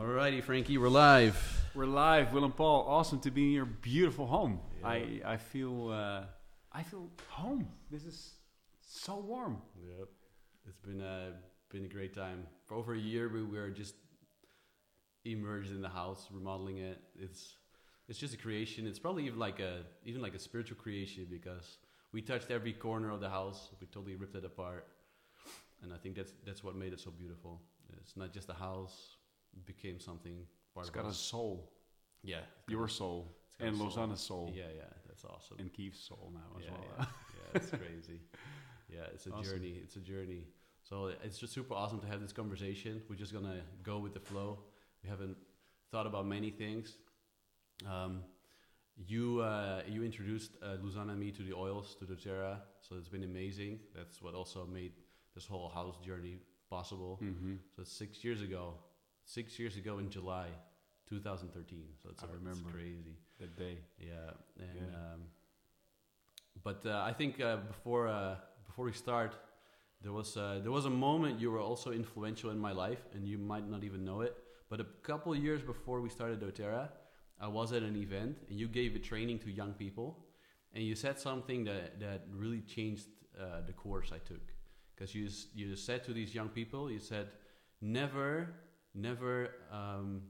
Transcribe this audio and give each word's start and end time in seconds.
Alrighty, 0.00 0.42
Frankie, 0.42 0.76
we're 0.76 0.88
live. 0.88 1.36
We're 1.72 1.86
live, 1.86 2.32
Willem 2.32 2.50
Paul. 2.50 2.84
Awesome 2.88 3.20
to 3.20 3.30
be 3.30 3.44
in 3.44 3.52
your 3.52 3.64
beautiful 3.64 4.26
home. 4.26 4.58
Yeah. 4.80 4.88
I 4.88 5.20
I 5.24 5.36
feel 5.36 5.90
uh, 5.90 6.24
I 6.72 6.82
feel 6.82 7.08
home. 7.28 7.68
This 7.92 8.04
is 8.04 8.34
so 8.80 9.18
warm. 9.18 9.58
Yep. 9.80 10.08
It's 10.66 10.78
been 10.78 11.00
a 11.00 11.34
been 11.70 11.84
a 11.84 11.88
great 11.88 12.12
time. 12.12 12.44
For 12.64 12.74
over 12.74 12.94
a 12.94 12.98
year, 12.98 13.28
we 13.28 13.44
were 13.44 13.70
just 13.70 13.94
immersed 15.24 15.70
in 15.70 15.80
the 15.80 15.88
house, 15.88 16.26
remodeling 16.32 16.78
it. 16.78 17.00
It's 17.16 17.54
it's 18.08 18.18
just 18.18 18.34
a 18.34 18.38
creation. 18.38 18.88
It's 18.88 18.98
probably 18.98 19.26
even 19.26 19.38
like 19.38 19.60
a 19.60 19.82
even 20.04 20.20
like 20.20 20.34
a 20.34 20.40
spiritual 20.40 20.76
creation 20.76 21.28
because 21.30 21.78
we 22.12 22.20
touched 22.20 22.50
every 22.50 22.72
corner 22.72 23.10
of 23.10 23.20
the 23.20 23.30
house. 23.30 23.68
We 23.80 23.86
totally 23.86 24.16
ripped 24.16 24.34
it 24.34 24.44
apart, 24.44 24.88
and 25.84 25.92
I 25.92 25.98
think 25.98 26.16
that's 26.16 26.32
that's 26.44 26.64
what 26.64 26.74
made 26.74 26.92
it 26.92 27.00
so 27.00 27.12
beautiful. 27.12 27.62
It's 28.00 28.16
not 28.16 28.32
just 28.32 28.48
a 28.48 28.54
house; 28.54 29.18
became 29.66 30.00
something. 30.00 30.46
Part 30.74 30.86
It's 30.86 30.90
got 30.94 31.06
a 31.06 31.12
soul, 31.14 31.70
yeah, 32.22 32.40
your 32.68 32.88
soul, 32.88 33.36
It's 33.46 33.56
got 33.56 33.64
a 33.66 33.68
and 33.68 33.76
soul. 33.76 33.88
Luzana's 33.90 34.20
soul, 34.20 34.52
Yeah, 34.54 34.64
yeah, 34.76 34.82
that's 35.06 35.24
awesome. 35.24 35.56
and 35.60 35.72
Keith's 35.72 36.00
soul 36.00 36.32
now 36.34 36.58
as 36.58 36.64
yeah, 36.64 36.70
well. 36.72 36.84
Yeah, 36.98 37.04
yeah, 37.36 37.60
it's 37.60 37.70
crazy. 37.82 38.20
Yeah, 38.88 39.06
it's 39.14 39.26
a 39.26 39.30
Awesome. 39.32 39.44
journey. 39.44 39.74
It's 39.82 39.96
a 39.96 40.00
journey. 40.00 40.44
So 40.82 41.12
it's 41.22 41.38
just 41.38 41.52
super 41.54 41.74
awesome 41.74 42.00
to 42.00 42.06
have 42.06 42.20
this 42.20 42.32
conversation. 42.32 43.02
We're 43.08 43.16
just 43.16 43.32
gonna 43.32 43.62
go 43.82 43.98
with 43.98 44.12
the 44.14 44.20
flow. 44.20 44.58
We 45.02 45.08
haven't 45.08 45.36
thought 45.90 46.06
about 46.06 46.26
many 46.26 46.50
things. 46.50 46.96
Um, 47.88 48.22
you 48.96 49.40
uh, 49.40 49.82
you 49.88 50.02
introduced 50.04 50.52
uh, 50.62 50.76
Luzana 50.82 51.10
and 51.12 51.20
me 51.20 51.30
to 51.32 51.42
the 51.42 51.52
oils 51.54 51.96
to 51.98 52.04
doTERRA, 52.04 52.58
so 52.80 52.96
it's 52.96 53.08
been 53.08 53.24
amazing. 53.24 53.80
That's 53.94 54.20
what 54.22 54.34
also 54.34 54.66
made 54.66 54.92
this 55.34 55.46
whole 55.46 55.68
house 55.68 55.96
journey 56.04 56.38
possible. 56.70 57.16
hmm 57.16 57.54
So 57.76 57.84
six 57.84 58.22
years 58.24 58.42
ago. 58.42 58.74
Six 59.24 59.58
years 59.58 59.76
ago 59.76 59.98
in 59.98 60.10
July, 60.10 60.48
2013. 61.08 61.84
So 62.02 62.10
it's, 62.10 62.22
I 62.22 62.26
remember. 62.26 62.70
crazy. 62.70 63.16
That 63.40 63.56
day. 63.56 63.78
Yeah, 63.98 64.30
and 64.58 64.68
Yeah. 64.74 64.96
Um, 64.96 65.20
but 66.62 66.84
uh, 66.86 67.02
I 67.04 67.12
think 67.12 67.40
uh, 67.40 67.56
before 67.56 68.08
uh, 68.08 68.36
before 68.66 68.84
we 68.84 68.92
start, 68.92 69.34
there 70.02 70.12
was 70.12 70.36
uh, 70.36 70.60
there 70.62 70.70
was 70.70 70.84
a 70.84 70.90
moment 70.90 71.40
you 71.40 71.50
were 71.50 71.60
also 71.60 71.90
influential 71.92 72.50
in 72.50 72.58
my 72.58 72.72
life, 72.72 73.02
and 73.14 73.26
you 73.26 73.38
might 73.38 73.68
not 73.68 73.82
even 73.84 74.04
know 74.04 74.20
it. 74.20 74.36
But 74.70 74.80
a 74.80 74.86
couple 75.02 75.32
of 75.32 75.38
years 75.38 75.62
before 75.62 76.00
we 76.00 76.08
started 76.08 76.40
doTERRA, 76.40 76.88
I 77.40 77.48
was 77.48 77.72
at 77.72 77.82
an 77.82 77.96
event, 77.96 78.38
and 78.48 78.58
you 78.58 78.68
gave 78.68 78.94
a 78.94 78.98
training 78.98 79.40
to 79.40 79.50
young 79.50 79.72
people, 79.72 80.24
and 80.72 80.84
you 80.84 80.94
said 80.94 81.18
something 81.18 81.64
that 81.64 82.00
that 82.00 82.22
really 82.30 82.60
changed 82.60 83.06
uh, 83.38 83.60
the 83.66 83.72
course 83.72 84.10
I 84.12 84.18
took, 84.18 84.52
because 84.94 85.14
you 85.14 85.28
you 85.54 85.76
said 85.76 86.04
to 86.04 86.12
these 86.12 86.34
young 86.34 86.48
people, 86.48 86.90
you 86.90 87.00
said, 87.00 87.28
never 87.80 88.48
never. 88.94 89.50
Um, 89.72 90.22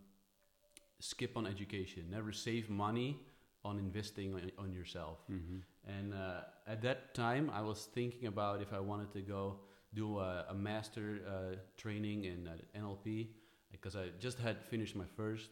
skip 1.01 1.37
on 1.37 1.47
education. 1.47 2.05
Never 2.11 2.33
save 2.33 2.71
money 2.71 3.19
on 3.65 3.79
investing 3.79 4.35
on, 4.35 4.51
on 4.59 4.73
yourself. 4.73 5.19
hmm 5.27 5.59
And 5.87 6.15
uh, 6.15 6.41
at 6.67 6.81
that 6.83 7.15
time, 7.15 7.51
I 7.53 7.61
was 7.63 7.89
thinking 7.95 8.27
about 8.29 8.63
if 8.63 8.73
I 8.73 8.81
wanted 8.81 9.13
to 9.13 9.21
go 9.21 9.61
do 9.95 10.19
a, 10.19 10.47
a 10.49 10.55
master 10.55 11.21
uh, 11.29 11.57
training 11.77 12.25
in 12.25 12.49
uh, 12.49 12.57
NLP 12.79 13.29
because 13.71 13.97
I 13.97 14.07
just 14.19 14.39
had 14.39 14.57
finished 14.65 14.97
my 14.97 15.05
first. 15.17 15.51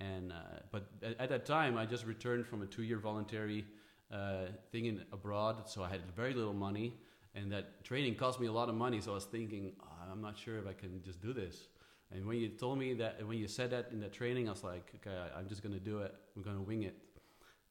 And 0.00 0.32
uh, 0.32 0.60
but 0.70 0.90
at, 1.02 1.20
at 1.20 1.28
that 1.30 1.44
time, 1.46 1.76
I 1.76 1.84
just 1.86 2.06
returned 2.06 2.46
from 2.46 2.62
a 2.62 2.66
two-year 2.66 2.98
voluntary 2.98 3.64
uh, 4.12 4.46
thing 4.70 4.86
in 4.86 5.04
abroad, 5.12 5.68
so 5.68 5.82
I 5.82 5.88
had 5.88 6.00
very 6.16 6.34
little 6.34 6.54
money, 6.54 6.94
and 7.34 7.50
that 7.52 7.84
training 7.84 8.14
cost 8.14 8.38
me 8.40 8.46
a 8.46 8.52
lot 8.52 8.68
of 8.68 8.74
money. 8.76 9.00
So 9.00 9.10
I 9.10 9.14
was 9.14 9.24
thinking, 9.24 9.72
"Ah, 9.82 10.12
I'm 10.12 10.22
not 10.22 10.38
sure 10.38 10.56
if 10.58 10.66
I 10.66 10.72
can 10.72 11.02
just 11.02 11.20
do 11.20 11.32
this. 11.32 11.68
And 12.14 12.26
when 12.26 12.38
you 12.38 12.48
told 12.48 12.78
me 12.78 12.94
that, 12.94 13.26
when 13.26 13.38
you 13.38 13.48
said 13.48 13.70
that 13.70 13.90
in 13.92 14.00
that 14.00 14.12
training, 14.12 14.48
I 14.48 14.52
was 14.52 14.64
like, 14.64 14.90
okay, 14.96 15.16
I, 15.16 15.38
I'm 15.38 15.48
just 15.48 15.62
gonna 15.62 15.78
do 15.78 15.98
it. 15.98 16.14
I'm 16.36 16.42
gonna 16.42 16.62
wing 16.62 16.84
it. 16.84 16.96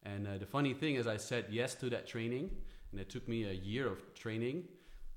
And 0.03 0.27
uh, 0.27 0.37
the 0.37 0.45
funny 0.45 0.73
thing 0.73 0.95
is, 0.95 1.07
I 1.07 1.17
said 1.17 1.45
yes 1.49 1.75
to 1.75 1.89
that 1.89 2.07
training, 2.07 2.51
and 2.91 3.01
it 3.01 3.09
took 3.09 3.27
me 3.27 3.45
a 3.45 3.53
year 3.53 3.87
of 3.87 4.13
training. 4.13 4.63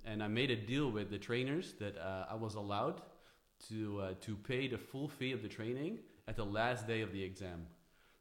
And 0.05 0.23
I 0.23 0.29
made 0.29 0.51
a 0.51 0.57
deal 0.57 0.91
with 0.91 1.11
the 1.11 1.19
trainers 1.19 1.75
that 1.79 1.99
uh, 1.99 2.25
I 2.31 2.35
was 2.35 2.55
allowed 2.55 3.03
to 3.69 4.01
uh, 4.01 4.15
to 4.23 4.37
pay 4.37 4.67
the 4.67 4.79
full 4.79 5.09
fee 5.09 5.33
of 5.33 5.43
the 5.43 5.49
training 5.49 5.99
at 6.27 6.37
the 6.37 6.45
last 6.45 6.87
day 6.87 7.03
of 7.03 7.13
the 7.13 7.23
exam. 7.23 7.67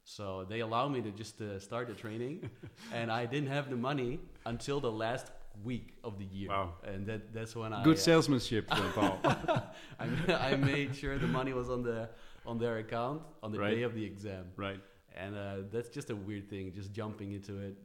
So 0.04 0.46
they 0.50 0.60
allowed 0.60 0.92
me 0.92 1.02
to 1.02 1.12
just 1.12 1.40
uh, 1.40 1.60
start 1.60 1.88
the 1.88 1.94
training, 1.94 2.50
and 2.94 3.12
I 3.12 3.26
didn't 3.26 3.50
have 3.50 3.70
the 3.70 3.78
money 3.78 4.20
until 4.46 4.80
the 4.80 4.92
last 4.92 5.32
week 5.64 5.94
of 6.04 6.18
the 6.18 6.26
year. 6.26 6.50
Wow. 6.50 6.74
And 6.84 7.06
that 7.08 7.34
that's 7.34 7.56
when 7.56 7.74
I 7.74 7.84
Good 7.84 7.98
uh, 7.98 8.00
salesmanship, 8.00 8.70
Will 8.70 8.84
and 8.84 8.94
Paul. 9.00 9.20
I, 10.00 10.52
I 10.52 10.56
made 10.56 10.96
sure 10.96 11.18
the 11.18 11.28
money 11.28 11.54
was 11.54 11.70
on 11.70 11.84
the 11.84 12.10
on 12.46 12.58
their 12.58 12.78
account 12.78 13.22
on 13.44 13.52
the 13.52 13.60
Right. 13.60 13.76
day 13.76 13.84
of 13.84 13.94
the 13.94 14.04
exam, 14.06 14.46
right. 14.56 14.80
and 15.16 15.36
uh, 15.36 15.56
that's 15.72 15.90
just 15.90 16.10
a 16.10 16.16
weird 16.16 16.50
thing, 16.50 16.72
just 16.74 16.92
jumping 16.94 17.34
into 17.34 17.60
it. 17.60 17.76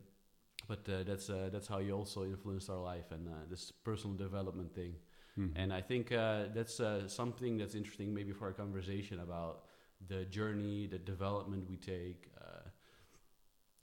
But 0.66 0.88
uh, 0.88 1.02
that's 1.04 1.28
uh, 1.28 1.50
that's 1.52 1.66
how 1.68 1.78
you 1.80 1.92
also 1.92 2.24
influence 2.24 2.68
our 2.70 2.78
life 2.78 3.10
and 3.10 3.28
uh, 3.28 3.32
this 3.50 3.72
personal 3.84 4.16
development 4.16 4.74
thing. 4.74 4.94
Mhm. 5.38 5.52
And 5.56 5.72
I 5.72 5.82
think 5.82 6.12
uh, 6.12 6.44
that's 6.54 6.78
uh, 6.80 7.08
something 7.08 7.58
that's 7.58 7.74
interesting, 7.74 8.14
maybe 8.14 8.32
for 8.32 8.48
a 8.48 8.54
conversation 8.54 9.18
about 9.20 9.64
the 10.08 10.24
journey, 10.26 10.86
the 10.86 10.98
development 10.98 11.68
we 11.68 11.76
take. 11.76 12.28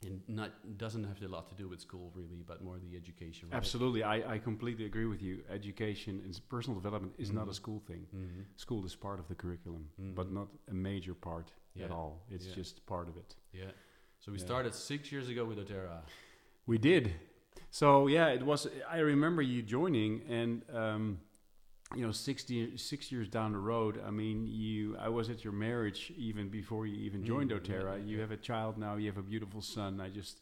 And 0.04 0.20
not 0.28 0.50
doesn't 0.78 1.04
have 1.04 1.22
a 1.22 1.28
lot 1.28 1.48
to 1.50 1.54
do 1.54 1.68
with 1.68 1.80
school 1.80 2.10
really, 2.14 2.42
but 2.46 2.62
more 2.62 2.78
the 2.78 2.96
education. 2.96 3.48
Right? 3.48 3.56
Absolutely, 3.56 4.02
I, 4.02 4.34
I 4.34 4.38
completely 4.38 4.84
agree 4.84 5.06
with 5.06 5.22
you. 5.22 5.42
Education 5.50 6.20
and 6.24 6.40
personal 6.48 6.80
development 6.80 7.14
is 7.18 7.30
not 7.30 7.46
a 7.46 7.50
Mhm. 7.50 7.54
school 7.54 7.80
thing. 7.86 8.06
hmm 8.10 8.42
School 8.56 8.84
is 8.84 8.96
part 8.96 9.18
of 9.20 9.26
the 9.28 9.34
curriculum, 9.34 9.84
Mhm. 10.00 10.14
but 10.14 10.30
not 10.32 10.48
a 10.68 10.74
major 10.74 11.14
part 11.14 11.52
Yeah. 11.74 11.84
at 11.86 11.90
all. 11.90 12.24
It's 12.30 12.46
Yeah. 12.46 12.54
just 12.54 12.84
part 12.86 13.08
of 13.08 13.16
it. 13.16 13.36
Yeah. 13.52 13.70
So 14.18 14.32
we 14.32 14.38
Yeah. 14.38 14.44
started 14.46 14.74
six 14.74 15.10
years 15.12 15.28
ago 15.28 15.44
with 15.44 15.58
doTERRA. 15.58 16.02
We 16.66 16.78
did. 16.78 17.12
So 17.70 18.08
yeah, 18.08 18.28
it 18.34 18.42
was. 18.42 18.66
I 18.88 18.98
remember 18.98 19.42
you 19.42 19.62
joining, 19.62 20.22
and 20.28 20.62
um, 20.70 21.20
you 21.94 22.04
know, 22.06 22.12
60, 22.12 22.76
six 22.76 23.10
years 23.12 23.28
down 23.28 23.52
the 23.52 23.58
road. 23.58 24.00
I 24.06 24.10
mean, 24.10 24.46
you. 24.46 24.96
I 24.98 25.08
was 25.08 25.28
at 25.30 25.44
your 25.44 25.52
marriage 25.52 26.12
even 26.16 26.48
before 26.48 26.86
you 26.86 26.96
even 27.06 27.24
joined 27.24 27.50
Mm, 27.50 27.68
yeah, 27.68 27.96
You 27.96 28.16
yeah. 28.16 28.20
have 28.22 28.30
a 28.30 28.36
child 28.36 28.78
now. 28.78 28.96
You 28.96 29.06
have 29.08 29.18
a 29.18 29.22
beautiful 29.22 29.60
son. 29.62 30.00
I 30.00 30.08
just 30.08 30.36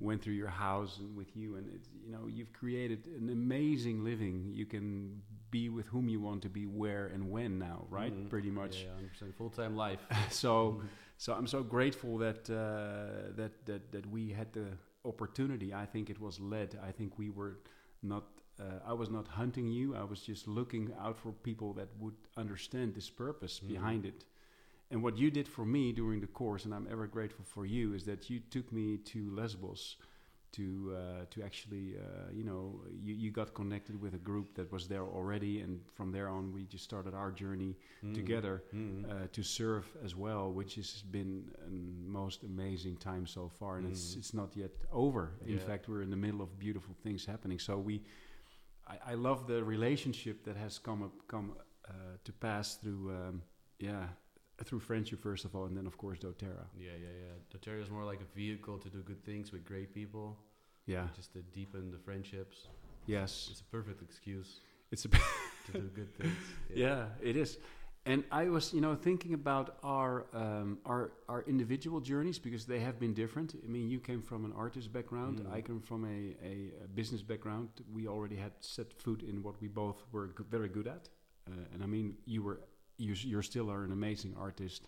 went 0.00 0.22
through 0.22 0.34
your 0.34 0.48
house 0.48 0.98
and 0.98 1.16
with 1.16 1.34
you, 1.36 1.56
and 1.56 1.66
it's, 1.74 1.88
you 2.04 2.12
know, 2.12 2.26
you've 2.28 2.52
created 2.52 3.06
an 3.20 3.28
amazing 3.30 4.04
living. 4.04 4.50
You 4.52 4.66
can 4.66 5.22
be 5.50 5.68
with 5.68 5.86
whom 5.86 6.08
you 6.08 6.20
want 6.20 6.42
to 6.42 6.48
be, 6.48 6.66
where 6.66 7.06
and 7.14 7.30
when 7.30 7.58
now, 7.58 7.86
right? 7.88 8.12
Mhm. 8.12 8.28
Pretty 8.28 8.50
much. 8.50 8.74
Yeah, 8.84 8.90
100% 9.28 9.34
full 9.34 9.50
time 9.50 9.74
life. 9.76 10.00
so 10.30 10.82
so 11.16 11.32
I'm 11.32 11.46
so 11.46 11.62
grateful 11.62 12.18
that 12.18 12.48
uh, 12.50 13.32
that 13.36 13.52
that 13.66 13.82
that 13.92 14.06
we 14.10 14.22
had 14.32 14.52
the 14.52 14.68
opportunity. 15.04 15.72
I 15.72 15.86
think 15.86 16.10
it 16.10 16.20
was 16.20 16.38
led. 16.40 16.78
I 16.88 16.92
think 16.92 17.18
we 17.18 17.30
were 17.30 17.54
not. 18.02 18.24
Uh, 18.60 18.64
I 18.86 18.92
was 18.92 19.10
not 19.10 19.26
hunting 19.28 19.66
you. 19.68 19.96
I 19.96 20.04
was 20.04 20.20
just 20.20 20.46
looking 20.46 20.92
out 21.00 21.18
for 21.18 21.32
people 21.32 21.72
that 21.74 21.88
would 21.98 22.14
understand 22.36 22.94
this 22.94 23.10
purpose 23.10 23.60
Mhm. 23.60 23.68
behind 23.68 24.04
it. 24.06 24.24
And 24.90 25.02
what 25.02 25.18
you 25.18 25.30
did 25.30 25.48
for 25.48 25.64
me 25.64 25.92
during 25.92 26.20
the 26.20 26.28
course, 26.28 26.64
and 26.64 26.74
I'm 26.74 26.86
ever 26.90 27.06
grateful 27.08 27.44
for 27.44 27.66
you, 27.66 27.94
is 27.94 28.04
that 28.04 28.30
you 28.30 28.40
took 28.50 28.70
me 28.72 28.98
to 28.98 29.30
Lesbos 29.34 29.96
to 30.52 30.94
uh, 30.96 31.24
to 31.30 31.42
actually, 31.42 31.96
uh, 31.98 32.30
you 32.32 32.44
know, 32.44 32.80
you, 33.02 33.12
you 33.14 33.30
got 33.32 33.54
connected 33.54 34.00
with 34.00 34.14
a 34.14 34.18
group 34.18 34.54
that 34.54 34.70
was 34.70 34.86
there 34.86 35.02
already, 35.04 35.62
and 35.62 35.80
from 35.96 36.12
there 36.12 36.28
on, 36.28 36.52
we 36.52 36.64
just 36.64 36.84
started 36.84 37.12
our 37.14 37.32
journey 37.32 37.76
Mhm. 38.04 38.14
together 38.14 38.62
uh, 39.10 39.26
to 39.32 39.42
serve 39.42 39.84
as 40.04 40.14
well, 40.14 40.52
which 40.52 40.76
has 40.76 41.02
been 41.10 41.50
a 41.66 41.70
most 42.08 42.44
amazing 42.44 42.96
time 42.98 43.26
so 43.26 43.48
far, 43.48 43.78
and 43.78 43.86
it's 43.90 44.14
Mm. 44.14 44.18
it's 44.18 44.32
not 44.34 44.54
yet 44.56 44.70
over. 44.92 45.32
In 45.44 45.58
Yeah. 45.58 45.66
fact, 45.66 45.88
we're 45.88 46.02
in 46.02 46.10
the 46.10 46.16
middle 46.26 46.40
of 46.42 46.56
beautiful 46.58 46.94
things 47.02 47.26
happening. 47.26 47.58
So 47.58 47.76
we, 47.78 48.00
I, 48.86 49.12
I 49.12 49.14
love 49.14 49.46
the 49.46 49.62
relationship 49.64 50.44
that 50.44 50.56
has 50.56 50.78
come 50.78 51.02
up, 51.02 51.12
come 51.28 51.52
uh, 51.88 51.92
to 52.24 52.32
pass 52.32 52.76
through, 52.76 53.10
um, 53.10 53.42
yeah, 53.78 54.06
through 54.64 54.80
friendship 54.80 55.20
first 55.22 55.44
of 55.44 55.54
all, 55.54 55.64
and 55.66 55.76
then 55.76 55.86
of 55.86 55.96
course 55.98 56.18
doTERRA. 56.18 56.66
Yeah, 56.78 56.90
yeah, 57.00 57.08
yeah. 57.22 57.58
doTERRA 57.58 57.82
is 57.82 57.90
more 57.90 58.04
like 58.04 58.20
a 58.20 58.34
vehicle 58.36 58.78
to 58.78 58.88
do 58.88 59.02
good 59.02 59.24
things 59.24 59.52
with 59.52 59.64
great 59.64 59.92
people, 59.94 60.38
Yeah. 60.86 61.08
just 61.16 61.32
to 61.32 61.40
deepen 61.52 61.90
the 61.90 61.98
friendships. 61.98 62.68
Yes. 63.06 63.48
It's 63.50 63.60
a 63.60 63.64
perfect 63.64 64.00
excuse 64.02 64.60
It's 64.90 65.04
a 65.04 65.08
to 65.08 65.72
do 65.72 65.90
good 65.94 66.14
things. 66.16 66.36
yeah, 66.74 67.06
it 67.22 67.36
is. 67.36 67.58
And 68.06 68.22
I 68.30 68.50
was, 68.50 68.74
you 68.74 68.82
know, 68.82 68.94
thinking 68.94 69.32
about 69.32 69.78
our 69.82 70.26
um, 70.34 70.78
our 70.84 71.12
our 71.26 71.42
individual 71.46 72.00
journeys 72.00 72.38
because 72.38 72.66
they 72.66 72.80
have 72.80 72.98
been 73.00 73.14
different. 73.14 73.54
I 73.64 73.66
mean, 73.66 73.88
you 73.88 73.98
came 73.98 74.20
from 74.20 74.44
an 74.44 74.52
artist 74.52 74.92
background. 74.92 75.40
Mm. 75.40 75.54
I 75.54 75.62
come 75.62 75.80
from 75.80 76.04
a, 76.04 76.36
a, 76.46 76.84
a 76.84 76.88
business 76.88 77.22
background. 77.22 77.68
We 77.90 78.06
already 78.06 78.36
had 78.36 78.52
set 78.60 78.92
foot 78.92 79.22
in 79.22 79.42
what 79.42 79.58
we 79.62 79.68
both 79.68 80.04
were 80.12 80.28
g- 80.28 80.44
very 80.50 80.68
good 80.68 80.86
at. 80.86 81.08
Uh, 81.48 81.64
and 81.72 81.82
I 81.82 81.86
mean, 81.86 82.16
you 82.26 82.42
were 82.42 82.60
you 82.98 83.14
you're 83.14 83.42
still 83.42 83.70
are 83.70 83.84
an 83.84 83.92
amazing 83.92 84.34
artist. 84.38 84.86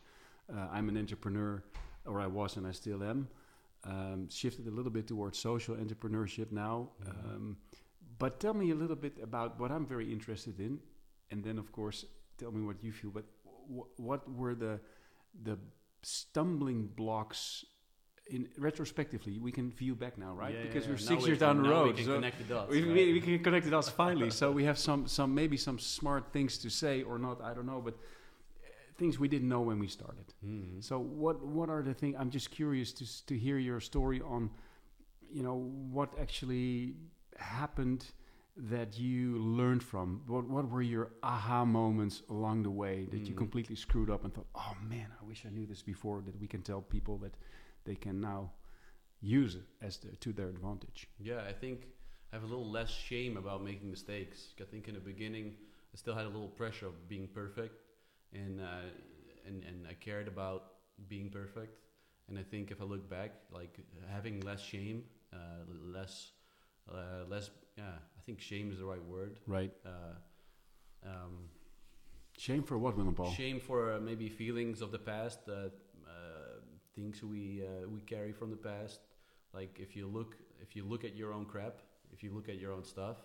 Uh, 0.52 0.68
I'm 0.70 0.88
an 0.90 0.98
entrepreneur, 0.98 1.62
or 2.04 2.20
I 2.20 2.26
was, 2.26 2.56
and 2.58 2.66
I 2.66 2.72
still 2.72 3.02
am. 3.02 3.28
Um, 3.84 4.28
shifted 4.28 4.66
a 4.66 4.70
little 4.70 4.90
bit 4.92 5.06
towards 5.06 5.38
social 5.38 5.74
entrepreneurship 5.76 6.52
now. 6.52 6.90
Mhm. 7.02 7.34
Um, 7.34 7.56
but 8.18 8.40
tell 8.40 8.54
me 8.54 8.72
a 8.72 8.74
little 8.74 8.96
bit 8.96 9.18
about 9.22 9.58
what 9.58 9.70
I'm 9.70 9.86
very 9.86 10.12
interested 10.12 10.60
in, 10.60 10.80
and 11.30 11.42
then 11.42 11.58
of 11.58 11.72
course 11.72 12.04
tell 12.38 12.50
me 12.52 12.62
what 12.62 12.82
you 12.82 12.92
feel. 12.92 13.10
But 13.10 13.24
wh- 13.68 13.98
what 14.00 14.30
were 14.30 14.54
the 14.54 14.80
the 15.42 15.58
stumbling 16.02 16.86
blocks? 16.86 17.64
In 18.28 18.48
retrospectively, 18.58 19.38
we 19.38 19.52
can 19.52 19.70
view 19.70 19.94
back 19.94 20.18
now, 20.18 20.32
right? 20.34 20.52
Yeah, 20.52 20.62
because 20.62 20.84
yeah, 20.84 20.90
we're 20.94 20.98
yeah. 20.98 21.06
six 21.08 21.20
Now 21.22 21.26
years 21.28 21.38
down 21.38 21.62
the 21.62 21.68
road. 21.68 21.86
We 21.86 21.92
can 21.94 22.04
so 22.06 22.14
connect 22.16 22.38
the 22.38 22.54
dots. 22.54 22.70
we, 22.72 22.82
right? 22.82 22.92
we, 22.92 23.12
we 23.12 23.20
can 23.20 23.38
connect 23.38 23.66
it 23.68 23.72
us 23.74 23.88
finally. 23.88 24.30
so 24.30 24.50
we 24.50 24.64
have 24.64 24.78
some 24.78 25.06
some 25.06 25.32
maybe 25.32 25.56
some 25.56 25.78
smart 25.78 26.32
things 26.32 26.58
to 26.58 26.68
say 26.68 27.02
or 27.04 27.18
not. 27.18 27.40
I 27.40 27.54
don't 27.54 27.66
know, 27.66 27.80
but 27.80 27.94
uh, 27.94 28.68
things 28.98 29.20
we 29.20 29.28
didn't 29.28 29.48
know 29.48 29.60
when 29.60 29.78
we 29.78 29.86
started. 29.86 30.34
Mhm. 30.44 30.82
So 30.82 30.98
what 30.98 31.36
what 31.44 31.68
are 31.70 31.82
the 31.84 31.94
things? 31.94 32.16
I'm 32.18 32.30
just 32.30 32.50
curious 32.50 32.92
to 32.94 33.04
to 33.26 33.38
hear 33.38 33.58
your 33.58 33.78
story 33.80 34.20
on, 34.20 34.50
you 35.30 35.44
know, 35.44 35.54
what 35.92 36.10
actually 36.18 36.96
happened 37.38 38.06
that 38.56 38.98
you 38.98 39.38
learned 39.38 39.82
from. 39.82 40.22
What 40.26 40.48
what 40.48 40.70
were 40.70 40.82
your 40.82 41.10
aha 41.22 41.64
moments 41.64 42.22
along 42.30 42.62
the 42.62 42.70
way 42.70 43.06
that 43.10 43.28
you 43.28 43.34
Mm. 43.34 43.38
completely 43.38 43.76
screwed 43.76 44.10
up 44.10 44.24
and 44.24 44.32
thought, 44.34 44.48
oh 44.54 44.74
man, 44.88 45.08
I 45.20 45.24
wish 45.24 45.44
I 45.46 45.50
knew 45.50 45.66
this 45.66 45.82
before. 45.82 46.22
That 46.22 46.40
we 46.40 46.46
can 46.46 46.62
tell 46.62 46.80
people 46.80 47.18
that 47.18 47.34
they 47.84 47.94
can 47.94 48.20
now 48.20 48.52
use 49.20 49.54
it 49.54 49.64
as 49.82 49.98
the, 49.98 50.16
to 50.16 50.32
their 50.32 50.48
advantage. 50.48 51.08
Yeah, 51.18 51.42
I 51.48 51.52
think 51.52 51.86
I 52.32 52.36
have 52.36 52.44
a 52.44 52.46
little 52.46 52.70
less 52.70 52.90
shame 52.90 53.36
about 53.36 53.62
making 53.62 53.90
mistakes. 53.90 54.54
I 54.60 54.64
think 54.64 54.88
in 54.88 54.94
the 54.94 55.00
beginning, 55.00 55.54
I 55.92 55.96
still 55.96 56.14
had 56.14 56.24
a 56.24 56.28
little 56.28 56.48
pressure 56.48 56.86
of 56.86 57.08
being 57.08 57.28
perfect, 57.28 57.76
and 58.32 58.60
uh, 58.60 58.88
and 59.46 59.64
and 59.64 59.86
I 59.86 59.94
cared 59.94 60.28
about 60.28 60.62
being 61.08 61.30
perfect. 61.30 61.78
And 62.28 62.38
I 62.38 62.42
think 62.42 62.70
if 62.70 62.80
I 62.80 62.84
look 62.84 63.08
back, 63.08 63.32
like 63.52 63.78
having 64.10 64.40
less 64.40 64.60
shame, 64.60 65.04
uh, 65.32 65.62
less, 65.94 66.32
uh, 66.92 67.24
less, 67.28 67.50
yeah, 67.76 67.84
I 68.18 68.20
think 68.24 68.40
shame 68.40 68.70
is 68.70 68.78
the 68.78 68.84
right 68.84 69.04
word. 69.04 69.38
Right. 69.46 69.72
Uh, 69.84 70.14
um, 71.08 71.48
Shame 72.38 72.62
for 72.62 72.76
what, 72.76 72.96
Willem 72.96 73.14
Paul? 73.14 73.30
shame 73.30 73.58
for 73.60 73.94
uh, 73.94 74.00
maybe 74.00 74.28
feelings 74.28 74.82
of 74.82 74.92
the 74.92 74.98
past, 74.98 75.38
uh, 75.48 75.52
uh, 75.52 76.60
things 76.94 77.22
we 77.22 77.62
uh, 77.64 77.88
we 77.88 78.00
carry 78.00 78.32
from 78.32 78.50
the 78.50 78.56
past. 78.58 79.00
Like 79.54 79.78
if 79.80 79.96
you 79.96 80.06
look 80.06 80.36
if 80.60 80.76
you 80.76 80.84
look 80.84 81.02
at 81.04 81.16
your 81.16 81.32
own 81.32 81.46
crap, 81.46 81.80
if 82.12 82.22
you 82.22 82.30
look 82.34 82.48
at 82.50 82.58
your 82.60 82.72
own 82.72 82.84
stuff, 82.84 83.16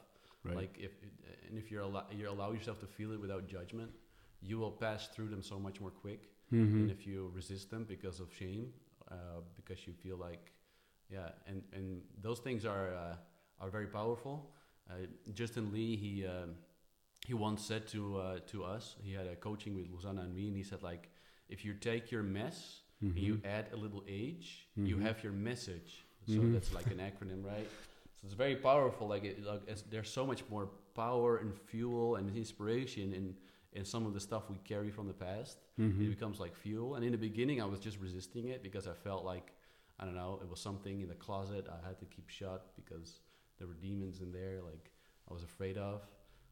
Right. 0.44 0.56
like 0.56 0.78
if 0.80 0.92
and 1.50 1.58
if 1.58 1.70
you're 1.70 1.82
allow, 1.82 2.06
you 2.10 2.30
allow 2.30 2.52
yourself 2.54 2.80
to 2.80 2.88
feel 2.88 3.12
it 3.12 3.20
without 3.20 3.48
judgment, 3.48 3.92
you 4.42 4.58
will 4.58 4.72
pass 4.72 5.08
through 5.10 5.28
them 5.28 5.42
so 5.44 5.60
much 5.60 5.82
more 5.82 5.92
quick 5.92 6.30
Mhm. 6.54 6.74
than 6.74 6.90
if 6.90 7.06
you 7.06 7.32
resist 7.36 7.70
them 7.70 7.84
because 7.84 8.22
of 8.22 8.34
shame, 8.34 8.74
uh, 9.12 9.42
because 9.58 9.86
you 9.88 9.94
feel 9.94 10.16
like, 10.18 10.54
yeah, 11.10 11.32
and 11.48 11.64
and 11.74 12.02
those 12.22 12.40
things 12.40 12.66
are 12.66 12.94
uh, 12.94 13.16
are 13.62 13.70
very 13.70 13.88
powerful. 13.88 14.50
Uh, 14.90 14.94
Justin 15.34 15.72
Lee, 15.72 15.96
he 15.96 16.26
um, 16.26 16.56
he 17.26 17.34
once 17.34 17.64
said 17.64 17.88
to 17.90 18.18
uh, 18.18 18.40
to 18.48 18.64
us, 18.64 18.96
he 19.02 19.14
had 19.14 19.28
a 19.28 19.36
coaching 19.36 19.76
with 19.76 19.86
Luzana 19.92 20.22
and 20.22 20.36
me, 20.36 20.48
and 20.48 20.58
he 20.58 20.64
said 20.64 20.82
like, 20.84 21.10
if 21.50 21.64
you 21.64 21.74
take 21.74 22.12
your 22.12 22.24
mess 22.24 22.82
and 23.02 23.18
you 23.18 23.36
Mhm. 23.38 23.46
add 23.46 23.66
a 23.74 23.76
little 23.76 24.04
age, 24.08 24.68
you 24.76 24.96
Mhm. 24.98 25.02
have 25.02 25.24
your 25.24 25.34
message. 25.34 26.06
So 26.28 26.34
Mhm. 26.34 26.54
that's 26.54 26.72
like 26.74 26.86
an 26.92 27.00
acronym, 27.00 27.44
right? 27.44 27.68
So 28.18 28.26
it's 28.28 28.36
very 28.36 28.56
powerful. 28.56 29.08
Like, 29.08 29.24
it, 29.24 29.44
like 29.44 29.64
there's 29.90 30.10
so 30.12 30.24
much 30.26 30.48
more 30.50 30.68
power 30.94 31.38
and 31.38 31.52
fuel 31.70 32.16
and 32.18 32.36
inspiration 32.36 33.14
in 33.14 33.36
in 33.74 33.86
some 33.86 34.06
of 34.06 34.14
the 34.14 34.20
stuff 34.20 34.50
we 34.50 34.58
carry 34.74 34.92
from 34.92 35.08
the 35.08 35.14
past. 35.14 35.58
Mhm. 35.80 36.02
It 36.06 36.10
becomes 36.10 36.40
like 36.42 36.54
fuel. 36.56 36.96
And 36.96 37.06
in 37.06 37.12
the 37.14 37.18
beginning, 37.30 37.62
I 37.62 37.66
was 37.66 37.80
just 37.80 37.98
resisting 38.00 38.50
it 38.50 38.62
because 38.62 38.86
I 38.86 38.94
felt 38.94 39.24
like 39.24 39.54
I 40.00 40.04
don't 40.06 40.16
know, 40.16 40.40
it 40.44 40.50
was 40.50 40.60
something 40.60 41.00
in 41.02 41.08
the 41.08 41.16
closet 41.16 41.68
I 41.70 41.80
had 41.88 41.98
to 42.00 42.06
keep 42.06 42.28
shut 42.28 42.62
because 42.76 43.20
there 43.62 43.68
were 43.68 43.76
demons 43.90 44.22
in 44.22 44.32
there, 44.32 44.60
like 44.72 44.92
I 45.30 45.34
was 45.34 45.44
afraid 45.44 45.78
of. 45.78 46.02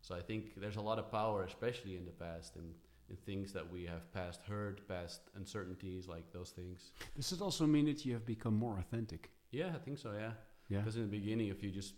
So 0.01 0.15
I 0.15 0.21
think 0.21 0.41
there's 0.61 0.77
a 0.77 0.81
lot 0.81 0.99
of 0.99 1.11
power, 1.11 1.43
especially 1.43 1.95
in 1.97 2.05
the 2.05 2.11
past, 2.11 2.55
in, 2.55 2.67
in 3.09 3.15
things 3.25 3.51
that 3.53 3.69
we 3.75 3.83
have 3.85 4.03
past 4.13 4.41
hurt, 4.47 4.87
past 4.87 5.21
uncertainties, 5.35 6.07
like 6.07 6.31
those 6.31 6.51
things. 6.51 6.91
Does 7.15 7.31
it 7.31 7.41
also 7.41 7.65
mean 7.65 7.85
that 7.87 8.05
you 8.05 8.13
have 8.13 8.25
become 8.25 8.55
more 8.55 8.77
authentic? 8.77 9.31
Yeah, 9.51 9.71
I 9.73 9.79
think 9.79 9.97
so. 9.97 10.11
Yeah. 10.13 10.31
Yeah. 10.69 10.77
Because 10.79 10.95
in 10.97 11.01
the 11.01 11.07
beginning, 11.19 11.47
if 11.49 11.63
you 11.63 11.71
just 11.71 11.95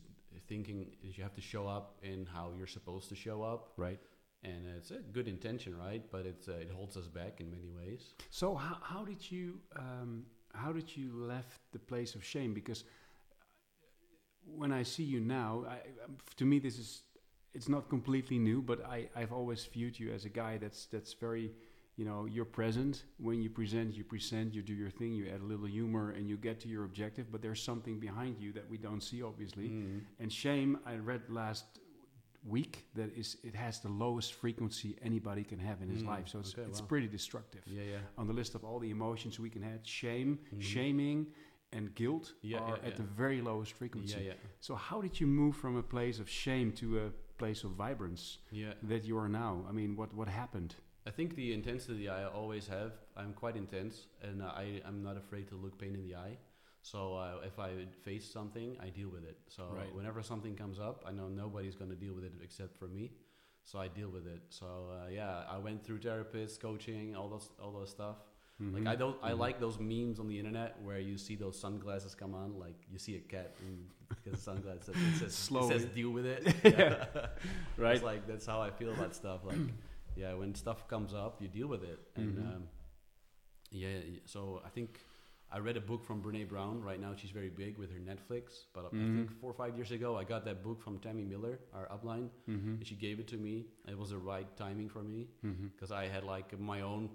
thinking 0.47 0.87
is 1.03 1.17
you 1.17 1.23
have 1.23 1.35
to 1.35 1.41
show 1.41 1.67
up 1.67 1.97
in 2.03 2.25
how 2.25 2.53
you're 2.57 2.67
supposed 2.79 3.09
to 3.09 3.15
show 3.15 3.43
up, 3.43 3.73
Right. 3.75 3.99
and 4.43 4.65
it's 4.77 4.91
a 4.91 4.99
good 5.17 5.27
intention, 5.27 5.77
right? 5.77 6.03
But 6.09 6.25
it's 6.25 6.47
uh, 6.47 6.53
it 6.53 6.71
holds 6.71 6.95
us 6.97 7.07
back 7.07 7.41
in 7.41 7.51
many 7.51 7.69
ways. 7.69 8.13
So 8.29 8.55
how, 8.55 8.77
how 8.81 9.03
did 9.05 9.29
you 9.29 9.59
um, 9.75 10.25
how 10.55 10.71
did 10.71 10.95
you 10.97 11.11
left 11.13 11.59
the 11.73 11.79
place 11.79 12.15
of 12.15 12.23
shame? 12.23 12.53
Because 12.53 12.85
when 14.45 14.71
I 14.71 14.83
see 14.83 15.03
you 15.03 15.19
now, 15.19 15.65
I, 15.67 15.75
um, 16.05 16.17
to 16.37 16.45
me 16.45 16.59
this 16.59 16.77
is 16.77 17.03
it's 17.53 17.67
not 17.67 17.89
completely 17.89 18.39
new, 18.39 18.61
but 18.61 18.85
I 18.85 19.09
I've 19.15 19.33
always 19.33 19.65
viewed 19.65 19.99
you 19.99 20.11
as 20.13 20.25
a 20.25 20.29
guy 20.29 20.57
that's 20.57 20.85
that's 20.85 21.13
very 21.13 21.51
you 21.97 22.05
know 22.05 22.25
you're 22.25 22.45
present 22.45 23.03
when 23.17 23.41
you 23.41 23.49
present 23.49 23.93
you 23.93 24.03
present 24.05 24.53
you 24.53 24.61
do 24.61 24.73
your 24.73 24.89
thing 24.89 25.13
you 25.13 25.27
add 25.27 25.41
a 25.41 25.43
little 25.43 25.65
humor 25.67 26.11
and 26.11 26.29
you 26.29 26.37
get 26.37 26.59
to 26.61 26.69
your 26.69 26.85
objective 26.85 27.29
but 27.31 27.41
there's 27.41 27.61
something 27.61 27.99
behind 27.99 28.39
you 28.39 28.53
that 28.53 28.67
we 28.69 28.77
don't 28.77 29.01
see 29.03 29.21
obviously 29.21 29.67
Mm. 29.69 30.01
and 30.21 30.31
shame 30.31 30.79
i 30.85 30.95
read 30.95 31.21
last 31.29 31.65
week 32.47 32.85
that 32.95 33.13
is 33.15 33.37
it 33.43 33.53
has 33.53 33.81
the 33.81 33.89
lowest 33.89 34.33
frequency 34.33 34.95
anybody 35.03 35.43
can 35.43 35.59
have 35.59 35.81
in 35.81 35.89
his 35.89 36.01
Mm, 36.01 36.07
life 36.07 36.27
so 36.29 36.39
it's, 36.39 36.53
okay, 36.53 36.63
it's 36.69 36.79
wow. 36.81 36.87
pretty 36.87 37.07
destructive 37.07 37.61
Yeah, 37.67 37.83
yeah. 37.83 37.97
on 38.17 38.25
the 38.25 38.33
list 38.33 38.55
of 38.55 38.63
all 38.63 38.79
the 38.79 38.89
emotions 38.89 39.37
we 39.37 39.49
can 39.49 39.61
have 39.61 39.81
shame 39.83 40.39
Mhm. 40.55 40.61
shaming 40.61 41.27
and 41.73 41.93
guilt 41.95 42.33
Yeah, 42.41 42.59
are 42.59 42.77
yeah, 42.81 42.87
at 42.89 42.97
the 42.97 43.03
very 43.03 43.41
lowest 43.41 43.73
frequency 43.73 44.15
Yeah, 44.17 44.27
yeah, 44.33 44.33
so 44.59 44.75
how 44.75 45.01
did 45.01 45.19
you 45.19 45.27
move 45.27 45.55
from 45.55 45.77
a 45.77 45.83
place 45.83 46.19
of 46.19 46.29
shame 46.29 46.71
to 46.73 46.99
a 47.05 47.09
place 47.37 47.63
of 47.63 47.71
vibrance 47.71 48.37
yeah. 48.51 48.73
that 48.83 49.03
you 49.03 49.17
are 49.17 49.29
now 49.29 49.65
i 49.69 49.71
mean 49.71 49.95
what 49.95 50.13
what 50.13 50.27
happened 50.27 50.75
I 51.03 51.09
think 51.09 51.35
the 51.35 51.51
intensity 51.51 52.07
I 52.09 52.25
always 52.25 52.67
have, 52.67 52.91
I'm 53.17 53.33
quite 53.33 53.55
intense, 53.55 54.05
and 54.21 54.43
I, 54.43 54.81
I'm 54.85 55.01
not 55.01 55.17
afraid 55.17 55.47
to 55.47 55.55
look 55.55 55.79
pain 55.79 55.95
in 55.95 56.03
the 56.03 56.13
eye. 56.15 56.37
So 56.83 57.15
uh, 57.15 57.39
if 57.43 57.57
I 57.57 57.71
face 58.03 58.31
something, 58.31 58.77
I 58.79 58.89
deal 58.89 59.09
with 59.09 59.23
it. 59.23 59.37
So 59.47 59.63
Right. 59.75 59.93
whenever 59.95 60.21
something 60.21 60.55
comes 60.55 60.79
up, 60.79 61.03
I 61.07 61.11
know 61.11 61.27
nobody's 61.27 61.75
going 61.75 61.89
to 61.89 61.95
deal 61.95 62.13
with 62.13 62.23
it 62.23 62.33
except 62.43 62.77
for 62.77 62.87
me. 62.87 63.13
So 63.63 63.79
I 63.79 63.87
deal 63.87 64.09
with 64.09 64.27
it. 64.27 64.41
So 64.49 64.65
uh, 64.91 65.09
yeah, 65.09 65.43
I 65.49 65.57
went 65.57 65.83
through 65.83 65.99
therapists, 66.01 66.59
coaching, 66.59 67.15
all 67.15 67.29
those, 67.29 67.49
all 67.61 67.71
those 67.71 67.89
stuff. 67.89 68.17
Like 68.73 68.87
I 68.87 68.95
don't, 68.95 69.17
I 69.23 69.31
Mhm. 69.31 69.39
like 69.39 69.59
those 69.59 69.79
memes 69.79 70.19
on 70.19 70.27
the 70.27 70.37
internet 70.37 70.79
where 70.83 70.99
you 70.99 71.17
see 71.17 71.35
those 71.35 71.57
sunglasses 71.59 72.13
come 72.15 72.33
on, 72.35 72.59
like 72.59 72.75
you 72.91 72.99
see 72.99 73.15
a 73.15 73.19
cat 73.19 73.55
and 73.65 73.89
because 74.09 74.33
the 74.39 74.43
sunglasses 74.51 74.89
it 74.89 74.95
says, 75.19 75.49
it 75.51 75.67
says 75.71 75.85
deal 75.85 76.11
with 76.11 76.25
it. 76.25 76.43
Yeah. 76.63 77.05
Right. 77.77 77.95
It's 77.95 78.03
like 78.03 78.27
that's 78.27 78.45
how 78.45 78.61
I 78.61 78.69
feel 78.69 78.91
about 78.93 79.15
stuff. 79.15 79.41
Like 79.43 79.57
yeah, 80.15 80.33
when 80.33 80.53
stuff 80.55 80.87
comes 80.87 81.13
up, 81.13 81.41
you 81.41 81.47
deal 81.47 81.67
with 81.67 81.83
it. 81.83 81.99
And 82.15 82.37
Mhm. 82.37 82.55
um, 82.55 82.63
yeah, 83.71 83.97
so 84.25 84.61
I 84.65 84.69
think 84.69 84.99
I 85.53 85.59
read 85.59 85.75
a 85.77 85.81
book 85.81 86.03
from 86.05 86.21
Brene 86.21 86.47
Brown. 86.47 86.81
Right 86.81 86.99
now, 86.99 87.13
she's 87.15 87.31
very 87.31 87.49
big 87.49 87.77
with 87.77 87.91
her 87.91 87.99
Netflix. 87.99 88.65
But 88.73 88.85
I 88.85 88.89
Mhm. 88.95 89.15
think 89.15 89.31
four 89.39 89.49
or 89.51 89.53
five 89.53 89.75
years 89.75 89.91
ago, 89.91 90.15
I 90.17 90.23
got 90.23 90.45
that 90.45 90.63
book 90.63 90.81
from 90.81 90.99
Tammy 90.99 91.23
Miller, 91.25 91.59
our 91.73 91.87
upline, 91.87 92.29
mm-hmm. 92.49 92.75
and 92.75 92.87
she 92.87 92.95
gave 92.95 93.19
it 93.19 93.27
to 93.29 93.37
me. 93.37 93.67
It 93.87 93.97
was 93.97 94.09
the 94.11 94.17
right 94.17 94.47
timing 94.57 94.89
for 94.89 95.03
me 95.03 95.27
Mm-hmm. 95.43 95.67
because 95.67 95.91
I 95.91 96.07
had 96.07 96.23
like 96.23 96.57
my 96.59 96.81
own 96.81 97.09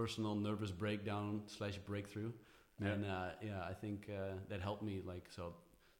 personal 0.00 0.34
nervous 0.48 0.72
breakdown 0.82 1.30
slash 1.56 1.76
breakthrough, 1.90 2.32
Yeah. 2.80 2.88
and 2.92 3.00
uh, 3.16 3.30
yeah, 3.48 3.60
I 3.72 3.74
think 3.82 3.98
uh, 4.08 4.34
that 4.50 4.60
helped 4.68 4.84
me. 4.90 4.96
Like 5.12 5.26
so, 5.36 5.44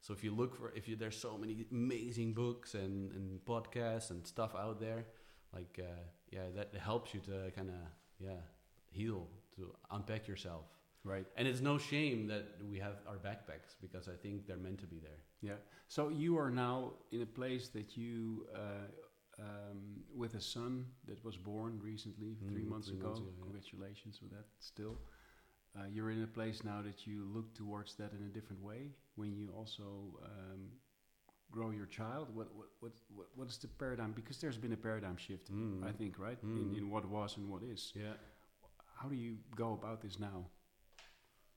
so 0.05 0.09
if 0.17 0.21
you 0.25 0.31
look 0.41 0.51
for 0.59 0.67
if 0.79 0.83
you 0.87 0.95
there's 1.01 1.19
so 1.27 1.31
many 1.43 1.53
amazing 1.71 2.29
books 2.43 2.69
and, 2.83 3.11
and 3.17 3.25
podcasts 3.53 4.09
and 4.13 4.19
stuff 4.35 4.51
out 4.65 4.77
there, 4.87 5.01
like 5.57 5.73
uh, 5.89 6.01
yeah, 6.35 6.45
that 6.57 6.69
helps 6.91 7.13
you 7.13 7.19
to 7.29 7.35
kind 7.57 7.69
of 7.69 7.81
yeah 8.27 8.41
heal 8.99 9.21
to 9.55 9.61
unpack 9.97 10.23
yourself. 10.31 10.65
right 11.13 11.27
And 11.37 11.47
it's 11.51 11.61
no 11.71 11.75
shame 11.91 12.19
that 12.33 12.45
we 12.71 12.77
have 12.85 12.95
our 13.11 13.19
backpacks 13.27 13.71
because 13.85 14.05
I 14.13 14.17
think 14.23 14.35
they're 14.47 14.63
meant 14.67 14.79
to 14.85 14.87
be 14.95 14.99
there. 15.07 15.21
Yeah. 15.49 15.59
So 15.95 16.01
you 16.23 16.31
are 16.41 16.51
now 16.67 16.75
in 17.15 17.21
a 17.21 17.31
place 17.39 17.65
that 17.77 17.89
you, 18.01 18.15
uh, 18.61 18.87
um, 19.39 20.03
with 20.15 20.35
a 20.35 20.41
son 20.41 20.85
that 21.07 21.23
was 21.23 21.37
born 21.37 21.79
recently, 21.83 22.37
three 22.47 22.63
Mm, 22.63 22.69
months 22.69 22.87
three 22.87 22.97
ago. 22.97 23.07
months 23.07 23.21
yeah. 23.25 23.43
Congratulations 23.43 24.21
with 24.21 24.31
that. 24.31 24.45
Still, 24.59 24.97
uh, 25.77 25.85
you're 25.91 26.11
in 26.11 26.23
a 26.23 26.27
place 26.27 26.63
now 26.63 26.81
that 26.81 27.05
you 27.07 27.25
look 27.33 27.53
towards 27.53 27.95
that 27.95 28.11
in 28.13 28.25
a 28.25 28.29
different 28.29 28.61
way. 28.63 28.91
When 29.15 29.33
you 29.35 29.49
also 29.57 30.19
um, 30.23 30.69
grow 31.51 31.71
your 31.71 31.85
child, 31.87 32.27
what 32.35 32.47
what 32.55 32.67
what 32.79 32.91
what 33.15 33.27
what 33.35 33.47
is 33.49 33.57
the 33.57 33.67
paradigm? 33.67 34.11
Because 34.13 34.37
there's 34.39 34.57
been 34.57 34.73
a 34.73 34.77
paradigm 34.77 35.17
shift, 35.17 35.51
Mm. 35.51 35.83
I 35.87 35.91
think, 35.91 36.19
right? 36.19 36.37
In, 36.43 36.49
Mm. 36.49 36.77
in 36.77 36.89
what 36.89 37.05
was 37.09 37.37
and 37.37 37.49
what 37.49 37.63
is. 37.63 37.93
Yeah. 37.95 38.13
How 39.01 39.07
do 39.09 39.15
you 39.15 39.37
go 39.55 39.73
about 39.73 40.01
this 40.01 40.19
now? 40.19 40.45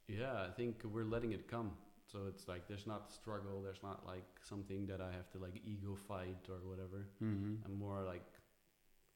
Yeah, 0.09 0.43
I 0.43 0.51
think 0.51 0.83
we're 0.85 1.05
letting 1.05 1.33
it 1.33 1.49
come. 1.49 1.73
So 2.13 2.19
it's 2.29 2.47
like 2.47 2.69
there's 2.69 2.87
not 2.87 3.11
struggle, 3.11 3.63
there's 3.63 3.83
not 3.83 4.05
like 4.07 4.27
something 4.43 4.87
that 4.87 5.01
I 5.01 5.11
have 5.13 5.31
to 5.31 5.39
like 5.39 5.63
ego 5.65 5.97
fight 5.97 6.47
or 6.51 6.61
whatever. 6.69 7.09
Mm-hmm. 7.25 7.55
I'm 7.65 7.79
more 7.79 8.03
like 8.03 8.27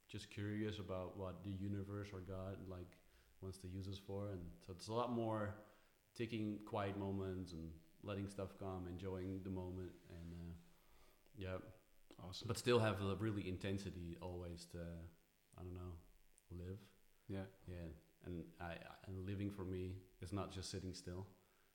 just 0.09 0.31
curious 0.31 0.79
about 0.79 1.19
what 1.19 1.45
the 1.45 1.51
universe 1.51 2.09
or 2.13 2.21
God 2.21 2.57
like 2.71 2.91
wants 3.43 3.59
to 3.59 3.69
use 3.69 3.87
us 3.87 4.01
for, 4.07 4.31
and 4.31 4.41
so 4.67 4.73
it's 4.73 4.89
a 4.89 4.95
lot 4.95 5.13
more 5.13 5.55
taking 6.17 6.59
quiet 6.65 6.99
moments 6.99 7.53
and 7.53 7.69
letting 8.03 8.29
stuff 8.29 8.49
come, 8.59 8.87
enjoying 8.89 9.41
the 9.45 9.51
moment, 9.51 9.91
and 10.09 10.33
uh, 10.33 10.53
yeah, 11.37 11.57
Awesome. 12.27 12.49
but 12.49 12.57
still 12.57 12.79
have 12.79 12.99
the 12.99 13.17
really 13.17 13.47
intensity 13.47 14.17
always 14.23 14.67
to 14.73 14.79
I 15.59 15.63
don't 15.63 15.75
know 15.75 15.93
live. 16.51 16.79
Yeah. 17.29 17.45
Yeah, 17.69 17.89
and 18.25 18.45
I 18.59 18.77
and 19.07 19.27
living 19.27 19.51
for 19.51 19.65
me 19.65 19.97
is 20.23 20.33
not 20.33 20.51
just 20.51 20.71
sitting 20.71 20.95
still. 20.95 21.27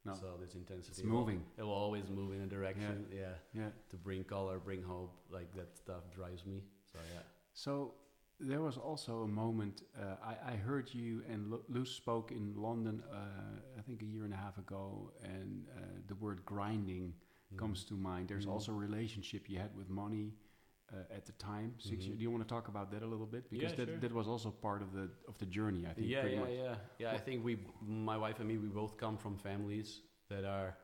No. 0.03 0.13
So 0.15 0.27
this 0.41 0.55
intensity. 0.55 0.89
It's 0.91 1.03
will- 1.03 1.19
moving. 1.19 1.43
It 1.57 1.63
will 1.63 1.71
always 1.85 2.09
move 2.09 2.33
in 2.33 2.41
a 2.41 2.47
direction. 2.47 3.05
Yeah. 3.13 3.33
Yeah. 3.53 3.69
To 3.91 3.97
bring 3.97 4.23
color, 4.23 4.59
bring 4.59 4.81
hope, 4.81 5.13
like 5.31 5.53
that 5.55 5.77
stuff 5.77 6.03
drives 6.13 6.45
me. 6.45 6.63
So 6.91 6.97
yeah. 7.13 7.21
So 7.53 7.93
there 8.39 8.61
was 8.61 8.77
also 8.77 9.21
a 9.21 9.27
moment. 9.27 9.83
Uh, 9.95 10.15
I, 10.23 10.53
I 10.53 10.55
heard 10.55 10.91
you 10.93 11.21
and 11.31 11.51
Lu- 11.51 11.63
Luz 11.69 11.91
spoke 11.91 12.31
in 12.31 12.53
London. 12.55 13.03
Uh, 13.11 13.59
I 13.77 13.81
think 13.83 14.01
a 14.01 14.05
year 14.05 14.23
and 14.25 14.33
a 14.33 14.37
half 14.37 14.57
ago, 14.57 15.11
and 15.23 15.67
uh, 15.77 15.81
the 16.07 16.15
word 16.15 16.43
grinding 16.45 17.13
comes 17.57 17.83
to 17.85 17.93
mind. 17.95 18.29
There's 18.29 18.45
Mhm. 18.45 18.51
also 18.53 18.71
a 18.71 18.75
relationship 18.75 19.49
you 19.49 19.59
had 19.59 19.75
with 19.75 19.89
money 19.89 20.33
uh, 20.93 21.15
at 21.17 21.25
the 21.25 21.31
time. 21.33 21.73
6 21.79 21.89
Mhm. 21.89 22.05
years. 22.07 22.17
Do 22.17 22.23
you 22.23 22.31
want 22.31 22.43
to 22.47 22.49
talk 22.55 22.67
about 22.67 22.91
that 22.91 23.01
a 23.03 23.07
little 23.07 23.25
bit? 23.25 23.49
Because 23.49 23.71
Yeah, 23.71 23.77
that, 23.77 23.87
sure. 23.87 23.99
that 23.99 24.11
was 24.13 24.27
also 24.27 24.51
part 24.51 24.81
of 24.81 24.91
the 24.93 25.09
of 25.27 25.37
the 25.37 25.45
journey. 25.45 25.85
I 25.87 25.93
think. 25.93 26.07
yeah, 26.07 26.21
pretty 26.21 26.35
yeah, 26.35 26.41
much. 26.41 26.51
yeah, 26.51 26.75
yeah. 26.99 27.13
I 27.13 27.17
think 27.17 27.43
we, 27.45 27.53
my 27.81 28.17
wife 28.17 28.39
and 28.39 28.47
me, 28.47 28.57
we 28.57 28.67
both 28.67 28.97
come 28.97 29.17
from 29.17 29.37
families 29.37 30.01
that 30.29 30.43
are 30.45 30.77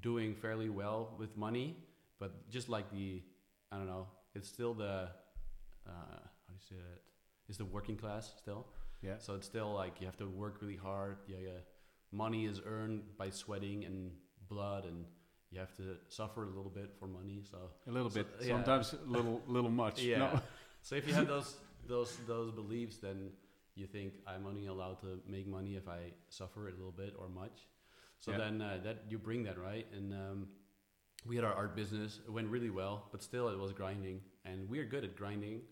doing 0.00 0.34
fairly 0.34 0.68
well 0.70 1.14
with 1.18 1.36
money, 1.36 1.76
but 2.18 2.30
just 2.48 2.68
like 2.68 2.90
the, 2.90 3.22
I 3.70 3.76
don't 3.78 3.86
know, 3.86 4.06
it's 4.34 4.48
still 4.48 4.74
the, 4.74 5.10
uh, 5.86 5.90
how 6.46 6.48
do 6.48 6.54
you 6.54 6.60
say 6.60 6.76
that? 6.76 7.00
It's 7.48 7.58
the 7.58 7.64
working 7.64 7.96
class 7.96 8.34
still. 8.38 8.66
Yeah. 9.02 9.18
So 9.18 9.34
it's 9.34 9.46
still 9.46 9.72
like 9.74 10.00
you 10.00 10.06
have 10.06 10.16
to 10.18 10.26
work 10.28 10.60
really 10.62 10.76
hard. 10.76 11.18
Yeah, 11.26 11.38
yeah. 11.38 11.60
Money 12.12 12.46
is 12.46 12.60
earned 12.64 13.02
by 13.16 13.30
sweating 13.30 13.84
and 13.84 14.12
blood, 14.48 14.84
and 14.84 15.04
you 15.52 15.60
have 15.60 15.74
to 15.76 15.96
suffer 16.08 16.42
a 16.44 16.48
little 16.48 16.70
bit 16.70 16.90
for 16.98 17.06
money. 17.06 17.42
So 17.50 17.58
A 17.86 17.90
little 17.92 18.10
So, 18.10 18.22
bit. 18.22 18.26
yeah. 18.40 18.48
Sometimes 18.54 18.94
a 18.94 19.10
little 19.10 19.42
little 19.46 19.70
much. 19.70 20.02
yeah. 20.02 20.18
No. 20.18 20.40
so 20.82 20.96
if 20.96 21.06
you 21.06 21.14
have 21.14 21.28
those 21.28 21.56
those 21.86 22.16
those 22.26 22.50
beliefs, 22.52 22.96
then 22.98 23.30
you 23.74 23.86
think 23.86 24.14
I'm 24.26 24.46
only 24.46 24.66
allowed 24.66 25.00
to 25.00 25.20
make 25.26 25.46
money 25.46 25.76
if 25.76 25.88
I 25.88 26.12
suffer 26.28 26.68
a 26.68 26.72
little 26.72 26.92
bit 26.92 27.14
or 27.18 27.28
much. 27.28 27.68
So 28.20 28.30
Yeah. 28.30 28.38
then 28.38 28.62
uh, 28.62 28.78
that 28.84 28.96
you 29.10 29.18
bring 29.18 29.44
that 29.44 29.58
right, 29.58 29.86
and 29.92 30.12
um, 30.12 30.48
we 31.26 31.36
had 31.36 31.44
our 31.44 31.54
art 31.54 31.74
business. 31.76 32.20
It 32.26 32.30
went 32.30 32.48
really 32.48 32.70
well, 32.70 33.08
but 33.12 33.22
still 33.22 33.48
it 33.48 33.58
was 33.58 33.72
grinding, 33.72 34.20
and 34.44 34.68
we're 34.68 34.84
good 34.84 35.04
at 35.04 35.16
grinding. 35.16 35.62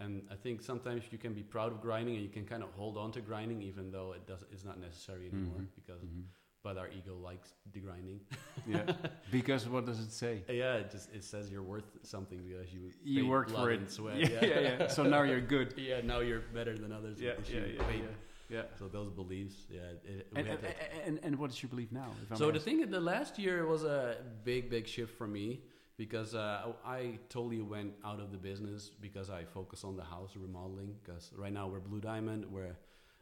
And 0.00 0.22
I 0.30 0.36
think 0.36 0.62
sometimes 0.62 1.02
you 1.10 1.18
can 1.18 1.34
be 1.34 1.42
proud 1.42 1.72
of 1.72 1.80
grinding, 1.80 2.14
and 2.14 2.22
you 2.22 2.30
can 2.30 2.44
kind 2.46 2.62
of 2.62 2.70
hold 2.76 2.96
on 2.96 3.10
to 3.12 3.20
grinding, 3.20 3.62
even 3.62 3.90
though 3.90 4.12
it 4.12 4.26
does 4.28 4.44
it's 4.52 4.64
not 4.64 4.78
necessary 4.80 5.28
anymore. 5.28 5.58
Mhm. 5.60 5.68
Because 5.74 6.02
Mhm. 6.02 6.24
But 6.62 6.76
our 6.76 6.88
ego 6.88 7.16
likes 7.16 7.52
the 7.72 7.80
grinding. 7.80 8.20
Yeah. 8.66 8.82
Because 9.30 9.68
what 9.68 9.84
does 9.86 10.00
it 10.00 10.12
say? 10.12 10.42
yeah, 10.48 10.74
it 10.74 10.90
just 10.90 11.12
it 11.14 11.22
says 11.24 11.50
you're 11.50 11.62
worth 11.74 11.88
something 12.02 12.40
because 12.48 12.72
you 12.72 12.90
You 13.04 13.26
worked 13.28 13.50
for 13.50 13.70
it. 13.70 13.80
and 13.80 13.90
sweat. 13.90 14.16
yeah, 14.18 14.44
yeah, 14.44 14.60
yeah. 14.60 14.88
So 14.88 15.02
now 15.02 15.22
you're 15.22 15.40
good. 15.40 15.74
yeah, 15.90 16.00
now 16.02 16.20
you're 16.20 16.44
better 16.58 16.76
than 16.76 16.92
others. 16.92 17.20
Yeah, 17.20 17.32
yeah, 17.52 17.60
yeah, 17.60 17.82
yeah. 17.90 18.02
Yeah. 18.50 18.62
So 18.78 18.88
those 18.88 19.10
beliefs, 19.10 19.66
yeah. 19.70 19.80
It, 20.04 20.26
And, 20.34 20.48
and, 20.48 20.58
and, 21.06 21.20
and 21.22 21.36
what 21.38 21.50
is 21.50 21.62
your 21.62 21.68
belief 21.68 21.92
now? 21.92 22.10
so 22.34 22.50
the 22.50 22.58
thing, 22.58 22.88
the 22.90 23.00
last 23.00 23.38
year 23.38 23.66
was 23.66 23.84
a 23.84 24.16
big, 24.42 24.70
big 24.70 24.86
shift 24.86 25.12
for 25.18 25.26
me 25.26 25.60
because 25.98 26.34
uh, 26.34 26.72
I 26.86 27.18
totally 27.28 27.60
went 27.60 27.92
out 28.04 28.20
of 28.20 28.30
the 28.32 28.38
business 28.38 28.90
because 29.00 29.28
I 29.28 29.44
focus 29.44 29.84
on 29.84 29.96
the 29.96 30.04
house 30.04 30.32
remodeling. 30.34 30.94
Because 31.04 31.30
right 31.36 31.52
now 31.52 31.68
we're 31.68 31.80
Blue 31.80 32.00
Diamond, 32.00 32.50
where 32.50 32.78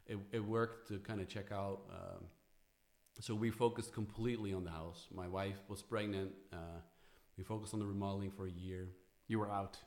it, 0.06 0.18
it 0.30 0.44
worked 0.44 0.86
to 0.88 0.98
kind 1.00 1.20
of 1.20 1.26
check 1.28 1.50
out. 1.50 1.80
Um, 1.90 2.24
so 3.20 3.34
we 3.34 3.50
focused 3.50 3.92
completely 3.92 4.52
on 4.52 4.64
the 4.64 4.70
house. 4.70 5.06
My 5.14 5.28
wife 5.28 5.56
was 5.68 5.82
pregnant. 5.82 6.32
Uh, 6.52 6.80
we 7.36 7.44
focused 7.44 7.74
on 7.74 7.80
the 7.80 7.86
remodeling 7.86 8.30
for 8.30 8.46
a 8.46 8.50
year. 8.50 8.88
you 9.28 9.38
were 9.38 9.50
out. 9.50 9.78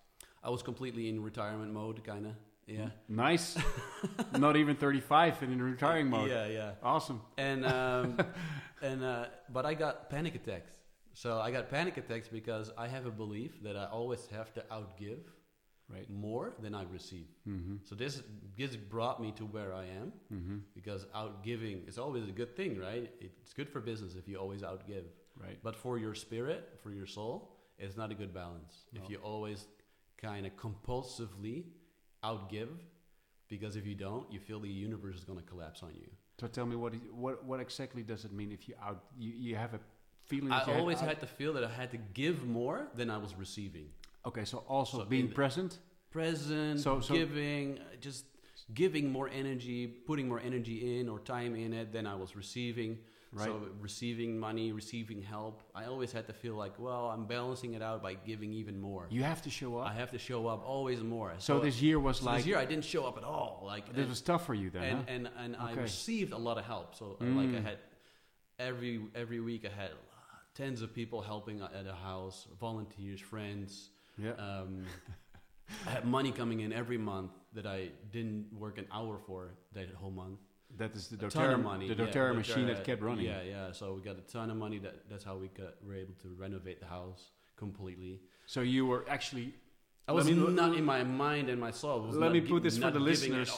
I 0.44 0.50
was 0.50 0.64
completely 0.64 1.10
in 1.10 1.22
retirement 1.22 1.74
mode, 1.74 2.04
kind 2.04 2.28
of. 2.28 2.34
Yeah. 2.68 2.90
Nice. 3.08 3.58
Not 4.38 4.56
even 4.56 4.76
35 4.76 5.42
and 5.42 5.54
in 5.54 5.62
retiring 5.62 6.08
mode. 6.08 6.30
Yeah, 6.30 6.48
yeah. 6.48 6.72
Awesome. 6.84 7.22
and 7.38 7.66
um, 7.66 8.20
and 8.82 9.04
uh, 9.04 9.26
but 9.52 9.66
I 9.66 9.74
got 9.74 10.10
panic 10.10 10.36
attacks. 10.36 10.72
So 11.14 11.40
I 11.40 11.52
got 11.52 11.70
panic 11.70 11.98
attacks 11.98 12.28
because 12.28 12.72
I 12.78 12.88
have 12.88 13.06
a 13.06 13.12
belief 13.12 13.62
that 13.64 13.76
I 13.76 13.86
always 13.86 14.26
have 14.28 14.54
to 14.54 14.64
outgive 14.72 15.24
Right. 15.92 16.08
more 16.10 16.54
than 16.62 16.76
I 16.76 16.84
receive. 16.84 17.26
Mm-hmm. 17.48 17.78
So 17.84 17.96
this 17.96 18.22
this 18.56 18.76
brought 18.76 19.20
me 19.20 19.32
to 19.40 19.46
where 19.46 19.74
I 19.74 19.86
am 20.02 20.14
Mm-hmm. 20.32 20.58
because 20.76 21.08
outgiving 21.16 21.78
is 21.88 21.98
always 21.98 22.26
a 22.30 22.32
good 22.32 22.56
thing, 22.56 22.78
right? 22.80 23.12
It's 23.20 23.54
good 23.54 23.70
for 23.70 23.80
business 23.82 24.14
if 24.16 24.28
you 24.28 24.38
always 24.38 24.62
outgive. 24.62 25.06
Right. 25.46 25.58
But 25.64 25.76
for 25.76 25.98
your 25.98 26.14
spirit, 26.14 26.62
for 26.84 26.92
your 26.92 27.08
soul, 27.08 27.56
it's 27.80 27.98
not 27.98 28.12
a 28.12 28.14
good 28.22 28.34
balance. 28.34 28.74
No. 28.94 29.02
If 29.02 29.10
you 29.10 29.18
always 29.18 29.66
kind 30.18 30.46
of 30.46 30.52
compulsively 30.58 31.64
outgive, 32.24 32.70
because 33.48 33.76
if 33.76 33.86
you 33.88 33.96
don't, 33.96 34.32
you 34.32 34.40
feel 34.40 34.60
the 34.60 34.70
universe 34.70 35.16
is 35.18 35.24
going 35.24 35.40
to 35.40 35.46
collapse 35.46 35.82
on 35.82 35.92
you. 35.96 36.10
So 36.40 36.48
tell 36.48 36.66
me 36.66 36.76
what 36.76 36.94
what 37.14 37.44
what 37.46 37.60
exactly 37.60 38.04
does 38.04 38.26
it 38.26 38.32
mean 38.32 38.52
if 38.52 38.68
you 38.70 38.76
out 38.82 39.04
you, 39.18 39.32
you 39.46 39.56
have 39.56 39.74
a 39.74 39.80
feeling 40.28 40.52
I 40.52 40.62
always 40.78 41.00
out- 41.00 41.08
had 41.08 41.20
to 41.22 41.28
feel 41.28 41.52
that 41.54 41.64
I 41.64 41.72
had 41.82 41.90
to 41.92 41.98
give 42.14 42.46
more 42.46 42.88
than 42.96 43.10
I 43.10 43.18
was 43.18 43.34
receiving. 43.36 43.88
Okay, 44.26 44.46
so 44.46 44.60
also 44.68 45.00
So 45.00 45.06
being 45.06 45.30
present. 45.32 45.80
Present, 46.12 46.80
So- 46.80 47.00
so- 47.00 47.14
giving, 47.14 47.80
uh, 47.80 47.84
just 48.02 48.26
giving 48.74 49.12
more 49.12 49.30
energy, 49.30 49.88
putting 49.88 50.28
more 50.28 50.40
energy 50.40 51.00
in 51.00 51.08
or 51.10 51.20
time 51.20 51.56
in 51.56 51.74
it 51.74 51.92
than 51.94 52.06
I 52.06 52.16
was 52.16 52.36
receiving. 52.36 53.00
Right. 53.32 53.46
So 53.46 53.70
receiving 53.80 54.40
money, 54.40 54.72
receiving 54.72 55.22
help. 55.22 55.62
I 55.76 55.86
always 55.86 56.12
had 56.12 56.26
to 56.28 56.34
feel 56.34 56.56
like, 56.56 56.80
well, 56.80 57.10
I'm 57.12 57.26
balancing 57.28 57.76
it 57.76 57.82
out 57.84 58.02
by 58.02 58.16
giving 58.16 58.52
even 58.54 58.80
more. 58.82 59.06
You 59.12 59.22
have 59.22 59.44
to 59.44 59.52
show 59.52 59.78
up. 59.78 59.88
I 59.88 59.94
have 59.94 60.10
to 60.12 60.18
show 60.18 60.48
up 60.48 60.64
always 60.66 61.02
more. 61.04 61.36
so 61.38 61.60
this 61.60 61.80
year 61.80 62.00
was 62.00 62.18
so 62.20 62.26
like 62.26 62.38
this 62.38 62.48
year 62.48 62.58
I 62.58 62.66
didn't 62.66 62.86
show 62.86 63.06
up 63.06 63.18
at 63.18 63.24
all. 63.24 63.62
Like 63.66 63.86
this 63.90 63.98
and- 64.00 64.10
was 64.10 64.22
tough 64.22 64.46
for 64.48 64.56
you 64.56 64.72
then. 64.72 64.84
and 64.84 64.98
huh? 64.98 65.04
and, 65.08 65.30
and 65.38 65.56
I 65.58 65.72
Okay. 65.74 65.82
received 65.82 66.34
a 66.34 66.38
lot 66.38 66.58
of 66.58 66.66
help. 66.66 66.96
So 66.96 67.18
uh, 67.22 67.26
like 67.26 67.50
I 67.50 67.60
Mm. 67.60 67.64
had 67.64 67.78
every 68.58 69.00
every 69.14 69.40
week 69.40 69.64
I 69.64 69.70
had 69.70 69.92
tens 70.56 70.82
of 70.82 70.94
people 70.94 71.22
helping 71.22 71.62
at 71.62 71.86
a 71.86 71.94
house, 71.94 72.48
volunteers, 72.60 73.22
friends. 73.22 73.92
Yeah. 74.22 74.32
Um, 74.32 74.86
I 75.88 75.92
had 75.92 76.06
money 76.06 76.32
coming 76.32 76.62
in 76.62 76.74
every 76.74 76.98
month 76.98 77.32
that 77.54 77.66
I 77.66 77.90
didn't 78.12 78.48
work 78.54 78.78
an 78.78 78.88
hour 78.92 79.20
for 79.26 79.52
that 79.74 79.94
whole 79.94 80.12
month. 80.12 80.40
that 80.78 80.96
is 80.96 81.08
the 81.08 81.18
doTERRA 81.18 81.62
money. 81.62 81.88
the 81.88 81.96
yeah, 81.96 82.12
doTERRA 82.12 82.36
machine 82.36 82.68
that 82.68 82.84
kept 82.84 83.02
running. 83.02 83.26
Yeah, 83.26 83.42
yeah. 83.42 83.72
So 83.72 83.94
we 83.94 84.02
got 84.02 84.18
a 84.18 84.22
ton 84.22 84.50
of 84.52 84.58
money. 84.58 84.80
That 84.80 85.10
that's 85.10 85.24
how 85.24 85.36
we 85.36 85.48
got 85.48 85.74
were 85.86 85.96
able 85.96 86.16
to 86.22 86.30
renovate 86.38 86.80
the 86.80 86.88
house 86.88 87.32
completely. 87.58 88.22
So 88.46 88.62
you 88.62 88.86
were 88.86 89.06
actually 89.10 89.54
I 90.08 90.12
was 90.12 90.26
me- 90.26 90.34
not 90.34 90.76
in 90.76 90.84
my 90.84 91.04
mind 91.04 91.50
and 91.50 91.60
my 91.60 91.72
soul. 91.72 92.08
Let 92.12 92.32
me 92.32 92.42
put 92.42 92.64
this 92.64 92.78
for 92.78 92.92
the 92.92 93.00
listeners. 93.00 93.52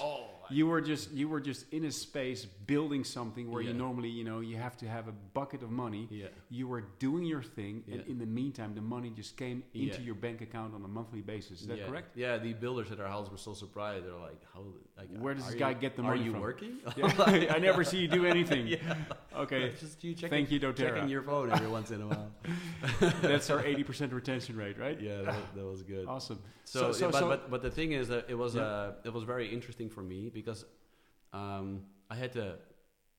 You 0.51 0.67
were 0.67 0.81
just 0.81 1.11
you 1.11 1.27
were 1.29 1.39
just 1.39 1.65
in 1.71 1.85
a 1.85 1.91
space 1.91 2.45
building 2.45 3.03
something 3.03 3.49
where 3.51 3.61
you 3.61 3.73
normally 3.73 4.09
you 4.09 4.23
know 4.23 4.39
you 4.39 4.57
have 4.57 4.75
to 4.77 4.87
have 4.87 5.07
a 5.07 5.11
bucket 5.33 5.63
of 5.63 5.71
money. 5.71 6.07
Yeah. 6.09 6.27
You 6.49 6.67
were 6.67 6.83
doing 6.99 7.25
your 7.25 7.43
thing, 7.43 7.83
and 7.87 8.01
Yeah. 8.01 8.11
in 8.11 8.17
the 8.19 8.25
meantime, 8.25 8.73
the 8.75 8.81
money 8.81 9.09
just 9.15 9.37
came 9.37 9.63
Yeah. 9.73 9.83
into 9.93 10.01
your 10.01 10.15
bank 10.15 10.41
account 10.41 10.73
on 10.75 10.83
a 10.83 10.87
monthly 10.87 11.21
basis. 11.21 11.61
Is 11.61 11.67
that 11.67 11.77
yeah. 11.77 11.87
correct? 11.87 12.15
Yeah, 12.17 12.37
the 12.37 12.53
builders 12.53 12.91
at 12.91 12.99
our 12.99 13.07
house 13.07 13.29
were 13.31 13.37
so 13.37 13.53
surprised. 13.53 14.05
They're 14.05 14.13
like, 14.29 14.41
"How? 14.53 14.63
Like, 14.97 15.09
Where 15.17 15.33
does 15.33 15.45
this 15.45 15.53
you- 15.55 15.59
guy 15.59 15.73
get 15.73 15.95
the 15.95 16.03
money 16.03 16.21
Are 16.21 16.23
you 16.23 16.31
from?" 16.31 16.41
working? 16.41 16.73
Yeah. 16.97 17.53
I 17.55 17.59
never 17.59 17.83
see 17.83 17.99
you 17.99 18.07
do 18.07 18.25
anything. 18.25 18.67
yeah. 18.67 18.95
Okay, 19.35 19.63
It's 19.63 19.79
just 19.79 20.03
you 20.03 20.13
checking, 20.13 20.29
thank 20.29 20.51
you, 20.51 20.59
checking 20.73 21.07
your 21.09 21.23
phone 21.23 21.51
every 21.51 21.67
once 21.67 21.89
in 21.91 22.01
a 22.01 22.07
while. 22.07 22.31
That's 23.21 23.49
our 23.49 23.63
eighty 23.65 23.83
percent 23.83 24.11
retention 24.13 24.55
rate, 24.57 24.77
right? 24.77 24.99
Yeah, 24.99 25.21
that, 25.21 25.55
that 25.55 25.65
was 25.65 25.83
good. 25.83 26.05
Awesome. 26.07 26.39
So, 26.65 26.79
So- 26.79 26.91
so- 26.91 27.11
but, 27.11 27.19
so- 27.19 27.27
but 27.29 27.49
but 27.51 27.61
the 27.61 27.71
thing 27.71 27.91
is 27.93 28.07
that 28.09 28.29
it 28.29 28.35
was 28.35 28.55
Yeah. 28.55 28.61
uh, 28.61 28.93
it 29.05 29.13
was 29.13 29.23
very 29.23 29.47
interesting 29.47 29.89
for 29.89 30.01
me 30.01 30.29
because 30.41 30.65
um, 31.33 31.83
I 32.09 32.15
had 32.15 32.31
to 32.33 32.57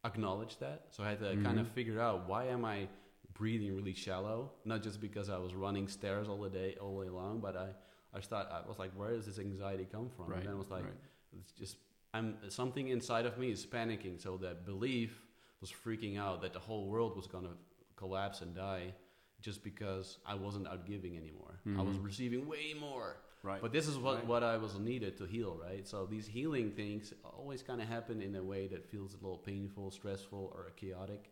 acknowledge 0.05 0.59
that. 0.59 0.87
So 0.91 1.02
I 1.02 1.11
had 1.11 1.21
to 1.21 1.37
kind 1.43 1.59
of 1.59 1.69
figure 1.69 2.00
out 2.00 2.29
why 2.29 2.47
am 2.47 2.64
I 2.64 2.88
breathing 3.35 3.75
really 3.75 3.95
shallow? 3.95 4.52
Not 4.64 4.83
just 4.83 5.00
because 5.00 5.29
I 5.31 5.38
was 5.38 5.55
running 5.55 5.88
stairs 5.88 6.29
all 6.29 6.41
the 6.41 6.50
day 6.50 6.76
all 6.81 7.02
day 7.02 7.09
long, 7.09 7.41
but 7.41 7.57
I 7.57 7.69
I 8.14 8.21
start 8.21 8.49
I 8.50 8.69
was 8.69 8.79
like, 8.79 8.93
where 8.93 9.11
does 9.11 9.26
this 9.26 9.38
anxiety 9.38 9.87
come 9.91 10.11
from? 10.17 10.26
Right. 10.26 10.41
And 10.41 10.50
I 10.50 10.55
was 10.55 10.71
like, 10.71 10.85
right. 10.85 10.93
it's 11.38 11.52
just 11.52 11.76
I'm 12.12 12.37
something 12.49 12.88
inside 12.88 13.26
of 13.26 13.38
me 13.38 13.50
is 13.50 13.64
panicking. 13.64 14.21
So 14.21 14.37
that 14.38 14.67
belief 14.67 15.23
was 15.61 15.73
freaking 15.73 16.19
out 16.19 16.43
that 16.43 16.52
the 16.52 16.59
whole 16.59 16.88
world 16.88 17.17
was 17.17 17.26
gonna 17.26 17.57
collapse 17.97 18.41
and 18.41 18.55
die, 18.55 18.95
just 19.42 19.62
because 19.62 20.18
I 20.25 20.34
wasn't 20.34 20.66
out 20.68 20.87
giving 20.87 21.16
anymore. 21.16 21.61
I 21.76 21.82
was 21.82 21.96
Mhm. 21.99 22.04
receiving 22.04 22.46
way 22.49 22.72
more. 22.75 23.18
Right. 23.42 23.61
But 23.61 23.72
this 23.72 23.88
is 23.88 23.99
what, 23.99 24.16
Right. 24.18 24.26
what 24.26 24.42
I 24.44 24.56
was 24.56 24.78
needed 24.78 25.16
to 25.18 25.25
heal, 25.26 25.56
right? 25.56 25.87
So 25.87 26.06
these 26.06 26.26
healing 26.28 26.70
things 26.70 27.12
always 27.25 27.62
kind 27.62 27.82
of 27.82 27.88
happen 27.88 28.22
in 28.22 28.37
a 28.37 28.42
way 28.42 28.68
that 28.68 28.88
feels 28.88 29.14
a 29.14 29.16
little 29.16 29.38
painful, 29.38 29.90
stressful, 29.90 30.52
or 30.54 30.70
chaotic, 30.76 31.30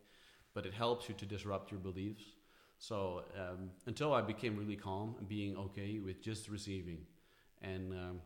but 0.53 0.65
it 0.65 0.73
helps 0.73 1.07
you 1.07 1.15
to 1.15 1.25
disrupt 1.25 1.71
your 1.71 1.79
beliefs. 1.79 2.23
So 2.77 3.23
um, 3.37 3.71
until 3.85 4.13
I 4.13 4.21
became 4.21 4.57
really 4.57 4.75
calm 4.75 5.15
and 5.19 5.27
being 5.27 5.55
okay 5.57 5.99
with 5.99 6.21
just 6.21 6.49
receiving, 6.49 7.05
and 7.61 7.93
um, 7.93 8.21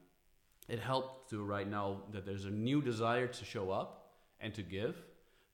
it 0.68 0.80
helped 0.80 1.30
to 1.30 1.44
right 1.44 1.68
now 1.70 2.02
that 2.12 2.26
there's 2.26 2.46
a 2.46 2.52
new 2.52 2.82
desire 2.82 3.28
to 3.28 3.46
show 3.46 3.70
up 3.70 4.14
and 4.40 4.54
to 4.56 4.64
give, 4.64 4.96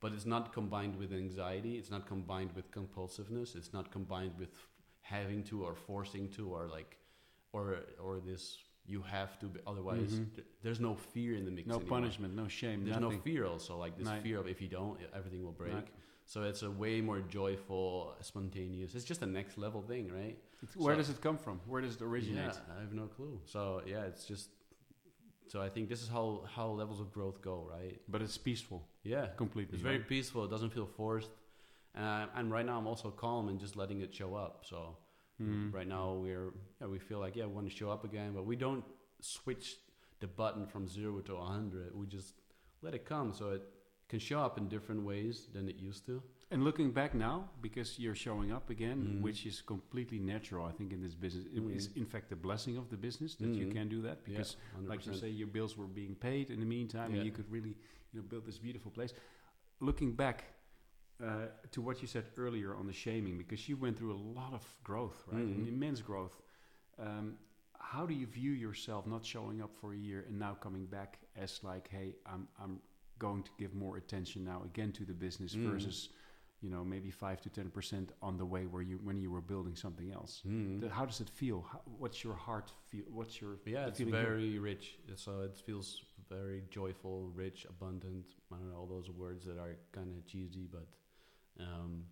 but 0.02 0.12
it's 0.14 0.26
not 0.26 0.52
combined 0.52 0.96
with 0.98 1.14
anxiety. 1.14 1.78
It's 1.78 1.92
not 1.92 2.06
combined 2.08 2.52
with 2.56 2.70
compulsiveness. 2.72 3.56
It's 3.56 3.72
not 3.72 3.92
combined 3.92 4.34
with 4.38 4.54
having 5.02 5.44
to 5.46 5.64
or 5.64 5.76
forcing 5.76 6.28
to 6.30 6.50
or 6.56 6.68
like 6.68 6.98
or 7.54 7.66
or 8.04 8.20
this 8.20 8.58
you 8.86 9.02
have 9.04 9.38
to. 9.40 9.46
Be, 9.54 9.60
otherwise, 9.68 10.12
Mhm. 10.20 10.34
th- 10.36 10.48
there's 10.64 10.80
no 10.80 10.96
fear 10.96 11.36
in 11.36 11.46
the 11.46 11.52
mix. 11.52 11.68
no 11.68 11.76
anymore. 11.76 11.90
punishment, 12.00 12.36
no 12.36 12.48
shame, 12.48 12.84
There's 12.84 13.00
nothing. 13.00 13.18
no 13.20 13.24
fear 13.24 13.46
also 13.46 13.78
like 13.78 13.96
this 13.98 14.08
Right. 14.08 14.24
fear 14.24 14.38
of 14.40 14.48
if 14.48 14.60
you 14.64 14.68
don't, 14.68 15.00
everything 15.14 15.44
will 15.46 15.52
break. 15.64 15.74
Right. 15.76 15.88
So 16.26 16.44
it's 16.44 16.64
a 16.64 16.72
way 16.72 17.02
more 17.02 17.20
joyful, 17.22 18.16
spontaneous. 18.22 18.96
It's 18.96 19.06
just 19.06 19.22
a 19.22 19.26
next 19.26 19.58
level 19.58 19.82
thing, 19.82 20.06
right? 20.12 20.38
It's- 20.64 20.76
Where 20.76 20.96
does 20.96 21.10
it 21.10 21.20
come 21.22 21.38
from? 21.38 21.60
Where 21.72 21.82
does 21.82 21.96
it 21.98 22.02
originate? 22.02 22.54
Yeah, 22.56 22.76
I 22.78 22.80
have 22.82 22.94
no 22.94 23.08
clue. 23.08 23.40
So 23.46 23.84
yeah, 23.86 24.06
it's 24.06 24.26
just. 24.26 24.50
So 25.52 25.62
I 25.62 25.68
think 25.68 25.90
this 25.90 26.02
is 26.02 26.08
how 26.08 26.44
how 26.56 26.68
levels 26.82 27.02
of 27.02 27.12
growth 27.12 27.42
go, 27.42 27.68
right? 27.70 28.00
But 28.08 28.22
it's 28.22 28.38
peaceful, 28.38 28.88
Yeah, 29.04 29.26
completely. 29.36 29.74
it's 29.74 29.82
very 29.84 29.98
right? 29.98 30.08
peaceful. 30.08 30.46
It 30.46 30.50
doesn't 30.50 30.70
feel 30.70 30.86
forced. 30.86 31.32
Uh, 31.94 32.28
and 32.38 32.50
right 32.54 32.66
now, 32.66 32.78
I'm 32.78 32.88
also 32.88 33.12
calm 33.12 33.50
and 33.50 33.60
just 33.60 33.76
letting 33.76 34.00
it 34.00 34.14
show 34.16 34.34
up. 34.34 34.64
So 34.72 34.78
Mhm. 35.42 35.74
right 35.74 35.88
now, 35.88 36.14
we're 36.24 36.54
yeah, 36.80 36.88
we 36.88 37.00
feel 37.00 37.20
like 37.20 37.36
yeah, 37.36 37.48
we 37.50 37.54
want 37.54 37.68
to 37.70 37.76
show 37.82 37.90
up 37.92 38.04
again, 38.06 38.34
but 38.34 38.46
we 38.46 38.56
don't 38.56 38.86
switch 39.20 39.78
the 40.22 40.28
button 40.28 40.66
from 40.68 40.88
zero 40.88 41.20
to 41.22 41.36
hundred. 41.36 41.94
We 41.96 42.06
just 42.08 42.34
let 42.82 42.94
it 42.94 43.04
come, 43.04 43.34
so 43.34 43.44
it 43.58 43.64
can 44.08 44.20
show 44.20 44.40
up 44.40 44.58
in 44.58 44.70
different 44.70 45.02
ways 45.04 45.48
than 45.54 45.68
it 45.68 45.76
used 45.90 46.06
to. 46.06 46.24
And 46.52 46.66
looking 46.66 46.92
back 46.92 47.14
now, 47.16 47.50
because 47.62 47.98
you're 47.98 48.16
showing 48.16 48.52
up 48.52 48.70
again, 48.70 49.00
Mhm. 49.04 49.22
which 49.22 49.46
is 49.46 49.62
completely 49.62 50.20
natural, 50.20 50.66
I 50.66 50.74
think, 50.74 50.92
in 50.92 51.02
this 51.02 51.16
business. 51.16 51.46
It 51.46 51.64
is, 51.72 51.88
Mhm. 51.88 51.98
in 51.98 52.06
fact, 52.06 52.28
the 52.30 52.36
blessing 52.36 52.76
of 52.78 52.90
the 52.90 52.98
business 52.98 53.36
that 53.36 53.56
you 53.56 53.68
Mhm. 53.68 53.72
can 53.72 53.88
do 53.90 54.02
that 54.02 54.26
because, 54.26 54.58
yeah, 54.74 54.90
like 54.90 55.06
you 55.06 55.14
say, 55.14 55.30
your 55.30 55.48
bills 55.48 55.78
were 55.78 55.88
being 55.88 56.14
paid 56.14 56.50
in 56.50 56.60
the 56.60 56.66
meantime, 56.66 57.12
Yeah. 57.12 57.18
and 57.18 57.26
you 57.26 57.32
could 57.32 57.50
really, 57.50 57.78
you 58.12 58.20
know, 58.22 58.28
build 58.28 58.46
this 58.46 58.58
beautiful 58.60 58.92
place. 58.92 59.14
Looking 59.80 60.14
back 60.16 60.44
uh, 61.22 61.50
to 61.70 61.82
what 61.84 62.02
you 62.02 62.08
said 62.08 62.26
earlier 62.36 62.74
on 62.74 62.88
the 62.88 62.94
shaming, 62.94 63.38
because 63.38 63.70
you 63.70 63.78
went 63.78 63.96
through 63.96 64.12
a 64.12 64.18
lot 64.40 64.54
of 64.54 64.66
growth, 64.84 65.24
right? 65.28 65.46
An 65.46 65.68
immense 65.68 66.02
growth. 66.02 66.42
Um, 66.98 67.38
how 67.78 68.08
do 68.08 68.14
you 68.16 68.26
view 68.26 68.54
yourself 68.54 69.06
not 69.06 69.24
showing 69.24 69.62
up 69.62 69.72
for 69.76 69.94
a 69.94 69.98
year 69.98 70.22
and 70.28 70.40
now 70.40 70.56
coming 70.56 70.88
back 70.88 71.20
as 71.36 71.64
like, 71.64 71.88
hey, 71.90 72.16
I'm 72.26 72.48
I'm 72.58 72.82
going 73.20 73.44
to 73.44 73.52
give 73.60 73.76
more 73.76 73.98
attention 73.98 74.44
now 74.44 74.64
again 74.64 74.92
to 74.94 75.06
the 75.06 75.14
business 75.14 75.54
versus, 75.54 76.10
you 76.62 76.70
know, 76.70 76.84
maybe 76.84 77.10
five 77.12 77.42
to 77.42 77.50
ten 77.50 77.70
percent 77.72 78.12
on 78.22 78.38
the 78.38 78.46
way 78.46 78.64
where 78.68 78.84
you 78.84 79.00
when 79.04 79.18
you 79.20 79.32
were 79.32 79.42
building 79.42 79.76
something 79.76 80.12
else. 80.12 80.42
The- 80.46 80.90
how 80.90 81.06
does 81.06 81.20
it 81.22 81.30
feel? 81.30 81.66
How, 81.72 81.82
what's 81.98 82.24
your 82.24 82.36
heart 82.36 82.72
feel? 82.90 83.04
What's 83.12 83.42
your 83.42 83.54
Yeah, 83.66 83.88
it's 83.88 83.98
feeling 83.98 84.14
here? 84.14 84.24
very 84.24 84.60
rich. 84.60 84.86
So 85.16 85.42
it 85.42 85.56
feels 85.58 86.02
very 86.30 86.64
joyful, 86.70 87.32
rich, 87.36 87.66
abundant. 87.70 88.26
I 88.52 88.56
don't 88.58 88.70
know 88.70 88.78
all 88.78 88.86
those 88.88 89.10
words 89.10 89.44
that 89.46 89.58
are 89.58 89.76
kind 89.92 90.10
of 90.16 90.26
cheesy, 90.26 90.68
but 90.72 90.88
um, 91.60 92.04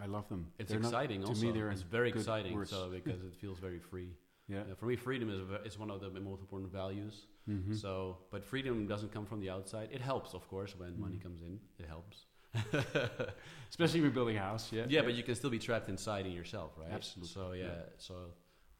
I 0.00 0.06
love 0.06 0.28
them. 0.28 0.52
it's 0.58 0.70
They're 0.70 0.78
not- 0.80 0.88
exciting. 0.92 1.22
to 1.22 1.28
also, 1.28 1.46
me, 1.46 1.52
they're 1.52 1.70
it's 1.70 1.82
very 1.82 2.10
exciting. 2.10 2.54
words. 2.54 2.70
So 2.70 2.88
because 2.98 3.20
it 3.22 3.34
feels 3.34 3.58
very 3.58 3.80
free. 3.80 4.10
yeah. 4.46 4.60
Uh, 4.70 4.74
for 4.76 4.86
me, 4.86 4.94
freedom 4.96 5.28
is 5.30 5.40
is 5.68 5.78
one 5.78 5.90
of 5.90 6.00
the 6.00 6.10
most 6.20 6.40
important 6.40 6.70
values. 6.70 7.26
Mhm. 7.48 7.74
So, 7.74 8.18
but 8.30 8.44
freedom 8.44 8.86
doesn't 8.86 9.10
come 9.10 9.24
from 9.26 9.40
the 9.40 9.50
outside. 9.50 9.88
It 9.90 10.02
helps, 10.02 10.34
of 10.34 10.46
course, 10.48 10.72
when 10.78 11.00
money 11.00 11.16
Mhm. 11.16 11.22
comes 11.22 11.40
in. 11.40 11.58
It 11.78 11.86
helps. 11.86 12.26
especially 13.70 14.00
when 14.00 14.10
building 14.12 14.36
a 14.36 14.40
house. 14.40 14.70
Yeah. 14.72 14.84
yeah, 14.88 15.02
but 15.02 15.14
you 15.14 15.22
can 15.22 15.34
still 15.34 15.50
be 15.50 15.58
trapped 15.58 15.88
inside 15.88 16.26
in 16.26 16.32
yourself, 16.32 16.72
right? 16.76 16.92
Absolutely, 16.92 17.32
So 17.32 17.52
yeah, 17.52 17.64
yeah. 17.64 17.72
so 17.98 18.14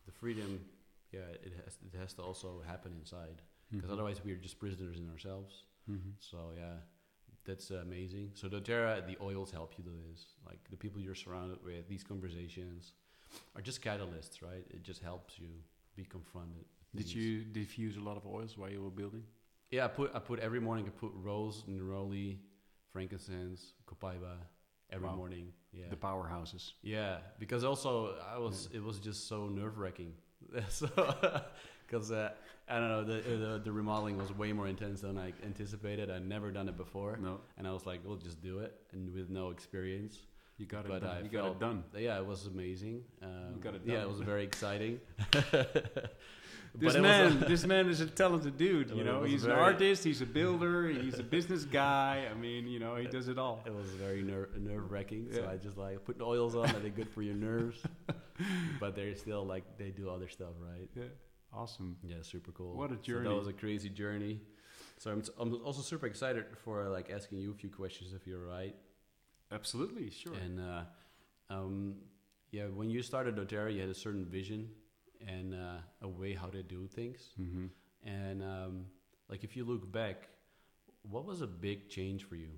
the 0.07 0.13
freedom, 0.13 0.61
yeah, 1.13 1.21
it 1.43 1.53
has 1.65 1.79
it 1.93 1.99
has 1.99 2.13
to 2.15 2.23
also 2.23 2.63
happen 2.67 2.93
inside 2.99 3.43
because 3.71 3.91
Mhm. 3.91 3.93
otherwise 3.93 4.21
we're 4.25 4.37
just 4.37 4.59
prisoners 4.59 4.99
in 4.99 5.09
ourselves. 5.11 5.65
Mhm. 5.91 6.13
So 6.19 6.53
yeah, 6.57 6.77
that's 7.45 7.71
amazing. 7.71 8.33
So 8.35 8.49
doTERRA, 8.49 9.07
the 9.07 9.17
oils 9.23 9.51
help 9.51 9.75
you 9.79 9.85
do 9.85 9.97
this. 10.11 10.35
Like 10.47 10.61
the 10.71 10.77
people 10.77 11.01
you're 11.01 11.15
surrounded 11.15 11.63
with, 11.65 11.89
these 11.89 12.05
conversations 12.05 12.95
are 13.55 13.63
just 13.63 13.83
catalysts, 13.83 14.43
right? 14.43 14.67
It 14.71 14.83
just 14.83 15.03
helps 15.03 15.39
you 15.39 15.49
be 15.97 16.05
confronted. 16.05 16.65
Did 16.95 17.13
you 17.13 17.45
diffuse 17.45 17.97
a 17.99 18.01
lot 18.01 18.17
of 18.17 18.27
oils 18.27 18.57
while 18.57 18.71
you 18.71 18.83
were 18.83 18.91
building? 18.91 19.25
Yeah, 19.71 19.85
I 19.85 19.89
put 19.89 20.15
I 20.15 20.19
put 20.21 20.39
every 20.41 20.61
morning. 20.61 20.87
I 20.87 20.91
put 20.91 21.13
rose, 21.15 21.63
neroli, 21.69 22.39
frankincense, 22.93 23.75
copaiba 23.87 24.37
every 24.91 25.09
Wow. 25.09 25.17
morning. 25.17 25.53
Yeah, 25.73 25.89
The 25.91 25.97
powerhouses. 25.97 26.73
yeah. 26.83 27.19
Because 27.39 27.63
also 27.65 28.15
I 28.35 28.39
was 28.39 28.69
it 28.73 28.83
was 28.83 28.99
just 28.99 29.29
so 29.29 29.47
nerve 29.49 29.79
wracking. 29.79 30.15
so 30.69 30.89
because 31.87 32.11
uh, 32.13 32.31
I 32.69 32.79
don't 32.79 32.89
know 32.89 33.05
the, 33.05 33.21
the 33.37 33.61
the 33.65 33.73
remodeling 33.73 34.17
was 34.17 34.33
way 34.33 34.53
more 34.53 34.69
intense 34.69 35.01
than 35.03 35.19
I 35.19 35.33
anticipated. 35.45 36.11
I'd 36.11 36.27
never 36.27 36.51
done 36.51 36.69
it 36.69 36.77
before, 36.77 37.19
No, 37.21 37.41
and 37.57 37.67
I 37.67 37.73
was 37.73 37.85
like, 37.87 38.01
we'll 38.05 38.17
just 38.17 38.41
do 38.41 38.61
it, 38.61 38.73
and 38.93 39.13
with 39.15 39.29
no 39.31 39.51
experience. 39.51 40.17
you 40.59 40.67
got 40.67 40.85
it. 40.87 40.89
But 40.89 41.03
done. 41.03 41.17
I 41.17 41.21
you 41.23 41.29
got 41.29 41.51
it 41.53 41.61
done. 41.61 41.85
Yeah, 41.97 42.19
it 42.19 42.27
was 42.27 42.47
amazing. 42.47 43.03
Um, 43.23 43.61
got 43.61 43.75
it 43.75 43.85
done. 43.87 43.95
Yeah, 43.95 44.03
it 44.03 44.09
was 44.09 44.21
very 44.21 44.45
exciting. 44.45 45.01
This 46.75 46.93
But 46.95 46.99
it 46.99 47.03
was 47.03 47.11
man, 47.11 47.43
a- 47.43 47.49
this 47.49 47.67
man 47.67 47.89
is 47.89 48.01
a 48.01 48.07
talented 48.07 48.57
dude. 48.57 48.91
You 48.99 49.05
know, 49.05 49.23
he's 49.25 49.45
an 49.45 49.51
artist. 49.53 50.05
He's 50.05 50.21
a 50.23 50.27
builder. 50.27 50.89
he's 50.89 51.19
a 51.19 51.23
business 51.23 51.65
guy. 51.65 52.27
I 52.31 52.35
mean, 52.35 52.67
you 52.69 52.79
know, 52.79 52.95
he 52.97 53.07
does 53.07 53.29
it 53.29 53.39
all. 53.39 53.63
It 53.67 53.75
was 53.75 53.89
very 53.91 54.23
ner- 54.23 54.51
nerve 54.57 54.91
wracking. 54.91 55.29
So 55.33 55.41
Yeah. 55.43 55.51
I 55.51 55.57
just 55.57 55.77
like 55.77 56.05
put 56.05 56.19
the 56.19 56.25
oils 56.25 56.55
on 56.55 56.69
Are 56.71 56.79
they 56.81 56.91
good 56.91 57.09
for 57.09 57.23
your 57.23 57.35
nerves, 57.35 57.79
but 58.81 58.95
they're 58.95 59.17
still 59.17 59.45
like 59.45 59.65
they 59.79 59.91
do 59.91 60.09
other 60.11 60.29
stuff, 60.29 60.55
right? 60.61 60.89
Yeah, 60.95 61.05
awesome. 61.53 61.97
Yeah, 62.03 62.17
super 62.23 62.53
cool. 62.53 62.77
What 62.77 62.91
a 62.93 62.97
So 62.97 63.01
journey. 63.03 63.29
that 63.29 63.35
was 63.35 63.49
a 63.49 63.53
crazy 63.53 63.89
journey. 63.89 64.41
So 64.99 65.11
I'm, 65.13 65.23
I'm 65.39 65.55
also 65.65 65.81
super 65.83 66.07
excited 66.07 66.45
for 66.65 66.89
like 66.89 67.11
asking 67.11 67.39
you 67.39 67.51
a 67.53 67.55
few 67.55 67.71
questions 67.71 68.13
if 68.13 68.27
you're 68.27 68.45
right. 68.45 68.75
Absolutely, 69.53 70.11
sure. 70.11 70.35
And 70.35 70.61
uh, 70.61 70.83
um, 71.51 71.95
yeah, 72.51 72.65
when 72.67 72.91
you 72.91 73.03
started 73.03 73.37
doTERRA, 73.37 73.75
you 73.75 73.81
had 73.81 73.91
a 73.91 73.95
certain 73.95 74.25
vision 74.27 74.69
and 75.27 75.55
uh, 75.55 75.81
a 76.03 76.09
way 76.09 76.35
how 76.35 76.47
to 76.47 76.63
do 76.63 76.87
things. 76.87 77.31
mm-hmm. 77.41 77.67
And 78.05 78.43
um, 78.43 78.87
like 79.29 79.45
if 79.45 79.57
you 79.57 79.65
look 79.65 79.91
back, 79.91 80.29
what 81.03 81.25
was 81.25 81.41
a 81.41 81.47
big 81.47 81.89
change 81.89 82.25
for 82.25 82.37
you? 82.37 82.51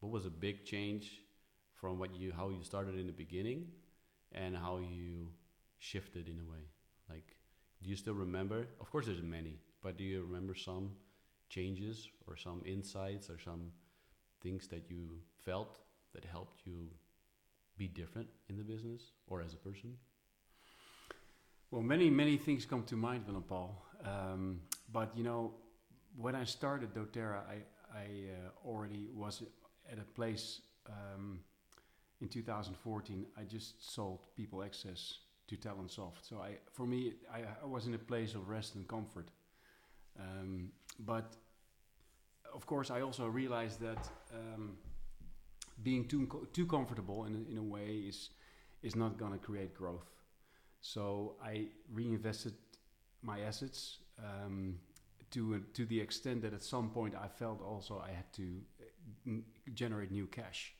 What 0.00 0.12
was 0.12 0.26
a 0.26 0.30
big 0.30 0.64
change 0.64 1.20
from 1.74 1.98
what 1.98 2.14
you 2.14 2.32
how 2.32 2.50
you 2.50 2.62
started 2.62 2.98
in 2.98 3.06
the 3.06 3.12
beginning 3.12 3.66
and 4.32 4.56
how 4.56 4.78
you 4.78 5.28
shifted 5.78 6.28
in 6.28 6.40
a 6.40 6.50
way? 6.50 6.64
Like 7.08 7.36
do 7.82 7.90
you 7.90 7.96
still 7.96 8.14
remember? 8.14 8.66
Of 8.80 8.90
course 8.90 9.06
there's 9.06 9.22
many, 9.22 9.58
but 9.82 9.96
do 9.96 10.04
you 10.04 10.22
remember 10.22 10.54
some 10.54 10.90
changes 11.48 12.08
or 12.26 12.36
some 12.36 12.62
insights 12.64 13.30
or 13.30 13.38
some 13.38 13.72
things 14.42 14.66
that 14.68 14.90
you 14.90 15.20
felt 15.44 15.78
that 16.14 16.24
helped 16.24 16.60
you 16.64 16.88
be 17.76 17.88
different 17.88 18.28
in 18.48 18.56
the 18.56 18.64
business 18.64 19.12
or 19.26 19.42
as 19.42 19.52
a 19.52 19.56
person? 19.56 19.96
Well, 21.74 21.82
many 21.82 22.08
many 22.08 22.36
things 22.36 22.64
come 22.64 22.84
to 22.84 22.94
mind, 22.94 23.26
Willem 23.26 23.42
Paul. 23.42 23.84
Um, 24.04 24.60
but 24.92 25.10
you 25.16 25.24
know, 25.24 25.54
when 26.16 26.36
I 26.36 26.44
started 26.44 26.94
DoTerra, 26.94 27.40
I 27.48 27.56
I 27.92 28.06
uh, 28.30 28.68
already 28.68 29.08
was 29.12 29.42
at 29.90 29.98
a 29.98 30.04
place 30.14 30.60
um, 30.88 31.40
in 32.20 32.28
2014. 32.28 33.26
I 33.36 33.42
just 33.42 33.92
sold 33.92 34.20
people 34.36 34.62
access 34.62 35.18
to 35.48 35.56
Talentsoft. 35.56 36.22
So 36.22 36.36
I, 36.36 36.58
for 36.72 36.86
me, 36.86 37.14
I, 37.28 37.40
I 37.64 37.66
was 37.66 37.88
in 37.88 37.94
a 37.94 37.98
place 37.98 38.36
of 38.36 38.48
rest 38.48 38.76
and 38.76 38.86
comfort. 38.86 39.32
Um, 40.16 40.70
but 41.00 41.36
of 42.54 42.66
course, 42.66 42.92
I 42.92 43.00
also 43.00 43.26
realized 43.26 43.80
that 43.80 44.08
um, 44.32 44.78
being 45.82 46.06
too 46.06 46.48
too 46.52 46.66
comfortable 46.66 47.24
in 47.24 47.46
in 47.50 47.58
a 47.58 47.64
way 47.64 48.04
is 48.08 48.30
is 48.82 48.94
not 48.94 49.18
going 49.18 49.32
to 49.32 49.38
create 49.38 49.74
growth. 49.74 50.13
So 50.84 51.36
I 51.42 51.68
reinvested 51.90 52.52
my 53.22 53.40
assets 53.40 54.00
um, 54.18 54.78
to 55.30 55.60
to 55.72 55.86
the 55.86 55.98
extent 55.98 56.42
that 56.42 56.52
at 56.52 56.62
some 56.62 56.90
point 56.90 57.14
I 57.14 57.26
felt 57.26 57.62
also 57.62 57.94
I 58.06 58.12
had 58.12 58.30
to 58.34 58.46
uh, 58.82 59.30
generate 59.72 60.10
new 60.10 60.26
cash. 60.26 60.74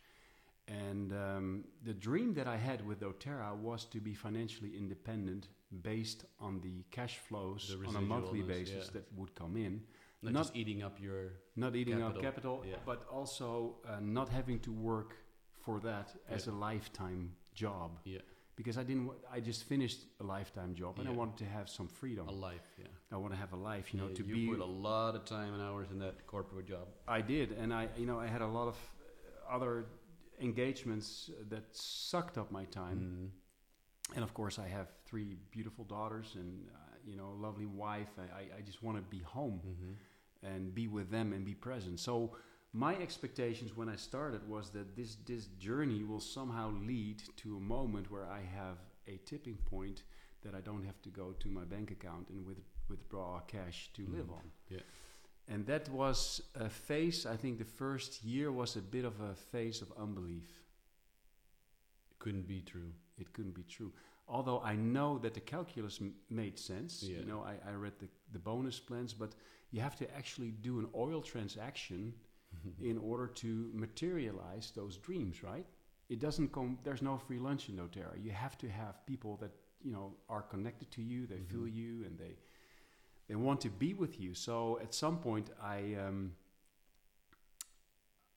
And 0.68 1.12
um, 1.12 1.64
the 1.84 1.94
dream 1.94 2.34
that 2.34 2.46
I 2.46 2.56
had 2.56 2.86
with 2.86 3.00
doTERRA 3.00 3.56
was 3.56 3.86
to 3.86 4.00
be 4.00 4.14
financially 4.14 4.72
independent 4.76 5.48
based 5.82 6.24
on 6.38 6.60
the 6.60 6.84
cash 6.90 7.18
flows 7.18 7.74
The 7.80 7.88
on 7.88 7.96
a 7.96 8.00
monthly 8.00 8.42
basis 8.42 8.84
yeah. 8.86 8.92
that 8.94 9.06
would 9.16 9.34
come 9.34 9.56
in. 9.56 9.82
Not, 10.22 10.32
Not- 10.32 10.40
just 10.44 10.56
eating 10.56 10.82
up 10.82 11.00
your 11.00 11.32
Not 11.56 11.76
eating 11.76 11.98
Capital, 11.98 12.18
up 12.18 12.22
capital, 12.22 12.64
yeah. 12.66 12.76
but 12.84 13.06
also 13.10 13.76
uh, 13.88 14.00
not 14.00 14.28
having 14.28 14.60
to 14.60 14.72
work 14.72 15.16
for 15.64 15.80
that 15.80 16.08
as 16.28 16.46
a 16.46 16.52
lifetime 16.52 17.32
job. 17.54 18.00
Yeah. 18.04 18.20
Because 18.56 18.78
I 18.78 18.84
didn't. 18.84 19.10
I 19.32 19.40
just 19.40 19.64
finished 19.64 19.98
a 20.20 20.24
lifetime 20.24 20.74
job, 20.76 20.98
and 21.00 21.08
I 21.08 21.10
wanted 21.12 21.38
to 21.38 21.44
have 21.46 21.68
some 21.68 21.88
freedom. 21.88 22.28
a 22.28 22.32
life, 22.32 22.68
yeah. 22.78 22.86
I 23.10 23.16
want 23.16 23.32
to 23.32 23.38
have 23.38 23.52
a 23.52 23.56
life, 23.56 23.92
you 23.92 23.98
know, 24.00 24.06
Yeah, 24.08 24.14
to 24.14 24.24
you 24.24 24.34
be. 24.34 24.46
put 24.48 24.60
a 24.60 24.64
lot 24.64 25.16
of 25.16 25.24
time 25.24 25.52
and 25.54 25.60
hours 25.62 25.88
in 25.90 25.98
that 25.98 26.26
corporate 26.28 26.66
job. 26.68 26.86
I 27.08 27.20
did, 27.20 27.50
and 27.52 27.74
I, 27.74 27.88
you 27.96 28.06
know, 28.06 28.20
I 28.20 28.28
had 28.28 28.42
a 28.42 28.46
lot 28.46 28.68
of 28.68 28.76
other 29.50 29.86
engagements 30.40 31.30
that 31.48 31.64
sucked 31.74 32.38
up 32.38 32.50
my 32.52 32.64
time. 32.66 32.98
Mm. 32.98 34.16
And 34.16 34.22
of 34.22 34.34
course, 34.34 34.58
I 34.58 34.68
have 34.68 34.88
three 35.06 35.36
beautiful 35.50 35.84
daughters, 35.84 36.32
and 36.36 36.68
uh, 36.72 36.78
you 37.04 37.16
know, 37.16 37.28
a 37.36 37.38
lovely 37.46 37.66
wife. 37.66 38.10
I, 38.18 38.22
I, 38.40 38.58
I 38.58 38.60
just 38.60 38.82
want 38.82 38.98
to 38.98 39.02
be 39.02 39.20
home 39.20 39.60
Mm-hmm. 39.66 40.46
and 40.46 40.74
be 40.74 40.86
with 40.88 41.10
them 41.10 41.32
and 41.32 41.44
be 41.44 41.54
present. 41.54 41.98
So 41.98 42.36
my 42.76 42.94
expectations 42.96 43.76
when 43.76 43.88
I 43.88 43.96
started 43.96 44.46
was 44.48 44.70
that 44.70 44.96
this 44.96 45.16
this 45.26 45.46
journey 45.58 46.02
will 46.02 46.20
somehow 46.20 46.70
lead 46.86 47.22
to 47.36 47.56
a 47.56 47.60
moment 47.60 48.10
where 48.10 48.26
I 48.26 48.40
have 48.60 48.78
a 49.06 49.16
tipping 49.24 49.58
point 49.70 50.02
that 50.42 50.54
I 50.54 50.60
don't 50.60 50.84
have 50.84 51.00
to 51.02 51.08
go 51.10 51.32
to 51.38 51.48
my 51.48 51.64
bank 51.64 51.90
account 51.90 52.28
and 52.30 52.44
with, 52.44 52.58
withdraw 52.88 53.40
cash 53.46 53.90
to 53.94 54.02
live 54.16 54.26
Mm. 54.26 54.36
on. 54.38 54.50
Yeah. 54.68 54.80
And 55.48 55.66
that 55.66 55.88
was 55.90 56.42
a 56.54 56.68
phase, 56.68 57.26
I 57.26 57.36
think 57.36 57.58
the 57.58 57.64
first 57.84 58.24
year 58.24 58.50
was 58.50 58.76
a 58.76 58.80
bit 58.82 59.04
of 59.04 59.20
a 59.20 59.34
phase 59.34 59.82
of 59.82 59.92
unbelief. 59.96 60.48
It 62.10 62.18
Couldn't 62.18 62.46
be 62.48 62.60
true. 62.62 62.92
It 63.18 63.32
couldn't 63.32 63.54
be 63.54 63.62
true. 63.64 63.92
Although 64.26 64.60
I 64.60 64.74
know 64.74 65.18
that 65.18 65.34
the 65.34 65.40
calculus 65.40 65.98
m- 66.00 66.14
made 66.30 66.58
sense. 66.58 67.02
Yeah. 67.02 67.18
You 67.20 67.26
know, 67.26 67.40
I, 67.44 67.54
I 67.70 67.74
read 67.74 67.92
the, 68.00 68.08
the 68.32 68.38
bonus 68.38 68.80
plans, 68.80 69.12
but 69.14 69.34
you 69.70 69.80
have 69.82 69.96
to 69.96 70.06
actually 70.16 70.50
do 70.62 70.78
an 70.78 70.88
oil 70.94 71.20
transaction 71.22 72.14
in 72.80 72.98
order 72.98 73.26
to 73.26 73.70
materialize 73.74 74.72
those 74.74 74.96
dreams, 74.98 75.42
right? 75.42 75.66
It 76.08 76.18
doesn't 76.20 76.52
come, 76.52 76.78
there's 76.84 77.02
no 77.02 77.16
free 77.18 77.38
lunch 77.38 77.68
in 77.68 77.76
doTERRA. 77.76 78.22
You 78.22 78.30
have 78.32 78.58
to 78.58 78.68
have 78.68 79.04
people 79.06 79.36
that, 79.38 79.50
you 79.82 79.92
know, 79.92 80.14
are 80.28 80.42
connected 80.42 80.90
to 80.92 81.02
you, 81.02 81.26
they 81.26 81.40
feel 81.40 81.60
Mhm. 81.62 81.74
you, 81.74 82.04
and 82.04 82.18
they, 82.18 82.36
they 83.28 83.36
want 83.36 83.60
to 83.62 83.70
be 83.70 83.94
with 83.94 84.20
you. 84.20 84.34
So 84.34 84.78
at 84.80 84.94
some 84.94 85.18
point, 85.18 85.50
I, 85.62 85.94
um, 85.94 86.32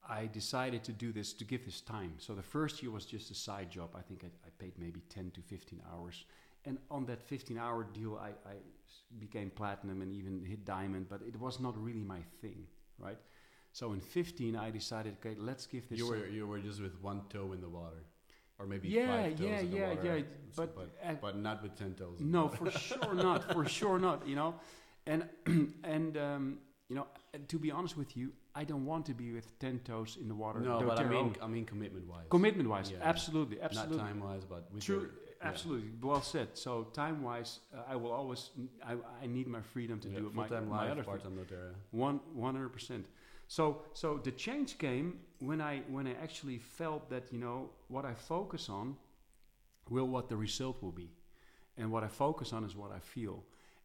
I 0.08 0.28
decided 0.28 0.84
to 0.86 0.94
do 0.94 1.12
this, 1.12 1.34
to 1.34 1.44
give 1.44 1.66
this 1.66 1.82
time. 1.82 2.14
So 2.18 2.34
the 2.34 2.42
first 2.44 2.82
year 2.82 2.92
was 2.92 3.06
just 3.06 3.30
a 3.32 3.36
side 3.36 3.70
job. 3.70 3.90
I 3.96 4.02
think 4.02 4.24
I, 4.24 4.28
I 4.48 4.50
paid 4.58 4.74
maybe 4.78 5.02
10 5.10 5.32
to 5.32 5.42
15 5.42 5.82
hours. 5.92 6.26
And 6.66 6.78
on 6.90 7.06
that 7.08 7.22
15 7.22 7.58
hour 7.58 7.84
deal, 7.84 8.18
I 8.18 8.32
became 9.20 9.50
platinum 9.50 10.02
and 10.02 10.14
even 10.14 10.44
hit 10.46 10.66
diamond, 10.66 11.08
but 11.10 11.22
it 11.28 11.38
was 11.40 11.60
not 11.60 11.78
really 11.82 12.04
my 12.04 12.22
thing, 12.42 12.66
right? 12.98 13.18
So 13.78 13.94
in 13.94 14.00
15, 14.00 14.56
I 14.56 14.72
decided, 14.72 15.18
okay, 15.20 15.36
let's 15.40 15.68
give 15.68 15.88
this. 15.88 16.00
You 16.00 16.08
were 16.08 16.26
you 16.38 16.48
were 16.48 16.58
just 16.68 16.82
with 16.82 16.96
one 17.10 17.22
toe 17.30 17.52
in 17.54 17.62
the 17.62 17.70
water, 17.70 18.02
or 18.58 18.66
maybe 18.66 18.88
Yeah, 18.90 19.06
five 19.08 19.36
toes 19.38 19.48
yeah, 19.48 19.60
in 19.60 19.70
the 19.70 19.78
yeah, 19.78 19.90
water. 19.90 20.18
yeah, 20.18 20.24
but, 20.56 20.70
but 20.76 20.90
uh, 21.08 21.14
but 21.22 21.38
not 21.38 21.62
with 21.62 21.76
ten 21.76 21.94
toes. 21.94 22.18
No, 22.20 22.48
for 22.50 22.72
sure 22.72 23.14
not. 23.14 23.40
For 23.54 23.66
sure 23.80 24.00
not. 24.00 24.28
You 24.28 24.36
know, 24.36 24.56
and 25.06 25.30
and 25.96 26.18
um, 26.18 26.58
you 26.90 26.96
know, 26.96 27.06
to 27.52 27.60
be 27.60 27.70
honest 27.70 27.96
with 28.02 28.18
you, 28.18 28.32
I 28.56 28.64
don't 28.64 28.84
want 28.92 29.06
to 29.06 29.14
be 29.14 29.32
with 29.38 29.48
ten 29.60 29.78
toes 29.90 30.18
in 30.20 30.28
the 30.28 30.34
water. 30.44 30.60
no, 30.60 30.82
but 30.82 30.98
I 31.00 31.04
mean 31.16 31.36
I 31.44 31.48
mean 31.56 31.66
commitment 31.74 32.08
wise. 32.08 32.26
commitment 32.32 32.68
wise, 32.74 32.90
Yeah. 32.90 33.12
absolutely, 33.14 33.62
absolutely. 33.62 33.98
Not 33.98 34.08
time 34.08 34.20
wise, 34.30 34.44
but 34.54 34.62
with 34.74 34.84
True, 34.86 35.02
your- 35.02 35.12
yeah. 35.12 35.50
absolutely. 35.52 35.92
Well 36.02 36.24
said. 36.24 36.48
So 36.66 36.72
time 37.04 37.22
wise, 37.22 37.52
uh, 37.76 37.94
I 37.94 37.96
will 37.96 38.12
always. 38.20 38.50
I, 38.92 38.94
I 39.24 39.28
need 39.28 39.48
my 39.58 39.62
freedom 39.74 40.00
to 40.00 40.08
Yeah, 40.10 40.20
do 40.22 40.28
it. 40.30 40.34
my, 40.34 40.50
my 40.50 40.78
life, 40.82 40.92
other 40.94 41.04
part-time 41.04 41.36
doTERRA. 41.42 41.74
One 41.92 42.18
one 42.34 42.56
hundred 42.56 42.74
percent. 42.80 43.06
So 43.48 43.84
so 43.94 44.20
the 44.24 44.32
change 44.32 44.78
came 44.78 45.20
when 45.40 45.62
I 45.62 45.82
when 45.90 46.08
I 46.08 46.14
actually 46.22 46.60
felt 46.60 47.10
that 47.10 47.32
you 47.32 47.40
know 47.40 47.70
what 47.88 48.06
I 48.06 48.14
focus 48.14 48.70
on 48.70 48.98
will 49.90 50.08
what 50.08 50.28
the 50.30 50.36
result 50.36 50.82
will 50.84 50.92
be, 50.92 51.10
and 51.78 51.92
what 51.92 52.04
I 52.04 52.08
focus 52.08 52.54
on 52.54 52.64
is 52.66 52.76
what 52.76 52.92
I 52.92 53.00
feel, 53.00 53.44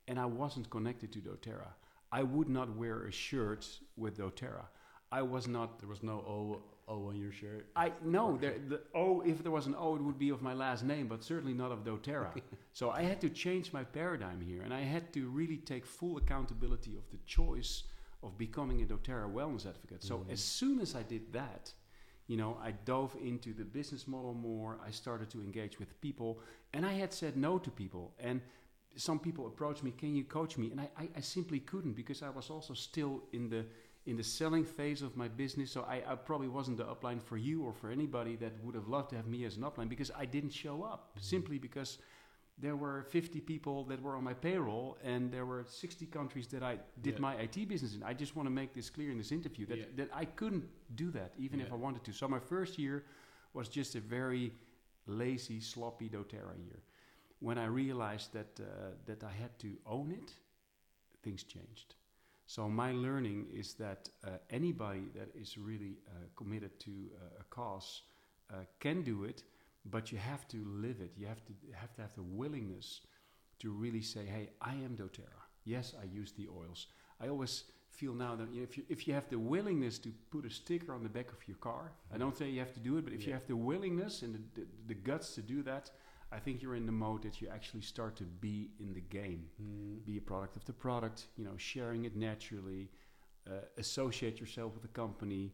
and 0.09 0.18
I 0.18 0.27
wasn't 0.27 0.68
connected 0.70 1.12
to 1.12 1.20
DoTerra. 1.20 1.68
I 2.11 2.22
would 2.22 2.48
not 2.48 2.77
wear 2.77 3.05
a 3.05 3.12
shirt 3.12 3.66
with 3.96 4.18
DoTerra. 4.18 4.66
I 5.11 5.22
was 5.22 5.46
not. 5.46 5.79
There 5.79 5.88
was 5.88 6.03
no 6.03 6.12
O 6.12 6.62
O 6.88 7.09
on 7.09 7.16
your 7.16 7.33
shirt. 7.33 7.68
I 7.77 7.92
no. 8.05 8.37
There, 8.37 8.57
the 8.68 8.81
O, 8.94 9.20
if 9.20 9.42
there 9.42 9.53
was 9.53 9.66
an 9.66 9.77
O, 9.79 9.94
it 9.94 10.03
would 10.03 10.18
be 10.18 10.31
of 10.31 10.42
my 10.42 10.55
last 10.55 10.83
name, 10.83 11.07
but 11.07 11.22
certainly 11.22 11.55
not 11.55 11.70
of 11.70 11.85
DoTerra. 11.85 12.33
so 12.72 12.90
I 12.90 13.03
had 13.03 13.20
to 13.20 13.29
change 13.29 13.72
my 13.72 13.85
paradigm 13.85 14.40
here, 14.40 14.62
and 14.62 14.75
I 14.75 14.81
had 14.81 15.12
to 15.12 15.29
really 15.29 15.59
take 15.59 15.87
full 15.87 16.16
accountability 16.16 16.96
of 16.96 17.05
the 17.12 17.18
choice 17.27 17.85
of 18.23 18.39
becoming 18.39 18.83
a 18.83 18.87
DoTerra 18.87 19.31
wellness 19.33 19.67
advocate. 19.67 20.03
So 20.03 20.19
Mhm. 20.19 20.31
as 20.31 20.43
soon 20.43 20.81
as 20.81 20.95
I 20.95 21.03
did 21.03 21.33
that, 21.33 21.73
you 22.29 22.37
know, 22.37 22.57
I 22.63 22.71
dove 22.73 23.17
into 23.21 23.53
the 23.53 23.65
business 23.65 24.07
model 24.07 24.33
more. 24.35 24.79
I 24.87 24.91
started 24.91 25.29
to 25.31 25.43
engage 25.43 25.79
with 25.79 26.01
people, 26.01 26.41
and 26.73 26.87
I 26.87 26.93
had 26.93 27.13
said 27.13 27.37
no 27.37 27.59
to 27.59 27.71
people. 27.71 28.15
And 28.19 28.41
some 28.97 29.19
people 29.19 29.47
approached 29.47 29.83
me, 29.83 29.91
"Can 29.91 30.15
you 30.15 30.25
coach 30.25 30.57
me?" 30.57 30.71
And 30.71 30.81
I, 30.81 30.91
I, 30.97 31.09
I 31.17 31.21
simply 31.21 31.61
couldn't 31.61 31.95
because 31.95 32.23
I 32.23 32.31
was 32.31 32.51
also 32.51 32.75
still 32.75 33.23
in 33.33 33.49
the 33.49 33.67
in 34.05 34.17
the 34.17 34.25
selling 34.25 34.65
phase 34.65 35.01
of 35.01 35.17
my 35.17 35.29
business. 35.29 35.71
So 35.71 35.83
I, 35.83 36.03
I 36.07 36.17
probably 36.17 36.49
wasn't 36.49 36.77
the 36.77 36.85
upline 36.85 37.23
for 37.23 37.37
you 37.37 37.63
or 37.63 37.73
for 37.73 37.89
anybody 37.91 38.35
that 38.37 38.53
would 38.65 38.75
have 38.75 38.89
loved 38.89 39.11
to 39.11 39.17
have 39.17 39.29
me 39.29 39.45
as 39.45 39.57
an 39.57 39.63
upline 39.63 39.89
because 39.89 40.11
I 40.11 40.25
didn't 40.25 40.51
show 40.51 40.83
up 40.83 41.17
Mhm. 41.17 41.23
simply 41.23 41.59
because 41.59 41.99
there 42.59 42.77
were 42.77 43.03
50 43.03 43.41
people 43.41 43.85
that 43.85 44.01
were 44.01 44.15
on 44.17 44.25
my 44.25 44.35
payroll 44.35 44.97
and 45.03 45.33
there 45.33 45.47
were 45.47 45.65
60 45.67 46.07
countries 46.07 46.47
that 46.49 46.62
I 46.62 46.79
did 47.01 47.15
Yeah. 47.15 47.21
my 47.21 47.35
IT 47.37 47.67
business 47.69 47.95
in. 47.95 48.03
I 48.03 48.12
just 48.15 48.37
want 48.37 48.47
to 48.47 48.51
make 48.51 48.73
this 48.75 48.91
clear 48.91 49.11
in 49.11 49.19
this 49.19 49.33
interview 49.33 49.67
that, 49.67 49.79
Yeah. 49.79 49.85
that 49.97 50.11
I 50.12 50.27
couldn't 50.27 50.69
do 50.95 51.11
that 51.12 51.35
even 51.38 51.61
if 51.61 51.73
I 51.73 51.77
wanted 51.77 52.05
to. 52.05 52.12
So 52.12 52.29
my 52.29 52.38
first 52.41 52.79
year 52.79 53.05
was 53.55 53.69
just 53.69 53.95
a 53.97 54.01
very 54.01 54.53
lazy, 55.07 55.61
sloppy 55.61 56.09
doTERRA 56.09 56.57
year. 56.65 56.83
When 57.41 57.59
I 57.59 57.67
realized 57.67 58.33
that 58.33 58.61
uh, 58.61 58.65
that 59.07 59.25
I 59.25 59.33
had 59.33 59.59
to 59.59 59.77
own 59.85 60.12
it, 60.12 60.35
things 61.23 61.43
changed. 61.45 61.95
So 62.47 62.69
my 62.69 62.93
learning 62.93 63.49
is 63.51 63.75
that 63.75 64.11
uh, 64.25 64.38
anybody 64.51 65.09
that 65.15 65.35
is 65.35 65.57
really 65.59 65.97
uh, 66.07 66.11
committed 66.37 66.79
to 66.81 66.91
uh, 66.91 67.41
a 67.41 67.45
cause 67.45 68.03
uh, 68.51 68.65
can 68.79 69.03
do 69.03 69.25
it, 69.25 69.43
but 69.85 70.12
you 70.12 70.18
have 70.18 70.47
to 70.49 70.64
live 70.64 71.01
it. 71.01 71.12
You 71.16 71.27
have 71.27 71.45
to 71.47 71.53
have 71.75 71.95
to 71.95 72.03
have 72.03 72.14
the 72.14 72.23
willingness 72.23 73.01
to 73.61 73.71
really 73.71 74.03
say, 74.03 74.25
"Hey, 74.27 74.51
I 74.61 74.75
am 74.75 74.97
DoTerra. 74.97 75.42
Yes, 75.64 75.95
I 76.01 76.05
use 76.05 76.33
the 76.33 76.49
oils." 76.49 76.87
I 77.21 77.29
always 77.29 77.64
feel 77.90 78.14
now 78.14 78.35
that 78.37 78.51
you 78.53 78.61
know, 78.61 78.64
if 78.64 78.77
you 78.77 78.85
if 78.88 79.07
you 79.07 79.14
have 79.14 79.29
the 79.29 79.38
willingness 79.38 79.99
to 79.99 80.11
put 80.31 80.47
a 80.47 80.51
sticker 80.51 80.92
on 80.95 81.03
the 81.03 81.09
back 81.09 81.31
of 81.33 81.47
your 81.47 81.59
car, 81.59 81.92
I 82.12 82.18
don't 82.18 82.37
say 82.37 82.49
you 82.49 82.61
have 82.61 82.73
to 82.75 82.81
do 82.81 82.97
it, 82.97 83.05
but 83.05 83.12
if 83.12 83.27
you 83.27 83.33
have 83.33 83.47
the 83.47 83.57
willingness 83.57 84.23
and 84.23 84.35
the, 84.35 84.61
the, 84.61 84.66
the 84.88 84.95
guts 84.95 85.35
to 85.35 85.42
do 85.42 85.62
that, 85.64 85.90
I 86.33 86.38
think 86.38 86.62
you're 86.62 86.75
in 86.75 86.87
the 86.87 86.92
mode 86.92 87.23
that 87.23 87.40
you 87.42 87.49
actually 87.49 87.83
start 87.83 88.16
to 88.16 88.25
be 88.25 88.71
in 88.81 88.95
the 88.95 89.01
game 89.01 89.51
Mm. 89.62 90.05
be 90.05 90.16
a 90.16 90.21
product 90.21 90.57
of 90.57 90.64
the 90.64 90.73
product, 90.73 91.27
you 91.37 91.45
know, 91.45 91.57
sharing 91.57 92.05
it 92.07 92.16
naturally, 92.16 92.88
uh, 93.47 93.61
associate 93.77 94.40
yourself 94.40 94.73
with 94.73 94.83
the 94.83 94.88
company, 94.88 95.53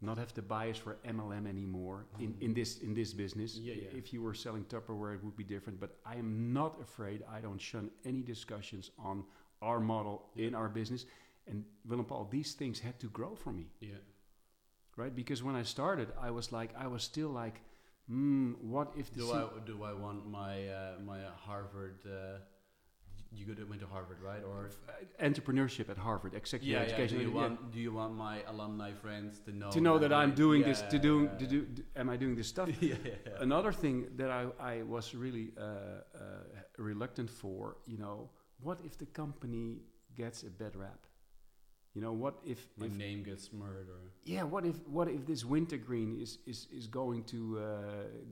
not 0.00 0.16
have 0.18 0.32
the 0.34 0.42
bias 0.42 0.78
for 0.78 0.96
MLM 1.06 1.46
anymore 1.48 2.06
in, 2.20 2.34
in 2.40 2.54
this 2.54 2.78
in 2.78 2.94
this 2.94 3.12
business. 3.12 3.56
Yeah, 3.56 3.74
yeah. 3.74 3.98
If 3.98 4.12
you 4.12 4.22
were 4.22 4.34
selling 4.34 4.64
Tupperware, 4.64 5.14
it 5.14 5.24
would 5.24 5.36
be 5.36 5.44
different. 5.44 5.80
But 5.80 5.96
I 6.06 6.14
am 6.16 6.52
not 6.52 6.80
afraid. 6.80 7.22
I 7.30 7.40
don't 7.40 7.60
shun 7.60 7.90
any 8.04 8.22
discussions 8.22 8.90
on 8.98 9.24
our 9.60 9.80
model 9.80 10.28
in 10.36 10.54
our 10.54 10.68
business. 10.68 11.06
And 11.48 11.64
Willem 11.88 12.04
Paul, 12.04 12.28
these 12.30 12.52
things 12.52 12.78
had 12.78 12.98
to 13.00 13.08
grow 13.08 13.34
for 13.34 13.52
me 13.52 13.66
Yeah. 13.80 13.96
right? 14.96 15.14
Because 15.14 15.42
when 15.42 15.56
I 15.56 15.62
started, 15.64 16.08
I 16.20 16.30
was 16.30 16.52
like, 16.52 16.70
I 16.76 16.86
was 16.86 17.02
still 17.02 17.30
like, 17.30 17.60
hmm, 18.06 18.52
what 18.60 18.92
if 18.96 19.12
Do 19.12 19.32
I 19.32 19.48
do 19.66 19.82
I 19.82 19.92
want 19.94 20.28
my 20.30 20.68
uh, 20.68 20.98
my 21.04 21.20
Harvard? 21.46 21.98
Uh, 22.06 22.38
you 23.32 23.54
to, 23.54 23.64
went 23.64 23.80
to 23.80 23.86
Harvard, 23.86 24.18
right? 24.22 24.42
Or 24.42 24.70
entrepreneurship 25.22 25.88
at 25.90 25.98
Harvard, 25.98 26.34
executive 26.34 26.68
yeah, 26.68 26.78
yeah. 26.78 26.84
education? 26.84 27.18
Do 27.18 27.24
you 27.24 27.30
yeah. 27.30 27.40
want 27.40 27.72
do 27.72 27.80
you 27.80 27.92
want 27.92 28.14
my 28.14 28.42
alumni 28.46 28.92
friends 28.92 29.40
to 29.40 29.52
know 29.52 29.70
to 29.70 29.80
know 29.80 29.98
that 29.98 30.12
I'm 30.12 30.34
doing 30.34 30.62
this, 30.62 30.82
to 30.82 30.98
do, 30.98 31.30
yeah, 31.32 31.38
to 31.38 31.46
do, 31.46 31.66
am 31.96 32.08
I 32.08 32.16
doing 32.16 32.34
this 32.34 32.48
stuff? 32.48 32.68
yeah, 32.80 32.94
yeah, 33.04 33.10
yeah. 33.26 33.32
Another 33.40 33.72
thing 33.72 34.06
that 34.16 34.30
I, 34.30 34.46
I 34.60 34.82
was 34.82 35.14
really 35.14 35.52
uh, 35.58 35.62
uh, 35.62 36.18
reluctant 36.78 37.30
for, 37.30 37.76
you 37.86 37.98
know, 37.98 38.30
what 38.60 38.78
if 38.84 38.96
the 38.98 39.06
company 39.06 39.82
gets 40.16 40.42
a 40.42 40.50
bad 40.50 40.74
rap? 40.74 41.07
You 41.98 42.04
know, 42.04 42.12
what 42.12 42.34
if, 42.46 42.60
my 42.76 42.86
if 42.86 42.92
name 42.92 43.24
gets 43.24 43.50
or 43.60 43.84
yeah, 44.24 44.44
what 44.44 44.64
if 44.64 44.76
what 44.86 45.08
if 45.08 45.26
this 45.26 45.44
wintergreen 45.44 46.10
is 46.24 46.38
is 46.46 46.68
is 46.78 46.86
going 46.86 47.24
to 47.24 47.38
uh, 47.58 47.64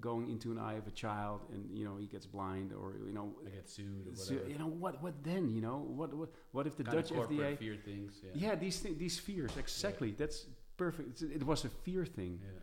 going 0.01 0.31
into 0.31 0.53
an 0.53 0.59
eye 0.69 0.75
of 0.83 0.87
a 0.87 0.93
child 0.93 1.41
and 1.53 1.63
you 1.79 1.85
know 1.85 1.97
he 1.97 2.07
gets 2.07 2.27
blind 2.27 2.69
or 2.81 2.95
you 3.09 3.13
know 3.13 3.27
I 3.45 3.51
get 3.51 3.69
sued 3.69 4.07
or 4.07 4.13
whatever. 4.13 4.49
you 4.53 4.59
know 4.63 4.69
what 4.83 5.03
what 5.03 5.15
then 5.25 5.45
you 5.57 5.61
know 5.67 5.79
what 5.99 6.11
what 6.15 6.31
what 6.53 6.65
if 6.69 6.75
the 6.77 6.85
Kinda 6.85 7.03
Dutch 7.03 7.11
FDA 7.11 7.59
fear 7.59 7.77
things. 7.91 8.13
Yeah. 8.23 8.31
yeah 8.45 8.55
these 8.55 8.79
thi- 8.83 8.95
these 9.05 9.19
fears 9.19 9.51
exactly 9.57 10.11
that's 10.21 10.39
perfect 10.77 11.09
It's- 11.23 11.35
it 11.39 11.43
was 11.53 11.65
a 11.65 11.71
fear 11.85 12.05
thing 12.19 12.39
Yeah. 12.41 12.61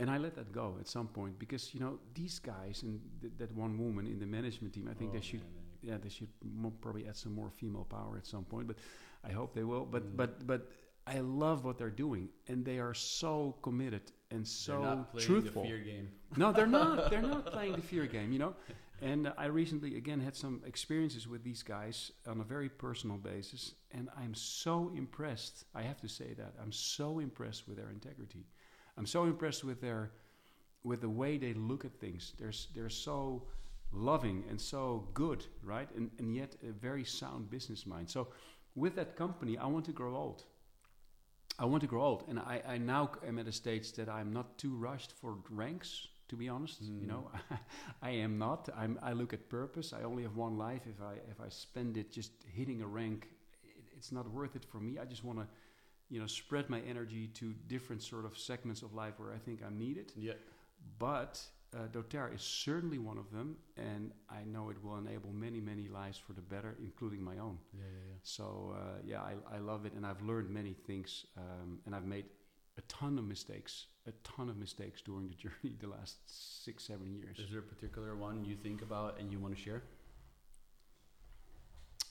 and 0.00 0.08
I 0.14 0.18
let 0.18 0.34
that 0.36 0.52
go 0.52 0.66
at 0.82 0.86
some 0.96 1.08
point 1.08 1.34
because 1.44 1.74
you 1.74 1.80
know 1.84 1.92
these 2.20 2.36
guys 2.54 2.76
and 2.84 3.00
th- 3.22 3.32
that 3.40 3.50
one 3.64 3.72
woman 3.84 4.06
in 4.06 4.18
the 4.24 4.26
management 4.38 4.70
team 4.74 4.86
I 4.92 4.94
think 4.98 5.10
Oh, 5.10 5.14
they 5.18 5.24
should 5.30 5.42
man, 5.42 5.88
yeah 5.88 5.96
they 6.04 6.10
should 6.16 6.32
probably 6.82 7.04
add 7.08 7.16
some 7.16 7.34
more 7.40 7.50
female 7.60 7.86
power 7.98 8.14
at 8.22 8.26
some 8.26 8.44
point 8.44 8.66
but 8.70 8.76
I 9.24 9.32
hope 9.32 9.54
they 9.54 9.64
will 9.64 9.84
but 9.84 10.02
Mm. 10.04 10.16
but 10.16 10.46
but 10.46 10.70
I 11.06 11.20
love 11.20 11.64
what 11.64 11.76
they're 11.78 11.90
doing 12.06 12.28
and 12.48 12.64
they 12.64 12.78
are 12.78 12.94
so 12.94 13.56
committed 13.62 14.02
and 14.30 14.46
so 14.46 14.72
They're 14.72 14.80
not 14.96 15.10
playing 15.12 15.26
truthful 15.26 15.62
the 15.62 15.68
fear 15.68 15.78
game. 15.78 16.08
no 16.36 16.52
they're 16.52 16.66
not. 16.66 17.10
They're 17.10 17.22
not 17.22 17.46
playing 17.46 17.72
the 17.76 17.82
fear 17.82 18.06
game 18.06 18.32
you 18.32 18.38
know? 18.38 18.54
And 19.02 19.32
I 19.38 19.46
recently 19.46 19.96
again 19.96 20.20
had 20.20 20.36
some 20.36 20.62
experiences 20.66 21.26
with 21.26 21.42
these 21.42 21.62
guys 21.62 22.12
on 22.26 22.40
a 22.40 22.44
very 22.44 22.68
personal 22.68 23.16
basis 23.16 23.74
and 23.92 24.08
I'm 24.16 24.34
so 24.34 24.90
impressed. 24.94 25.64
I 25.74 25.82
have 25.82 26.00
to 26.02 26.08
say 26.08 26.34
that. 26.34 26.52
I'm 26.62 26.72
so 26.72 27.18
impressed 27.18 27.66
with 27.66 27.76
their 27.78 27.90
integrity. 27.90 28.44
I'm 28.96 29.06
so 29.06 29.24
impressed 29.24 29.64
with 29.64 29.80
their 29.80 30.10
with 30.84 31.00
the 31.00 31.08
way 31.10 31.38
they 31.38 31.54
look 31.54 31.84
at 31.84 31.92
things. 31.98 32.34
They're 32.38 32.52
they're 32.74 32.90
so 33.08 33.48
loving 33.92 34.44
and 34.50 34.60
so 34.60 35.08
good 35.14 35.44
right? 35.64 35.88
And 35.96 36.10
and 36.18 36.34
yet 36.34 36.56
a 36.62 36.72
very 36.72 37.04
sound 37.04 37.50
business 37.50 37.86
mind. 37.86 38.08
So 38.10 38.28
with 38.80 38.94
that 38.96 39.10
company 39.16 39.54
I 39.58 39.66
want 39.74 39.84
to 39.86 39.92
grow 40.00 40.14
old 40.24 40.40
I 41.58 41.64
want 41.66 41.80
to 41.82 41.86
grow 41.86 42.02
old 42.02 42.24
and 42.28 42.38
I, 42.38 42.62
I 42.74 42.78
now 42.78 43.10
am 43.26 43.38
at 43.38 43.46
a 43.46 43.52
stage 43.52 43.92
that 43.98 44.08
I'm 44.08 44.32
not 44.32 44.56
too 44.62 44.74
rushed 44.88 45.12
for 45.20 45.32
ranks 45.50 46.08
To 46.30 46.36
be 46.36 46.48
honest, 46.48 46.80
you 46.80 47.06
Mm. 47.06 47.08
know, 47.12 47.22
I 48.08 48.10
am 48.24 48.38
not. 48.38 48.68
I'm. 48.80 48.92
I 49.10 49.12
look 49.20 49.32
at 49.32 49.48
purpose. 49.48 49.88
I 49.98 50.04
only 50.10 50.22
have 50.22 50.36
one 50.46 50.56
life. 50.68 50.84
If 50.94 51.00
I 51.12 51.14
if 51.32 51.38
I 51.46 51.48
spend 51.50 51.96
it 51.96 52.08
just 52.18 52.32
hitting 52.56 52.82
a 52.82 52.86
rank, 52.86 53.20
it, 53.64 53.84
it's 53.96 54.10
not 54.12 54.26
worth 54.38 54.54
it 54.56 54.64
for 54.72 54.80
me. 54.80 54.92
I 55.02 55.06
just 55.10 55.24
want 55.24 55.38
to, 55.40 55.46
you 56.08 56.20
know, 56.20 56.28
spread 56.28 56.66
my 56.70 56.80
energy 56.92 57.24
to 57.40 57.44
different 57.66 58.02
sort 58.02 58.24
of 58.24 58.32
segments 58.38 58.82
of 58.82 58.90
life 59.04 59.14
where 59.20 59.32
I 59.36 59.40
think 59.46 59.60
I'm 59.66 59.76
needed. 59.86 60.12
Yeah. 60.16 60.38
But 60.98 61.50
uh, 61.74 61.86
doTERRA 61.92 62.34
is 62.34 62.42
certainly 62.42 62.98
one 62.98 63.16
of 63.16 63.30
them, 63.30 63.56
and 63.76 64.12
I 64.28 64.42
know 64.44 64.70
it 64.70 64.82
will 64.82 64.96
enable 64.98 65.32
many, 65.32 65.60
many 65.60 65.88
lives 65.88 66.18
for 66.18 66.32
the 66.32 66.40
better, 66.40 66.76
including 66.82 67.22
my 67.22 67.38
own. 67.38 67.58
Yeah, 67.72 67.82
yeah, 67.84 68.08
yeah. 68.08 68.14
So 68.22 68.74
uh, 68.76 68.98
yeah, 69.04 69.20
I, 69.20 69.34
I 69.56 69.58
love 69.58 69.86
it, 69.86 69.92
and 69.92 70.04
I've 70.04 70.20
learned 70.22 70.50
many 70.50 70.72
things, 70.72 71.26
um, 71.36 71.78
and 71.86 71.94
I've 71.94 72.06
made 72.06 72.24
a 72.76 72.82
ton 72.82 73.18
of 73.18 73.24
mistakes, 73.24 73.86
a 74.06 74.12
ton 74.24 74.48
of 74.48 74.56
mistakes 74.56 75.00
during 75.00 75.28
the 75.28 75.34
journey 75.44 75.76
the 75.80 75.88
last 75.88 76.16
six, 76.64 76.84
seven 76.84 77.14
years. 77.14 77.38
Is 77.38 77.50
there 77.50 77.60
a 77.60 77.62
particular 77.62 78.16
one 78.16 78.44
you 78.44 78.56
think 78.56 78.82
about 78.82 79.20
and 79.20 79.30
you 79.30 79.38
want 79.38 79.54
to 79.54 79.60
share? 79.60 79.82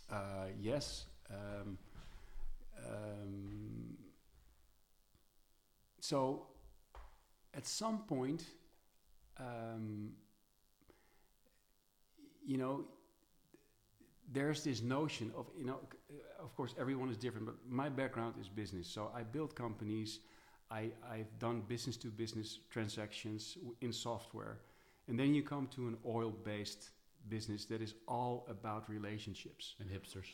Uh, 0.09 0.47
yes. 0.59 1.05
Um, 1.29 1.77
um, 2.87 3.97
so, 5.99 6.47
at 7.53 7.67
some 7.67 7.99
point, 7.99 8.45
um, 9.39 10.11
you 12.45 12.57
know, 12.57 12.85
there's 14.31 14.63
this 14.63 14.81
notion 14.81 15.31
of, 15.35 15.47
you 15.57 15.65
know, 15.65 15.79
of 16.39 16.55
course, 16.55 16.75
everyone 16.79 17.09
is 17.09 17.17
different, 17.17 17.45
but 17.45 17.55
my 17.67 17.89
background 17.89 18.35
is 18.39 18.47
business. 18.47 18.87
So, 18.87 19.11
I 19.15 19.23
build 19.23 19.55
companies, 19.55 20.19
I, 20.69 20.91
I've 21.09 21.39
done 21.39 21.61
business 21.67 21.97
to 21.97 22.07
business 22.07 22.59
transactions 22.69 23.57
in 23.81 23.91
software. 23.91 24.59
And 25.07 25.19
then 25.19 25.33
you 25.33 25.41
come 25.41 25.67
to 25.75 25.87
an 25.87 25.97
oil 26.05 26.31
based 26.31 26.89
business 27.27 27.65
that 27.65 27.81
is 27.81 27.95
all 28.07 28.45
about 28.49 28.89
relationships. 28.89 29.75
And 29.79 29.89
hipsters. 29.89 30.27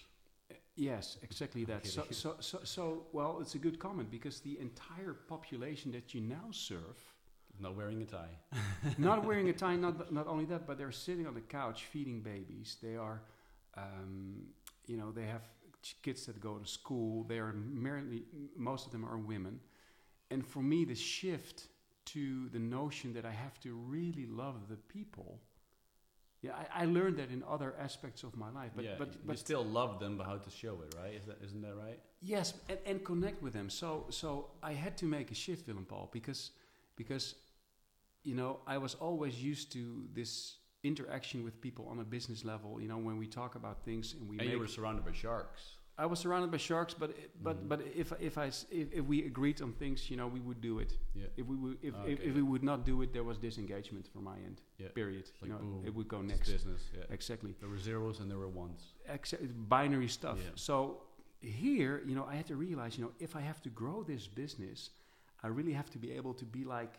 Yes, 0.76 1.18
exactly 1.24 1.64
that. 1.66 1.88
So, 1.88 2.04
so, 2.12 2.36
so, 2.40 2.60
so, 2.64 3.06
well, 3.14 3.40
it's 3.42 3.56
a 3.56 3.58
good 3.58 3.80
comment 3.80 4.12
because 4.12 4.42
the 4.42 4.60
entire 4.60 5.14
population 5.14 5.92
that 5.94 6.14
you 6.14 6.22
now 6.22 6.48
serve, 6.52 6.98
Not 7.60 7.76
wearing 7.76 8.02
a 8.02 8.06
tie. 8.06 8.38
not 8.98 9.26
wearing 9.26 9.50
a 9.50 9.54
tie, 9.54 9.76
not 9.76 10.12
not 10.12 10.28
only 10.28 10.46
that, 10.46 10.68
but 10.68 10.78
they're 10.78 10.92
sitting 10.92 11.28
on 11.28 11.34
the 11.34 11.42
couch 11.42 11.86
feeding 11.86 12.22
babies. 12.22 12.78
They 12.82 12.96
are, 12.96 13.22
um, 13.78 14.44
you 14.88 14.98
know, 14.98 15.12
they 15.12 15.26
have 15.26 15.42
kids 16.02 16.26
that 16.26 16.40
go 16.40 16.58
to 16.58 16.68
school. 16.68 17.24
They 17.24 17.38
are 17.40 17.54
merely, 17.54 18.24
most 18.56 18.86
of 18.86 18.92
them 18.92 19.06
are 19.06 19.18
women, 19.18 19.60
and 20.32 20.46
for 20.46 20.62
me, 20.62 20.86
the 20.86 20.96
shift 20.96 21.68
to 22.06 22.50
the 22.50 22.60
notion 22.60 23.14
that 23.14 23.26
I 23.26 23.32
have 23.32 23.60
to 23.62 23.74
really 23.74 24.26
love 24.26 24.68
the 24.70 24.76
people. 24.76 25.42
Yeah, 26.42 26.52
I, 26.54 26.84
I 26.84 26.86
learned 26.86 27.18
that 27.18 27.32
in 27.32 27.44
other 27.50 27.74
aspects 27.80 28.22
of 28.22 28.36
my 28.38 28.52
life, 28.52 28.72
but 28.76 28.86
yeah, 28.86 28.92
but 29.00 29.14
you, 29.14 29.20
but 29.26 29.40
still 29.40 29.66
love 29.66 30.00
them, 30.00 30.18
but 30.18 30.28
how 30.28 30.38
to 30.38 30.50
show 30.52 30.78
it, 30.84 30.94
right? 31.02 31.16
Is 31.16 31.26
that 31.26 31.38
isn't 31.44 31.62
that 31.62 31.76
right? 31.76 32.00
Yes, 32.22 32.54
and, 32.70 32.78
and 32.86 33.04
connect 33.04 33.42
with 33.42 33.54
them. 33.54 33.70
So 33.70 34.06
so 34.10 34.50
I 34.62 34.74
had 34.74 34.96
to 34.98 35.06
make 35.06 35.32
a 35.32 35.36
shift, 35.36 35.68
Willem 35.68 35.86
Paul, 35.86 36.10
because 36.12 36.52
because 36.96 37.36
you 38.30 38.36
know 38.36 38.60
I 38.68 38.78
was 38.86 38.94
always 39.08 39.36
used 39.52 39.72
to 39.74 39.82
this 40.14 40.32
interaction 40.84 41.44
with 41.44 41.56
people 41.62 41.86
on 41.92 42.00
a 42.00 42.04
business 42.16 42.44
level. 42.44 42.72
You 42.82 42.88
know 42.92 42.98
when 43.08 43.18
we 43.24 43.28
talk 43.28 43.56
about 43.56 43.78
things 43.90 44.14
and 44.18 44.24
we 44.30 44.36
and 44.40 44.50
you 44.50 44.60
were 44.60 44.68
surrounded 44.78 45.04
by 45.06 45.14
sharks. 45.14 45.62
I 45.98 46.06
was 46.06 46.20
surrounded 46.20 46.52
by 46.52 46.58
sharks, 46.58 46.94
but 47.02 47.10
but 47.48 47.58
Mhm. 47.58 47.70
but 47.72 47.80
if 48.04 48.08
if 48.20 48.38
I 48.38 48.48
if, 48.82 48.88
if 49.00 49.04
we 49.12 49.18
agreed 49.32 49.62
on 49.62 49.72
things, 49.84 50.00
you 50.12 50.18
know, 50.20 50.28
we 50.38 50.42
would 50.48 50.60
do 50.70 50.80
it. 50.84 50.92
Yeah. 51.22 51.28
If 51.42 51.46
we 51.52 51.56
would, 51.56 51.78
if, 51.82 51.94
if, 51.94 51.96
Okay, 51.96 52.12
if 52.14 52.20
yeah. 52.26 52.34
we 52.40 52.44
would 52.52 52.64
not 52.64 52.80
do 52.92 52.96
it, 53.04 53.10
there 53.14 53.24
was 53.24 53.38
disengagement 53.38 54.06
from 54.12 54.24
my 54.32 54.38
end. 54.50 54.58
Yeah. 54.78 54.90
Period. 55.02 55.26
Like 55.42 55.48
you 55.48 55.50
know, 55.54 55.60
boom, 55.60 55.84
it 55.88 55.94
would 55.98 56.10
go 56.16 56.22
next. 56.22 56.50
business. 56.52 56.82
Yeah. 56.98 57.16
Exactly. 57.18 57.52
There 57.62 57.70
were 57.70 57.80
zeros 57.90 58.20
and 58.20 58.28
there 58.32 58.38
were 58.46 58.54
ones. 58.66 58.82
Exa- 59.18 59.42
it's 59.46 59.54
binary 59.78 60.10
stuff. 60.10 60.38
Yeah. 60.44 60.52
So 60.56 60.74
here, 61.64 62.02
you 62.10 62.16
know, 62.18 62.26
I 62.34 62.36
had 62.36 62.48
to 62.48 62.56
realize, 62.68 62.92
you 62.98 63.04
know, 63.06 63.14
if 63.28 63.32
I 63.36 63.42
have 63.42 63.60
to 63.62 63.70
grow 63.70 64.04
this 64.04 64.28
business, 64.28 64.90
I 65.44 65.48
really 65.48 65.74
have 65.74 65.90
to 65.92 65.98
be 66.06 66.10
able 66.20 66.34
to 66.42 66.46
be 66.46 66.64
like 66.78 66.94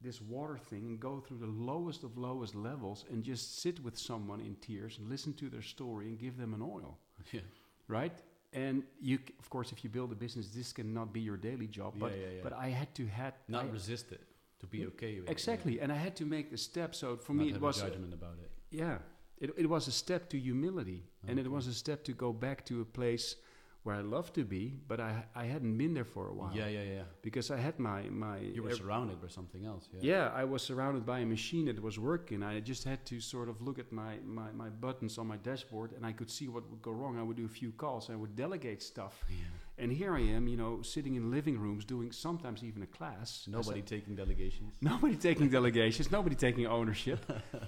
this 0.00 0.20
water 0.22 0.56
thing 0.56 0.84
and 0.86 1.00
go 1.00 1.20
through 1.20 1.38
the 1.38 1.46
lowest 1.46 2.04
of 2.04 2.16
lowest 2.16 2.54
levels 2.54 3.04
and 3.10 3.22
just 3.22 3.60
sit 3.60 3.82
with 3.84 3.98
someone 3.98 4.40
in 4.40 4.56
tears 4.56 4.98
and 4.98 5.08
listen 5.10 5.32
to 5.34 5.48
their 5.50 5.62
story 5.62 6.06
and 6.06 6.18
give 6.18 6.36
them 6.38 6.54
an 6.54 6.62
oil, 6.62 6.98
Yeah. 7.32 7.40
right? 7.88 8.12
And 8.52 8.82
you, 9.00 9.18
c- 9.18 9.34
of 9.38 9.48
course, 9.50 9.70
if 9.72 9.84
you 9.84 9.90
build 9.90 10.10
a 10.10 10.14
business, 10.16 10.48
this 10.48 10.72
cannot 10.72 11.12
be 11.12 11.20
your 11.20 11.36
daily 11.36 11.66
job. 11.68 11.94
But 11.98 12.12
yeah, 12.12 12.16
yeah, 12.22 12.28
yeah. 12.36 12.40
but 12.42 12.52
I 12.54 12.68
had 12.68 12.92
to 12.96 13.06
had 13.06 13.34
not 13.48 13.64
I- 13.66 13.68
resist 13.68 14.10
it. 14.12 14.20
To 14.60 14.66
be 14.66 14.84
okay 14.88 15.18
with 15.20 15.30
exactly, 15.30 15.78
it. 15.78 15.80
and 15.82 15.90
I 15.90 15.96
had 15.96 16.14
to 16.16 16.26
make 16.26 16.50
the 16.50 16.58
step. 16.58 16.94
So 16.94 17.16
for 17.16 17.32
Not 17.32 17.46
me, 17.46 17.52
it 17.52 17.58
was 17.62 17.78
a 17.80 17.84
judgment 17.88 18.12
about 18.12 18.34
it. 18.44 18.50
yeah, 18.70 18.98
it, 19.38 19.50
it 19.56 19.66
was 19.66 19.88
a 19.88 19.90
step 19.90 20.28
to 20.30 20.38
humility, 20.38 21.02
and 21.26 21.38
it 21.38 21.50
was 21.50 21.66
a 21.66 21.72
step 21.72 22.04
to 22.04 22.12
go 22.12 22.30
back 22.30 22.66
to 22.66 22.82
a 22.82 22.84
place 22.84 23.36
where 23.82 23.96
I 23.96 24.02
love 24.02 24.32
to 24.34 24.44
be, 24.44 24.74
but 24.88 25.00
I 25.00 25.24
I 25.34 25.44
hadn't 25.46 25.76
been 25.78 25.94
there 25.94 26.04
for 26.04 26.28
a 26.28 26.34
while. 26.34 26.52
Yeah, 26.54 26.68
yeah, 26.68 26.82
yeah. 26.82 27.02
because 27.22 27.50
I 27.50 27.56
had 27.56 27.78
my 27.78 28.02
my. 28.10 28.38
You 28.38 28.62
were 28.62 28.74
surrounded 28.74 29.20
by 29.22 29.28
something 29.28 29.64
else. 29.64 29.88
Yeah. 29.92 30.00
yeah, 30.12 30.42
I 30.42 30.44
was 30.44 30.62
surrounded 30.62 31.06
by 31.06 31.20
a 31.20 31.26
machine 31.26 31.64
that 31.66 31.80
was 31.82 31.98
working. 31.98 32.42
I 32.42 32.60
just 32.60 32.84
had 32.84 33.04
to 33.06 33.20
sort 33.20 33.48
of 33.48 33.62
look 33.62 33.78
at 33.78 33.90
my, 33.92 34.12
my, 34.24 34.50
my 34.52 34.68
buttons 34.68 35.18
on 35.18 35.26
my 35.26 35.38
dashboard, 35.38 35.92
and 35.96 36.04
I 36.04 36.12
could 36.12 36.30
see 36.30 36.48
what 36.48 36.68
would 36.70 36.82
go 36.82 36.92
wrong. 36.92 37.18
I 37.18 37.22
would 37.22 37.36
do 37.36 37.46
a 37.46 37.54
few 37.60 37.72
calls. 37.72 38.10
I 38.10 38.16
would 38.16 38.36
delegate 38.36 38.82
stuff, 38.82 39.14
Yeah. 39.28 39.82
and 39.82 39.90
here 39.92 40.14
I 40.14 40.20
am, 40.36 40.46
you 40.46 40.56
know, 40.62 40.82
sitting 40.82 41.14
in 41.14 41.30
living 41.30 41.58
rooms 41.58 41.84
doing 41.86 42.12
sometimes 42.12 42.62
even 42.62 42.82
a 42.82 42.86
class. 42.98 43.46
Nobody 43.48 43.82
taking 43.82 44.14
delegations. 44.14 44.74
Nobody 44.82 45.16
taking 45.16 45.48
delegations, 45.48 46.10
nobody 46.10 46.36
taking 46.36 46.66
ownership. 46.66 47.20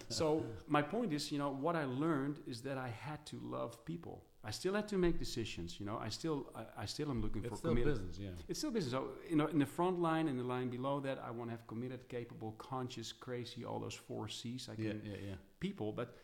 so 0.08 0.44
my 0.68 0.82
point 0.82 1.12
is, 1.12 1.32
you 1.32 1.38
know, 1.38 1.50
what 1.50 1.74
I 1.74 1.84
learned 1.84 2.40
is 2.46 2.60
that 2.62 2.76
I 2.76 2.88
had 2.88 3.24
to 3.26 3.36
love 3.42 3.82
people. 3.84 4.22
I 4.44 4.50
still 4.50 4.74
had 4.74 4.88
to 4.88 4.98
make 4.98 5.18
decisions. 5.18 5.78
You 5.78 5.86
know, 5.86 5.98
I 6.06 6.08
still, 6.08 6.50
I, 6.56 6.82
I 6.82 6.86
still 6.86 7.10
am 7.10 7.20
looking 7.22 7.42
It's 7.44 7.50
for 7.50 7.56
still 7.56 7.70
committed. 7.70 7.94
business. 7.94 8.18
Yeah. 8.18 8.30
It's 8.48 8.58
still 8.58 8.72
business. 8.72 8.92
So, 8.92 9.10
you 9.30 9.36
know, 9.36 9.46
in 9.46 9.58
the 9.60 9.66
front 9.66 10.00
line 10.00 10.26
and 10.28 10.36
the 10.38 10.42
line 10.44 10.68
below 10.68 10.98
that, 11.00 11.22
I 11.24 11.30
want 11.30 11.48
to 11.50 11.52
have 11.56 11.66
committed, 11.68 12.08
capable, 12.08 12.52
conscious, 12.58 13.12
crazy, 13.12 13.64
all 13.64 13.78
those 13.78 13.94
four 13.94 14.28
C's. 14.28 14.68
I 14.70 14.74
can 14.74 14.84
Yeah, 14.84 14.92
yeah, 15.04 15.16
yeah. 15.28 15.34
people, 15.60 15.92
but 15.92 16.16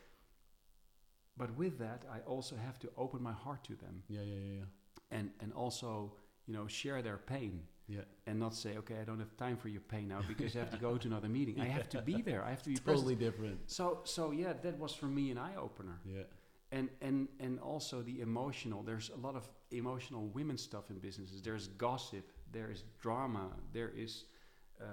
but 1.37 1.54
with 1.57 1.78
that, 1.78 2.04
I 2.12 2.18
also 2.26 2.57
have 2.57 2.78
to 2.81 2.88
open 2.96 3.22
my 3.22 3.33
heart 3.33 3.62
to 3.64 3.74
them 3.76 4.02
Yeah, 4.09 4.22
yeah, 4.22 4.35
yeah, 4.35 4.52
yeah. 4.59 5.16
and 5.18 5.31
and 5.40 5.52
also, 5.52 6.12
you 6.46 6.54
know, 6.54 6.66
share 6.66 7.02
their 7.02 7.18
pain 7.18 7.62
Yeah. 7.87 8.04
and 8.26 8.38
not 8.38 8.54
say, 8.54 8.76
okay, 8.78 8.96
I 9.00 9.04
don't 9.04 9.20
have 9.20 9.35
time 9.37 9.57
for 9.57 9.68
your 9.68 9.83
pain 9.83 10.09
now 10.09 10.20
because 10.26 10.57
I 10.57 10.59
have 10.59 10.70
to 10.70 10.76
go 10.78 10.96
to 10.98 11.07
another 11.09 11.28
meeting. 11.28 11.61
I 11.61 11.68
have 11.68 11.88
to 11.90 12.02
be 12.02 12.22
there. 12.28 12.42
I 12.42 12.50
have 12.50 12.62
to 12.62 12.70
be 12.70 12.76
Totally 12.76 13.14
present. 13.14 13.20
different. 13.20 13.59
So 13.70 14.00
so 14.04 14.33
yeah, 14.33 14.52
that 14.64 14.76
was 14.78 14.92
for 14.94 15.07
me 15.07 15.31
an 15.31 15.38
eye 15.38 15.57
opener. 15.57 15.98
Yeah. 16.04 16.24
And 16.70 16.88
and 17.00 17.28
and 17.40 17.59
also 17.61 18.02
the 18.02 18.20
emotional. 18.20 18.83
There's 18.83 19.11
a 19.11 19.16
lot 19.26 19.35
of 19.37 19.48
emotional 19.70 20.26
women 20.35 20.59
stuff 20.59 20.90
in 20.90 20.98
businesses. 20.98 21.40
There's 21.42 21.68
gossip. 21.68 22.24
There 22.52 22.70
is 22.70 22.85
drama. 23.00 23.48
There 23.72 23.90
is. 23.96 24.24
Uh, 24.81 24.85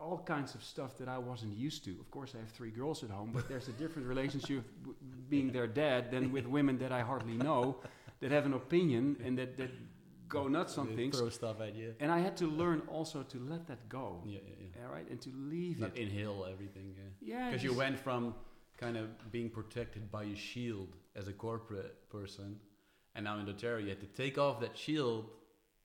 all 0.00 0.18
kinds 0.18 0.54
of 0.54 0.62
stuff 0.62 0.96
that 0.96 1.08
I 1.08 1.18
wasn't 1.18 1.56
used 1.56 1.84
to. 1.86 1.90
Of 1.98 2.08
course, 2.12 2.32
I 2.36 2.38
have 2.38 2.50
three 2.50 2.70
girls 2.70 3.02
at 3.02 3.10
home, 3.10 3.30
but 3.34 3.48
there's 3.48 3.66
a 3.66 3.72
different 3.72 4.06
relationship 4.06 4.62
being 5.28 5.50
their 5.50 5.66
dad 5.66 6.12
than 6.12 6.30
with 6.30 6.46
women 6.46 6.78
that 6.78 6.92
I 6.92 7.00
hardly 7.00 7.34
know, 7.36 7.78
that 8.20 8.30
have 8.30 8.46
an 8.46 8.54
opinion 8.54 9.16
and 9.24 9.36
that, 9.38 9.56
that 9.56 9.70
go 10.28 10.46
nuts 10.46 10.78
on 10.78 10.86
They 10.90 10.94
things. 10.94 11.18
Throw 11.18 11.30
stuff 11.30 11.60
at 11.60 11.74
you. 11.74 11.94
And 11.98 12.12
I 12.12 12.20
had 12.20 12.36
to 12.36 12.46
learn 12.46 12.82
also 12.86 13.24
to 13.24 13.38
let 13.40 13.66
that 13.66 13.88
go. 13.88 14.22
Yeah, 14.24 14.38
yeah, 14.46 14.54
yeah. 14.76 14.86
All 14.86 14.92
right, 14.92 15.08
and 15.10 15.20
to 15.22 15.30
leave 15.34 15.80
Not 15.80 15.96
it. 15.96 16.02
inhale 16.02 16.46
everything. 16.48 16.94
Yeah, 17.20 17.50
Because 17.50 17.64
you 17.64 17.74
went 17.74 17.98
from 17.98 18.36
kind 18.78 18.96
of 18.96 19.30
being 19.30 19.50
protected 19.50 20.10
by 20.10 20.24
a 20.24 20.36
shield 20.36 20.96
as 21.16 21.28
a 21.28 21.32
corporate 21.32 22.08
person, 22.10 22.56
and 23.14 23.24
now 23.24 23.38
in 23.38 23.46
doTERRA 23.46 23.82
you 23.82 23.88
had 23.88 24.00
to 24.00 24.06
take 24.06 24.38
off 24.38 24.60
that 24.60 24.76
shield, 24.78 25.26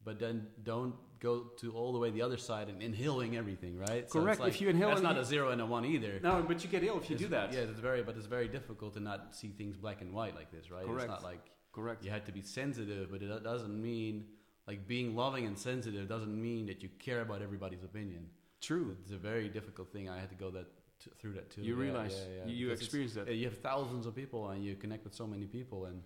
but 0.06 0.20
then 0.20 0.48
don't 0.64 0.96
go 1.20 1.46
to 1.58 1.72
all 1.72 1.94
the 1.94 2.00
way 2.00 2.12
the 2.12 2.22
other 2.22 2.38
side 2.38 2.68
and 2.70 2.82
inhaling 2.84 3.36
everything, 3.38 3.78
right? 3.78 4.10
So 4.12 4.22
Correct. 4.22 4.40
like- 4.42 4.50
if 4.54 4.62
you 4.62 4.70
inhale, 4.70 4.90
that's 4.90 5.02
not 5.02 5.18
a 5.18 5.24
zero 5.26 5.50
and 5.52 5.62
a 5.62 5.66
one 5.66 5.86
either. 5.86 6.20
no, 6.22 6.44
but 6.48 6.64
you 6.64 6.70
get 6.70 6.84
ill 6.84 6.98
if 6.98 7.10
you 7.10 7.16
It's- 7.16 7.20
do 7.20 7.28
that. 7.30 7.54
Yeah, 7.54 7.62
it's 7.62 7.80
very, 7.80 8.04
but 8.04 8.16
it's 8.18 8.26
very 8.28 8.48
difficult 8.50 8.94
to 8.96 9.00
not 9.00 9.34
see 9.36 9.50
things 9.50 9.76
black 9.78 10.02
and 10.02 10.14
white 10.14 10.36
like 10.36 10.52
this, 10.52 10.70
right? 10.70 10.86
Correct. 10.86 11.04
It's 11.04 11.10
not 11.10 11.24
like 11.24 11.40
Correct. 11.72 12.04
you 12.04 12.12
had 12.12 12.26
to 12.26 12.32
be 12.34 12.42
sensitive, 12.42 13.10
but 13.10 13.22
it 13.24 13.44
doesn't 13.44 13.82
mean 13.82 14.28
like 14.68 14.88
being 14.88 15.16
loving 15.16 15.46
and 15.46 15.58
sensitive 15.58 16.08
doesn't 16.08 16.40
mean 16.42 16.66
that 16.68 16.84
you 16.84 16.90
care 17.00 17.22
about 17.22 17.42
everybody's 17.42 17.84
opinion. 17.84 18.30
True. 18.62 18.96
It's 19.02 19.12
a 19.12 19.18
very 19.18 19.50
difficult 19.50 19.92
thing. 19.92 20.08
I 20.10 20.20
had 20.20 20.30
to 20.30 20.36
go 20.36 20.52
that 20.52 20.68
t- 21.04 21.12
through 21.20 21.34
that 21.34 21.50
too. 21.52 21.62
You 21.62 21.76
Yeah, 21.76 21.82
realize 21.86 22.14
yeah, 22.16 22.36
yeah. 22.38 22.46
you, 22.52 22.56
you 22.68 22.72
experience 22.72 23.14
that. 23.14 23.28
uh, 23.28 23.32
You 23.32 23.46
have 23.50 23.58
thousands 23.60 24.06
of 24.06 24.14
people 24.16 24.50
and 24.52 24.64
you 24.64 24.76
connect 24.76 25.04
with 25.04 25.14
so 25.16 25.26
many 25.28 25.46
people, 25.46 25.86
and 25.86 26.02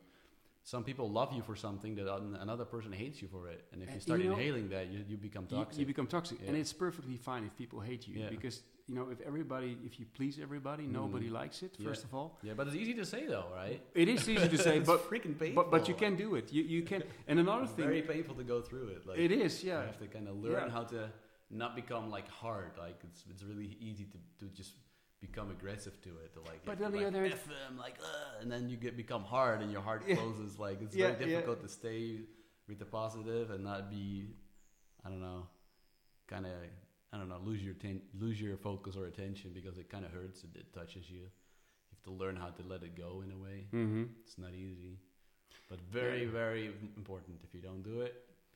some 0.64 0.84
people 0.84 1.10
love 1.10 1.32
you 1.38 1.42
for 1.42 1.56
something 1.56 1.96
that 1.96 2.08
another 2.42 2.66
person 2.66 2.92
hates 2.92 3.22
you 3.22 3.28
for 3.30 3.48
it. 3.50 3.62
And 3.72 3.82
if 3.84 3.94
you 3.94 4.00
start 4.02 4.20
you 4.22 4.30
know- 4.30 4.36
inhaling 4.38 4.68
that, 4.70 4.86
you, 4.94 5.00
you 5.08 5.18
become 5.18 5.46
toxic. 5.48 5.80
you 5.80 5.86
become 5.86 6.08
toxic, 6.08 6.38
and 6.48 6.58
it's 6.58 6.74
perfectly 6.74 7.18
fine 7.18 7.44
if 7.46 7.56
people 7.56 7.80
hate 7.80 8.04
you 8.08 8.16
Yeah. 8.20 8.30
because 8.30 8.64
you 8.90 8.96
know 8.96 9.10
if 9.10 9.20
everybody, 9.22 9.78
if 9.90 9.94
you 10.00 10.06
please 10.18 10.40
everybody, 10.48 10.84
nobody 11.02 11.28
Mhm. 11.30 11.40
likes 11.42 11.58
it. 11.64 11.72
Yeah. 11.78 11.88
First 11.90 12.04
of 12.06 12.14
all, 12.14 12.30
yeah, 12.44 12.54
but 12.58 12.68
it's 12.68 12.76
easy 12.84 12.94
to 12.96 13.06
say 13.06 13.26
though, 13.34 13.48
right? 13.62 13.80
it 14.04 14.08
is 14.16 14.28
easy 14.30 14.48
to 14.56 14.58
say, 14.66 14.78
it's 14.80 14.88
but 14.94 15.02
freaking 15.10 15.36
painful. 15.38 15.64
but 15.64 15.72
but 15.76 15.88
you 15.90 15.96
can 16.04 16.16
do 16.16 16.36
it. 16.40 16.46
You 16.56 16.64
you 16.76 16.82
can. 16.84 17.02
And 17.30 17.40
another 17.40 17.68
thing, 17.68 17.86
very 17.86 18.02
painful 18.14 18.36
to 18.36 18.44
go 18.54 18.62
through 18.62 18.88
it. 18.96 19.02
Like 19.08 19.20
it 19.26 19.32
is 19.32 19.64
you 19.64 19.72
yeah. 19.72 19.86
have 19.90 20.00
to 20.04 20.08
kind 20.16 20.28
of 20.30 20.36
learn 20.46 20.54
Yeah. 20.68 20.70
how 20.78 20.84
to 20.94 21.00
not 21.50 21.72
become 21.82 22.06
like 22.18 22.28
hard. 22.44 22.72
Like 22.86 22.98
it's 23.10 23.22
it's 23.32 23.44
really 23.52 23.70
easy 23.90 24.06
to 24.14 24.18
to 24.40 24.46
just 24.60 24.74
become 25.22 25.50
aggressive 25.52 26.00
to 26.04 26.10
it. 26.24 26.34
To 26.34 26.40
like, 26.42 26.64
But 26.66 26.82
on 26.82 26.92
the 26.92 27.00
like, 27.00 27.08
other 27.08 27.22
hand- 27.22 27.34
them, 27.34 27.78
like, 27.78 27.96
uh, 28.02 28.42
and 28.42 28.52
then 28.52 28.70
you 28.70 28.78
get 28.78 28.96
become 28.96 29.24
hard, 29.24 29.62
and 29.62 29.72
your 29.72 29.82
heart 29.82 30.04
Yeah. 30.08 30.16
closes. 30.16 30.60
Like 30.60 30.82
it's 30.82 30.96
Yeah, 30.96 31.12
very 31.14 31.32
yeah. 31.32 31.38
difficult 31.38 31.62
to 31.62 31.68
stay 31.70 32.22
with 32.68 32.80
the 32.80 32.86
positive 32.86 33.50
and 33.52 33.64
not 33.64 33.90
be, 33.90 34.28
I 35.04 35.10
don't 35.10 35.22
know, 35.22 35.48
kind 36.28 36.46
of, 36.46 36.52
I 37.14 37.18
don't 37.18 37.30
know, 37.30 37.40
lose 37.44 37.64
your 37.64 37.74
ten- 37.76 38.02
lose 38.20 38.40
your 38.42 38.58
focus 38.58 38.96
or 38.96 39.06
attention 39.06 39.52
because 39.54 39.78
it 39.78 39.90
kind 39.90 40.06
of 40.06 40.12
hurts. 40.12 40.44
It, 40.44 40.52
it 40.56 40.74
touches 40.74 41.10
you. 41.10 41.22
You 41.22 41.94
have 41.96 42.04
to 42.04 42.12
learn 42.12 42.36
how 42.36 42.50
to 42.50 42.64
let 42.68 42.84
it 42.84 42.96
go 42.96 43.22
in 43.26 43.32
a 43.32 43.38
way. 43.38 43.68
Mm-hmm. 43.74 44.04
It's 44.24 44.38
not 44.38 44.54
easy, 44.54 45.00
but 45.70 45.80
very, 45.82 46.24
Yeah. 46.26 46.32
very 46.32 46.66
important. 46.96 47.40
If 47.44 47.54
you 47.56 47.62
don't 47.62 47.82
do 47.82 48.02
it, 48.02 48.14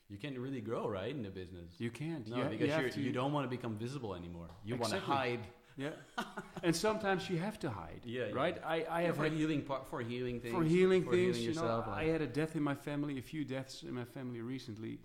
you 0.09 0.17
can't 0.17 0.37
really 0.37 0.59
grow 0.61 0.87
right 0.89 1.09
in 1.15 1.23
the 1.23 1.29
business. 1.31 1.79
You 1.79 1.89
can't. 1.89 2.27
no, 2.27 2.37
you, 2.37 2.43
because 2.43 2.59
you, 2.59 2.65
you, 2.65 2.71
have 2.73 2.91
to, 2.93 3.01
you 3.01 3.11
don't 3.13 3.31
want 3.31 3.45
to 3.45 3.49
become 3.57 3.77
visible 3.77 4.13
anymore. 4.13 4.49
You 4.65 4.75
want 4.75 4.91
to 4.93 4.99
hide. 4.99 5.39
Yeah. 5.77 5.89
and 6.63 6.75
sometimes 6.75 7.29
you 7.29 7.37
have 7.37 7.59
to 7.59 7.69
hide. 7.69 8.01
Yeah, 8.03 8.27
yeah. 8.27 8.33
Right. 8.33 8.57
I, 8.65 8.85
I 8.89 9.01
have 9.03 9.17
for 9.17 9.23
had 9.23 9.33
healing 9.33 9.61
part 9.61 9.87
for 9.87 10.01
healing 10.01 10.39
things 10.39 10.53
for 10.53 10.63
healing 10.63 11.03
for 11.03 11.11
things. 11.11 11.37
healing 11.37 11.55
you 11.55 11.61
know, 11.61 11.83
I 11.87 12.05
had 12.05 12.21
a 12.21 12.27
death 12.27 12.55
in 12.55 12.63
my 12.63 12.75
family, 12.75 13.17
a 13.17 13.21
few 13.21 13.43
deaths 13.45 13.83
in 13.83 13.93
my 13.93 14.03
family 14.05 14.41
recently, 14.41 14.99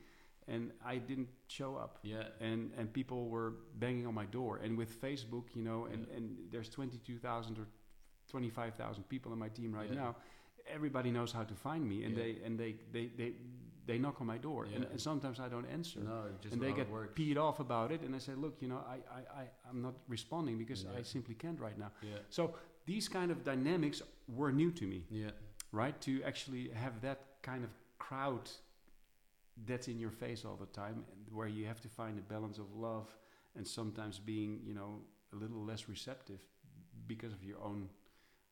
and 0.49 0.73
I 0.85 0.97
didn't 0.99 1.29
show 1.49 1.77
up. 1.77 1.99
yeah, 2.03 2.25
And 2.41 2.73
and 2.79 2.93
people 2.93 3.29
were 3.29 3.55
banging 3.79 4.07
on 4.07 4.15
my 4.15 4.27
door. 4.27 4.59
And 4.63 4.77
with 4.77 5.01
Facebook, 5.01 5.45
you 5.55 5.63
know, 5.63 5.87
and 5.93 6.07
Yeah. 6.09 6.17
and 6.17 6.37
there's 6.51 6.69
twenty 6.69 6.99
two 6.99 7.19
thousand 7.19 7.59
or 7.59 7.67
twenty 8.31 8.51
five 8.51 8.75
thousand 8.75 9.05
people 9.09 9.33
in 9.33 9.39
my 9.39 9.49
team 9.49 9.73
right 9.73 9.89
Yeah. 9.91 10.03
now. 10.05 10.17
Everybody 10.69 11.11
knows 11.13 11.31
how 11.33 11.45
to 11.45 11.55
find 11.55 11.89
me, 11.89 12.03
and 12.05 12.17
Yeah. 12.17 12.23
they 12.25 12.39
and 12.45 12.59
they 12.59 12.75
they 12.93 13.07
they 13.17 13.33
they 13.87 13.99
knock 13.99 14.21
on 14.21 14.27
my 14.27 14.39
door, 14.39 14.65
and, 14.65 14.83
Yeah. 14.85 14.91
and 14.91 15.01
sometimes 15.01 15.39
I 15.39 15.49
don't 15.49 15.67
answer. 15.67 16.01
no, 16.01 16.25
and 16.51 16.61
they 16.61 16.73
get 16.73 16.91
works. 16.91 17.15
peed 17.19 17.37
off 17.37 17.61
about 17.61 17.93
it, 17.93 18.01
and 18.03 18.15
I 18.15 18.19
say, 18.19 18.35
look, 18.35 18.55
you 18.61 18.69
know, 18.69 18.83
I, 18.95 18.97
I, 19.19 19.41
I, 19.43 19.45
I'm 19.69 19.81
not 19.81 19.95
responding 20.09 20.59
because 20.59 20.85
Yeah. 20.85 20.99
I 20.99 21.03
simply 21.03 21.35
can't 21.35 21.61
right 21.61 21.79
now. 21.79 21.91
Yeah, 22.03 22.19
So 22.29 22.55
these 22.87 23.09
kind 23.09 23.31
of 23.31 23.45
dynamics 23.45 24.03
were 24.29 24.53
new 24.53 24.71
to 24.73 24.87
me, 24.87 25.05
yeah, 25.11 25.31
right? 25.73 25.99
To 26.03 26.23
actually 26.25 26.71
have 26.71 27.01
that 27.03 27.21
kind 27.43 27.63
of 27.65 27.71
crowd 27.99 28.51
that's 29.67 29.89
in 29.89 29.99
your 29.99 30.11
face 30.11 30.45
all 30.45 30.57
the 30.57 30.67
time, 30.67 31.05
and 31.13 31.35
where 31.37 31.49
you 31.49 31.67
have 31.67 31.81
to 31.81 31.89
find 31.89 32.19
a 32.19 32.23
balance 32.23 32.59
of 32.59 32.75
love 32.75 33.09
and 33.57 33.67
sometimes 33.67 34.19
being, 34.19 34.61
you 34.65 34.75
know, 34.75 35.01
a 35.33 35.37
little 35.37 35.65
less 35.65 35.89
receptive 35.89 36.41
because 37.07 37.33
of 37.33 37.43
your 37.43 37.61
own 37.63 37.89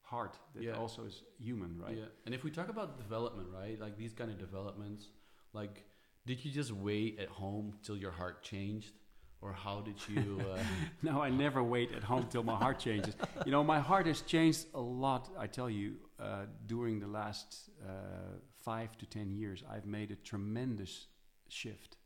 heart 0.03 0.39
that 0.55 0.63
Yeah. 0.63 0.79
also 0.79 1.05
is 1.05 1.23
human, 1.39 1.79
right? 1.79 1.97
yeah. 1.97 2.07
And 2.25 2.35
if 2.35 2.43
we 2.45 2.51
talk 2.51 2.69
about 2.69 2.97
development, 2.97 3.49
right, 3.53 3.79
like 3.81 3.97
these 3.99 4.13
kind 4.15 4.31
of 4.31 4.39
developments, 4.39 5.09
like, 5.55 5.85
did 6.27 6.45
you 6.45 6.51
just 6.51 6.73
wait 6.73 7.19
at 7.19 7.29
home 7.29 7.75
till 7.83 7.97
your 7.97 8.11
heart 8.13 8.43
changed, 8.43 8.93
or 9.41 9.53
how 9.53 9.81
did 9.89 9.97
you? 10.09 10.41
Uh, 10.55 10.59
No, 11.03 11.23
I 11.23 11.31
never 11.31 11.63
wait 11.63 11.93
at 11.93 12.03
home 12.03 12.27
till 12.31 12.43
my 12.43 12.57
heart 12.57 12.79
changes. 12.79 13.15
You 13.47 13.53
know, 13.53 13.63
my 13.65 13.81
heart 13.81 14.07
has 14.07 14.23
changed 14.23 14.67
a 14.75 14.81
lot. 14.81 15.29
I 15.39 15.47
tell 15.47 15.71
you, 15.71 15.89
uh, 16.19 16.47
during 16.67 17.01
the 17.01 17.07
last 17.21 17.71
uh, 17.87 18.39
five 18.65 18.97
to 18.99 19.07
ten 19.07 19.31
years, 19.31 19.63
I've 19.73 19.87
made 19.87 20.11
a 20.11 20.17
tremendous 20.17 21.07
shift, 21.49 21.97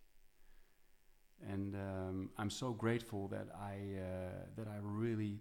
and 1.48 1.74
um, 1.74 2.30
I'm 2.37 2.50
so 2.50 2.72
grateful 2.72 3.28
that 3.28 3.48
I 3.54 3.74
uh, 4.00 4.44
that 4.56 4.66
I 4.68 4.78
really 4.82 5.40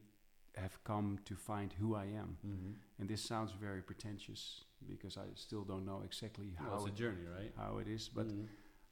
have 0.55 0.83
come 0.83 1.19
to 1.25 1.35
find 1.35 1.73
who 1.79 1.95
I 1.95 2.05
am. 2.05 2.37
mhm. 2.45 2.73
And 2.99 3.09
this 3.09 3.21
sounds 3.21 3.51
very 3.59 3.81
pretentious 3.81 4.65
because 4.85 5.17
I 5.17 5.25
still 5.35 5.63
don't 5.63 5.85
know 5.85 6.01
exactly 6.05 6.55
Well, 6.59 6.69
how 6.69 6.75
it's 6.77 6.85
a 6.85 6.89
it, 6.89 6.95
journey, 6.95 7.25
right? 7.37 7.53
how 7.57 7.77
it 7.79 7.87
is, 7.87 8.09
but. 8.09 8.27
Mhm. 8.27 8.47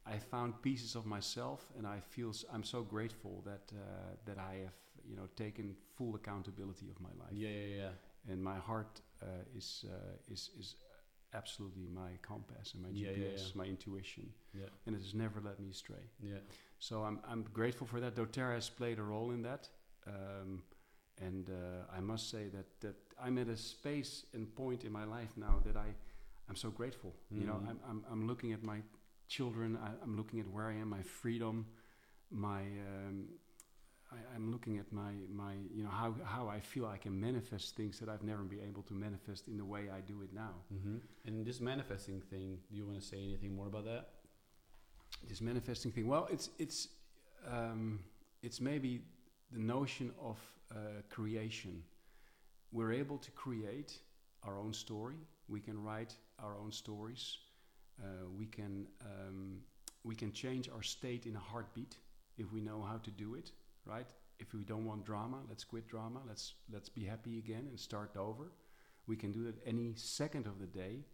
I 0.08 0.20
found 0.20 0.62
pieces 0.62 0.96
of 0.96 1.06
myself, 1.06 1.72
and 1.78 1.88
I 1.88 2.00
feel 2.00 2.30
s- 2.30 2.46
I'm 2.54 2.64
so 2.64 2.84
grateful 2.84 3.42
that 3.46 3.72
uh, 3.74 4.16
that 4.26 4.38
I 4.38 4.54
have 4.64 4.76
you 5.10 5.16
know 5.16 5.28
taken 5.36 5.76
full 5.98 6.14
accountability 6.16 6.90
of 6.90 7.00
my 7.00 7.10
life. 7.20 7.34
yeah, 7.34 7.50
yeah, 7.50 7.76
yeah. 7.76 8.32
And 8.32 8.44
my 8.44 8.60
heart 8.60 9.02
uh, 9.22 9.58
is 9.58 9.84
uh, 9.88 10.32
is 10.34 10.52
is 10.60 10.76
absolutely 11.34 11.88
my 11.88 12.18
compass 12.22 12.74
and 12.76 12.84
my 12.84 12.92
GPS, 12.92 13.18
yeah, 13.18 13.48
yeah. 13.48 13.56
my 13.64 13.66
intuition, 13.66 14.34
Yeah, 14.54 14.70
and 14.86 14.96
it 14.96 15.02
has 15.02 15.14
never 15.14 15.42
let 15.42 15.60
me 15.60 15.70
astray. 15.70 16.06
yeah, 16.22 16.40
So 16.78 17.04
I'm 17.04 17.20
I'm 17.32 17.44
grateful 17.54 17.88
for 17.88 18.00
that. 18.00 18.16
doTERRA 18.16 18.54
has 18.56 18.70
played 18.70 19.00
a 19.00 19.04
role 19.04 19.34
in 19.34 19.42
that, 19.42 19.70
um, 20.08 20.64
and 21.22 21.50
uh, 21.50 21.98
I 21.98 22.00
must 22.02 22.30
say 22.30 22.50
that 22.50 22.80
that 22.80 22.96
I'm 23.24 23.38
at 23.38 23.48
a 23.48 23.58
space 23.58 24.26
and 24.34 24.54
point 24.56 24.84
in 24.84 24.92
my 24.92 25.06
life 25.06 25.32
now 25.38 25.60
that 25.66 25.76
I 25.78 25.94
I'm 26.50 26.56
so 26.56 26.70
grateful. 26.70 27.14
You 27.32 27.46
know, 27.46 27.54
Mhm. 27.56 27.70
I'm, 27.70 27.80
I'm 27.90 28.06
I'm 28.12 28.28
looking 28.28 28.54
at 28.54 28.64
my 28.64 28.82
children. 29.28 29.78
I, 29.78 29.90
I'm 30.04 30.16
looking 30.16 30.40
at 30.40 30.48
where 30.48 30.68
I 30.68 30.74
am, 30.82 30.90
my 30.90 31.02
freedom, 31.02 31.66
my 32.30 32.62
um, 32.62 33.28
I, 34.12 34.18
I'm 34.36 34.52
looking 34.52 34.78
at 34.78 34.92
my 34.92 35.14
my 35.30 35.54
you 35.74 35.84
know 35.84 35.90
how 35.90 36.14
how 36.24 36.48
I 36.48 36.60
feel 36.60 36.86
I 36.86 36.98
can 36.98 37.20
manifest 37.20 37.76
things 37.76 38.00
that 38.00 38.10
I've 38.10 38.24
never 38.24 38.44
been 38.44 38.62
able 38.70 38.84
to 38.84 38.94
manifest 38.94 39.48
in 39.48 39.58
the 39.58 39.66
way 39.66 39.90
I 39.90 40.02
do 40.02 40.22
it 40.22 40.32
now. 40.34 40.54
hmm 40.70 40.98
And 41.26 41.46
this 41.46 41.60
manifesting 41.60 42.22
thing, 42.22 42.60
do 42.70 42.76
you 42.78 42.86
want 42.86 43.00
to 43.02 43.06
say 43.06 43.18
anything 43.18 43.56
more 43.56 43.68
about 43.68 43.86
that? 43.86 44.10
this 45.28 45.42
manifesting 45.42 45.92
thing. 45.92 46.08
Well, 46.08 46.28
it's 46.32 46.50
it's 46.60 46.90
um, 47.48 48.00
it's 48.44 48.60
maybe 48.62 49.02
the 49.52 49.60
notion 49.60 50.12
of 50.22 50.38
uh, 50.72 51.02
creation. 51.10 51.84
We're 52.72 52.94
able 52.94 53.18
to 53.20 53.32
create 53.32 54.00
our 54.44 54.58
own 54.60 54.74
story. 54.74 55.16
We 55.48 55.60
can 55.60 55.82
write 55.84 56.14
our 56.40 56.56
own 56.58 56.72
stories. 56.72 57.38
Uh, 58.02 58.28
we 58.38 58.46
can 58.46 58.88
um, 59.02 59.62
we 60.04 60.16
can 60.16 60.32
change 60.34 60.70
our 60.70 60.84
state 60.84 61.26
in 61.26 61.36
a 61.36 61.40
heartbeat 61.40 61.98
if 62.38 62.52
we 62.52 62.62
know 62.62 62.82
how 62.82 62.98
to 62.98 63.12
do 63.12 63.36
it. 63.36 63.52
Right? 63.86 64.08
If 64.40 64.54
we 64.54 64.64
don't 64.64 64.86
want 64.86 65.06
drama, 65.06 65.38
let's 65.48 65.64
quit 65.64 65.88
drama. 65.88 66.20
Let's 66.28 66.54
let's 66.72 66.90
be 66.90 67.06
happy 67.06 67.38
again 67.38 67.68
and 67.70 67.80
start 67.80 68.16
over. 68.18 68.52
We 69.08 69.16
can 69.16 69.32
do 69.32 69.44
that 69.46 69.56
any 69.66 69.94
second 69.96 70.48
of 70.48 70.60
the 70.60 70.68
day. 70.68 71.06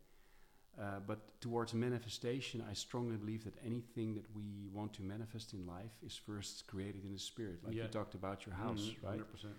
Uh, 0.80 1.02
but 1.06 1.20
towards 1.42 1.74
manifestation, 1.74 2.64
I 2.70 2.74
strongly 2.74 3.18
believe 3.18 3.44
that 3.44 3.54
anything 3.66 4.16
that 4.16 4.24
we 4.34 4.70
want 4.74 4.94
to 4.94 5.04
manifest 5.04 5.54
in 5.54 5.68
life 5.68 5.92
is 6.02 6.16
first 6.16 6.66
created 6.66 7.04
in 7.04 7.12
the 7.12 7.20
spirit. 7.20 7.60
Like 7.64 7.76
you 7.76 7.90
talked 7.90 8.16
about 8.16 8.46
your 8.46 8.56
house, 8.56 8.80
Mhm, 8.90 9.04
right? 9.04 9.20
100%. 9.20 9.54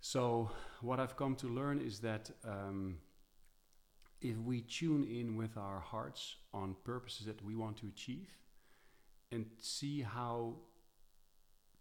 So, 0.00 0.50
what 0.80 1.00
I've 1.00 1.16
come 1.16 1.34
to 1.36 1.48
learn 1.48 1.80
is 1.80 2.00
that 2.00 2.30
um, 2.44 2.98
if 4.20 4.36
we 4.38 4.62
tune 4.62 5.04
in 5.04 5.36
with 5.36 5.56
our 5.56 5.80
hearts 5.80 6.36
on 6.54 6.76
purposes 6.84 7.26
that 7.26 7.44
we 7.44 7.54
want 7.56 7.76
to 7.78 7.88
achieve 7.88 8.30
and 9.32 9.46
see 9.58 10.02
how 10.02 10.54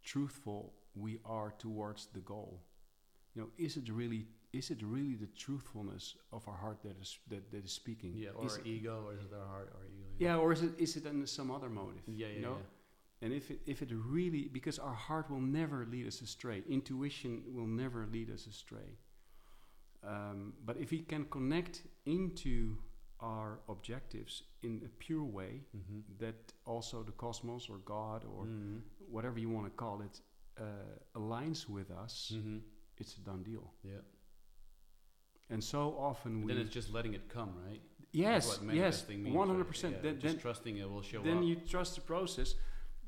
truthful 0.04 0.74
we 0.96 1.20
are 1.26 1.54
towards 1.60 2.08
the 2.08 2.20
goal, 2.20 2.64
you 3.36 3.42
know, 3.42 3.50
is 3.58 3.78
it 3.78 3.90
really 3.90 4.26
is 4.54 4.72
it 4.72 4.82
really 4.82 5.16
the 5.16 5.28
truthfulness 5.38 6.16
of 6.32 6.48
our 6.48 6.56
heart 6.56 6.82
that 6.82 7.00
is 7.00 7.20
that, 7.30 7.52
that 7.52 7.66
is 7.66 7.72
speaking? 7.72 8.14
Yeah, 8.16 8.30
or 8.36 8.48
Is 8.48 8.60
ego, 8.66 9.04
or 9.06 9.14
is 9.14 9.22
it 9.22 9.32
our 9.34 9.46
heart, 9.46 9.70
or 9.76 9.86
ego? 9.86 10.08
yeah, 10.18 10.38
or 10.38 10.54
is 10.54 10.64
it 10.64 10.72
is 10.80 10.96
it 10.96 11.06
in 11.06 11.26
some 11.28 11.52
other 11.52 11.70
motive? 11.70 12.02
yeah, 12.08 12.28
yeah, 12.28 12.34
you 12.34 12.42
know? 12.42 12.58
yeah. 12.58 12.77
And 13.22 13.34
if 13.34 13.50
it, 13.50 13.62
if 13.66 13.82
it 13.82 13.90
really, 13.92 14.48
because 14.48 14.78
our 14.78 14.94
heart 14.94 15.30
will 15.32 15.42
never 15.42 15.86
lead 15.90 16.06
us 16.08 16.22
astray, 16.22 16.64
intuition 16.70 17.44
will 17.48 17.66
never 17.66 18.06
lead 18.12 18.30
us 18.30 18.46
astray. 18.46 18.98
Um, 20.04 20.54
but 20.64 20.78
if 20.78 20.92
we 20.92 21.00
can 21.00 21.26
connect 21.26 21.82
into 22.06 22.78
our 23.20 23.60
objectives 23.68 24.44
in 24.62 24.84
a 24.86 24.90
pure 25.00 25.24
way, 25.24 25.64
Mhm. 25.76 26.04
that 26.20 26.54
also 26.66 27.02
the 27.04 27.12
cosmos 27.14 27.68
or 27.70 27.80
God 27.80 28.24
or 28.26 28.46
Mhm. 28.46 28.82
whatever 29.10 29.40
you 29.40 29.50
want 29.50 29.66
to 29.66 29.72
call 29.76 30.02
it 30.02 30.22
uh, 30.60 30.64
aligns 31.16 31.68
with 31.70 31.90
us, 31.92 32.32
Mhm. 32.36 32.62
it's 32.98 33.18
a 33.18 33.22
done 33.22 33.44
deal. 33.44 33.74
Yeah. 33.84 34.02
And 35.50 35.64
so 35.64 35.98
often 35.98 36.44
we. 36.44 36.54
then 36.54 36.62
it's 36.62 36.74
just 36.74 36.92
letting 36.92 37.14
it 37.14 37.28
come, 37.30 37.54
right? 37.66 37.82
Yes, 38.12 38.60
yes, 38.72 39.08
one 39.08 39.48
hundred 39.48 39.66
percent. 39.68 40.02
Then, 40.02 40.20
just 40.20 40.36
then, 40.36 40.42
trusting 40.42 40.78
it 40.78 40.90
will 40.90 41.02
show 41.04 41.22
then 41.24 41.38
up. 41.38 41.44
you 41.44 41.56
trust 41.58 41.96
the 41.96 42.02
process. 42.02 42.56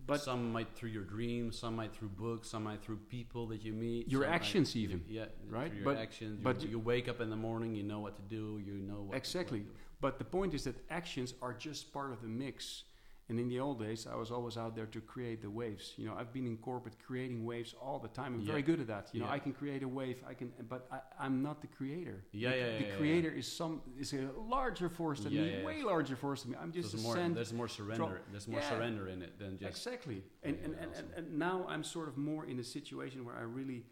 But 0.10 0.22
some 0.22 0.52
might 0.52 0.67
through 0.76 0.89
your 0.89 1.04
dreams, 1.04 1.58
some 1.58 1.76
might 1.76 1.95
through 1.95 2.10
books, 2.10 2.50
some 2.50 2.63
might 2.63 2.82
through 2.84 2.98
people 3.10 3.48
that 3.48 3.62
you 3.63 3.74
meet. 3.74 4.10
Your 4.10 4.24
some 4.24 4.30
might- 4.32 4.36
actions 4.36 4.76
even, 4.76 5.04
yeah, 5.08 5.26
right? 5.50 5.74
Your 5.74 5.84
But- 5.86 5.98
actions, 5.98 6.39
but 6.43 6.62
you, 6.62 6.69
you- 6.69 6.80
wake 6.80 7.08
up 7.08 7.22
in 7.22 7.30
the 7.30 7.36
morning, 7.36 7.76
you 7.76 7.84
know 7.84 8.00
what 8.00 8.15
to 8.15 8.22
do, 8.24 8.62
you 8.65 8.74
know 8.74 9.02
what 9.04 9.16
Exactly. 9.18 9.60
what 9.60 9.68
to 9.68 9.74
do. 9.74 9.80
But 10.01 10.18
the 10.18 10.26
point 10.26 10.53
is 10.53 10.64
that 10.64 10.76
actions 10.89 11.34
are 11.41 11.53
just 11.53 11.93
part 11.93 12.12
of 12.12 12.22
the 12.22 12.28
mix. 12.28 12.84
And 13.30 13.39
in 13.39 13.47
the 13.47 13.59
old 13.59 13.80
days, 13.80 14.07
I 14.11 14.15
was 14.15 14.32
always 14.32 14.57
out 14.57 14.75
there 14.75 14.88
to 14.88 14.99
create 15.01 15.43
the 15.43 15.51
waves. 15.51 15.93
You 15.97 16.07
know, 16.07 16.15
I've 16.17 16.34
been 16.34 16.47
in 16.47 16.57
corporate 16.57 16.95
creating 17.05 17.45
waves 17.45 17.75
all 17.80 17.99
the 17.99 18.07
time. 18.07 18.34
I'm 18.34 18.41
very 18.41 18.63
good 18.63 18.80
at 18.80 18.88
that. 18.88 19.09
You 19.13 19.19
know, 19.19 19.27
Yeah. 19.27 19.34
I 19.34 19.39
can 19.39 19.53
create 19.53 19.84
a 19.84 19.88
wave. 19.88 20.23
I 20.27 20.34
can, 20.34 20.51
but 20.67 20.88
I, 20.91 20.99
I'm 21.19 21.43
not 21.43 21.61
the 21.61 21.67
creator. 21.67 22.23
Yeah, 22.32 22.49
the, 22.49 22.57
yeah, 22.57 22.65
The 22.65 22.71
yeah, 22.71 22.89
yeah, 22.89 22.95
creator 22.97 23.30
is 23.32 23.47
some 23.47 23.82
is 23.99 24.13
a 24.13 24.30
larger 24.36 24.89
force 24.89 25.19
than 25.19 25.32
Yeah, 25.34 25.41
me, 25.41 25.49
yeah, 25.51 25.57
yeah. 25.59 25.65
way 25.65 25.84
larger 25.84 26.15
force 26.15 26.41
than 26.41 26.51
me. 26.53 26.57
I'm 26.59 26.71
just 26.71 26.91
there's 26.91 27.03
a 27.03 27.07
more, 27.07 27.30
there's 27.36 27.53
more 27.53 27.67
surrender. 27.67 28.21
There's 28.32 28.47
more 28.47 28.61
Yeah. 28.61 28.69
surrender 28.69 29.07
in 29.09 29.21
it 29.21 29.38
than 29.38 29.59
just 29.59 29.69
exactly. 29.86 30.23
And 30.41 30.57
and, 30.65 30.73
and, 30.82 30.91
and 30.97 31.07
and 31.17 31.38
now 31.38 31.65
I'm 31.69 31.84
sort 31.84 32.07
of 32.07 32.17
more 32.17 32.45
in 32.45 32.57
a 32.59 32.63
situation 32.63 33.25
where 33.25 33.36
I 33.36 33.43
really 33.43 33.86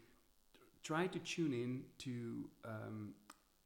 try 0.82 1.06
to 1.06 1.18
tune 1.20 1.52
in 1.52 1.84
to 1.98 2.50
um, 2.64 3.14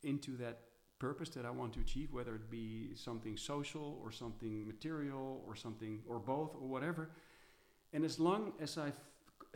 into 0.02 0.36
that 0.36 0.58
purpose 1.07 1.30
that 1.36 1.44
I 1.50 1.53
want 1.61 1.70
to 1.76 1.80
achieve, 1.86 2.09
whether 2.18 2.34
it 2.40 2.46
be 2.61 2.66
something 3.07 3.34
social 3.53 3.88
or 4.03 4.11
something 4.22 4.55
material 4.74 5.28
or 5.46 5.55
something 5.64 5.94
or 6.11 6.18
both 6.34 6.53
or 6.61 6.66
whatever. 6.74 7.03
And 7.94 8.05
as 8.11 8.16
long 8.18 8.42
as 8.64 8.70
I 8.86 8.88
f- 8.88 8.94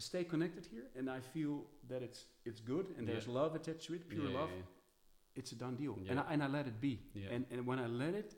stay 0.08 0.24
connected 0.32 0.64
here 0.74 0.86
and 0.98 1.04
I 1.18 1.20
feel 1.34 1.54
that 1.90 2.00
it's 2.06 2.20
it's 2.48 2.60
good 2.72 2.86
and 2.96 3.02
there's 3.08 3.28
love 3.40 3.50
attached 3.60 3.86
to 3.88 3.94
it, 3.96 4.02
pure 4.08 4.28
Yeah, 4.30 4.38
love, 4.40 4.50
yeah, 4.56 5.38
it's 5.38 5.50
a 5.52 5.58
done 5.64 5.76
deal. 5.82 5.94
And 6.10 6.18
I, 6.20 6.24
and 6.32 6.40
I 6.46 6.48
let 6.58 6.66
it 6.72 6.76
be. 6.88 6.94
Yeah. 7.14 7.34
And 7.34 7.42
and 7.52 7.60
when 7.70 7.78
I 7.86 7.88
let 8.04 8.14
it, 8.22 8.30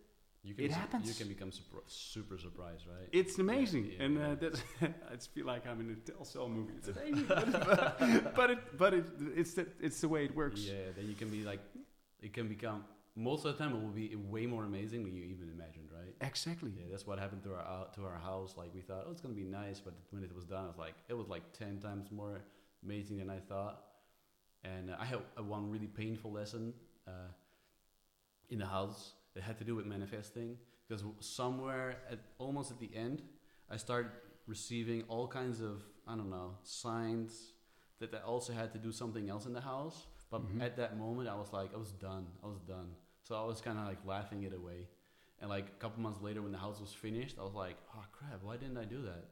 You 0.49 0.55
can 0.55 0.65
It 0.67 0.73
happens. 0.83 1.05
You 1.11 1.17
can 1.21 1.29
become 1.35 1.51
super 1.87 2.39
surprised, 2.47 2.85
right? 2.95 3.09
it's 3.21 3.35
amazing. 3.47 3.85
yeah, 3.85 4.05
and 4.05 4.13
uh, 4.19 4.35
that's 4.43 4.61
I 5.13 5.15
just 5.21 5.31
feel 5.35 5.47
like 5.55 5.63
I'm 5.71 5.81
in 5.85 5.89
a 5.97 5.99
Telcel 6.09 6.47
movie. 6.57 6.75
It's 6.79 6.89
amazing. 6.95 7.27
but, 7.29 8.35
but 8.39 8.49
it 8.55 8.61
but 8.83 8.91
it 8.99 9.07
it's 9.41 9.53
the 9.59 9.65
it's 9.87 9.99
the 10.05 10.09
way 10.15 10.21
it 10.29 10.33
works. 10.43 10.61
Yeah, 10.73 10.93
then 10.97 11.07
you 11.11 11.17
can 11.21 11.29
be 11.37 11.41
like, 11.51 11.63
it 12.27 12.33
can 12.39 12.47
become. 12.57 12.81
Most 13.21 13.45
of 13.45 13.51
the 13.53 13.59
time, 13.63 13.73
it 13.77 13.81
will 13.83 13.89
be 14.05 14.15
way 14.15 14.47
more 14.47 14.65
amazing 14.65 15.01
than 15.05 15.15
you 15.19 15.25
even 15.25 15.49
imagined, 15.57 15.89
right? 15.93 16.15
Exactly. 16.21 16.71
Yeah, 16.79 16.85
that's 16.91 17.07
what 17.09 17.19
happened 17.19 17.43
to 17.43 17.51
our 17.55 17.65
uh, 17.75 17.85
to 17.97 18.05
our 18.05 18.19
house. 18.31 18.55
Like 18.57 18.71
we 18.79 18.81
thought, 18.81 19.03
oh, 19.07 19.11
it's 19.11 19.21
gonna 19.21 19.35
be 19.35 19.49
nice, 19.63 19.81
but 19.87 19.95
when 20.13 20.23
it 20.23 20.33
was 20.35 20.45
done, 20.45 20.65
it 20.67 20.69
was 20.75 20.79
like 20.87 20.95
it 21.09 21.15
was 21.15 21.29
like 21.35 21.45
ten 21.53 21.79
times 21.87 22.07
more 22.13 22.37
amazing 22.85 23.17
than 23.19 23.29
I 23.39 23.41
thought. 23.51 23.77
And 24.63 24.85
uh, 24.93 24.97
I 25.01 25.05
had 25.05 25.19
uh, 25.37 25.43
one 25.43 25.65
really 25.75 25.89
painful 25.89 26.31
lesson 26.41 26.73
uh, 27.09 27.31
in 28.51 28.59
the 28.59 28.67
house 28.67 29.15
that 29.35 29.43
had 29.43 29.59
to 29.59 29.65
do 29.65 29.75
with 29.75 29.87
manifesting 29.87 30.57
because 30.89 31.05
somewhere 31.21 31.97
at 32.11 32.19
almost 32.39 32.71
at 32.71 32.79
the 32.79 32.91
end, 32.95 33.23
I 33.71 33.77
started 33.77 34.13
receiving 34.47 35.03
all 35.09 35.27
kinds 35.29 35.61
of 35.61 35.83
I 36.07 36.15
don't 36.17 36.31
know 36.31 36.53
signs 36.63 37.53
that 38.01 38.15
I 38.15 38.19
also 38.25 38.53
had 38.53 38.73
to 38.75 38.79
do 38.79 38.93
something 38.93 39.29
else 39.29 39.45
in 39.47 39.53
the 39.53 39.61
house. 39.61 40.07
But 40.31 40.43
Mhm. 40.43 40.61
at 40.63 40.77
that 40.77 40.99
moment, 40.99 41.29
I 41.29 41.35
was 41.35 41.53
like, 41.53 41.75
I 41.75 41.79
was 41.79 41.93
done. 41.93 42.27
I 42.45 42.47
was 42.47 42.61
done. 42.61 42.95
So 43.29 43.35
I 43.35 43.45
was 43.45 43.61
kind 43.61 43.79
of 43.79 43.85
like 43.85 43.99
laughing 44.07 44.45
it 44.45 44.55
away. 44.55 44.89
And 45.41 45.51
like 45.51 45.67
a 45.67 45.81
couple 45.81 46.03
months 46.03 46.23
later, 46.23 46.41
when 46.41 46.51
the 46.51 46.59
house 46.59 46.81
was 46.81 46.95
finished, 46.95 47.37
I 47.39 47.45
was 47.45 47.53
like, 47.55 47.77
oh 47.95 48.05
crap, 48.11 48.43
why 48.43 48.57
didn't 48.57 48.79
I 48.79 48.85
do 48.85 49.03
that? 49.03 49.25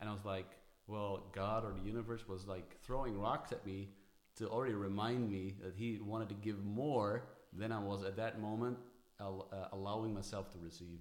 And 0.00 0.08
I 0.08 0.12
was 0.12 0.24
like, 0.24 0.46
well, 0.86 1.24
God 1.34 1.64
or 1.64 1.72
the 1.72 1.84
universe 1.84 2.28
was 2.28 2.46
like 2.46 2.80
throwing 2.82 3.18
rocks 3.18 3.50
at 3.50 3.66
me 3.66 3.88
to 4.36 4.48
already 4.48 4.74
remind 4.74 5.28
me 5.28 5.54
that 5.62 5.74
He 5.74 5.98
wanted 6.00 6.28
to 6.28 6.36
give 6.36 6.64
more 6.64 7.24
than 7.52 7.72
I 7.72 7.80
was 7.80 8.04
at 8.04 8.16
that 8.16 8.40
moment 8.40 8.78
al- 9.20 9.48
uh, 9.52 9.68
allowing 9.72 10.14
myself 10.14 10.50
to 10.52 10.58
receive. 10.58 11.00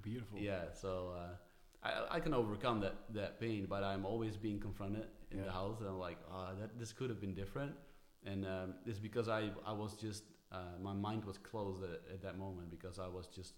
Beautiful. 0.00 0.38
Yeah, 0.38 0.72
so 0.72 1.12
uh, 1.18 1.88
I, 1.88 2.16
I 2.16 2.20
can 2.20 2.32
overcome 2.32 2.80
that, 2.80 2.94
that 3.10 3.40
pain, 3.40 3.66
but 3.68 3.82
I'm 3.82 4.06
always 4.06 4.36
being 4.36 4.60
confronted 4.60 5.06
in 5.32 5.42
the 5.42 5.50
house, 5.50 5.80
and 5.80 5.88
I'm 5.88 5.98
like, 5.98 6.18
oh, 6.32 6.50
that 6.60 6.78
this 6.78 6.92
could 6.92 7.10
have 7.10 7.20
been 7.20 7.34
different, 7.34 7.72
and 8.24 8.46
um, 8.46 8.74
it's 8.86 9.00
because 9.00 9.28
I 9.28 9.50
I 9.66 9.72
was 9.72 9.94
just 9.94 10.22
uh, 10.52 10.76
my 10.80 10.92
mind 10.94 11.24
was 11.24 11.38
closed 11.38 11.82
at, 11.84 12.00
at 12.14 12.22
that 12.22 12.38
moment 12.38 12.70
because 12.70 12.98
I 12.98 13.08
was 13.08 13.26
just 13.28 13.54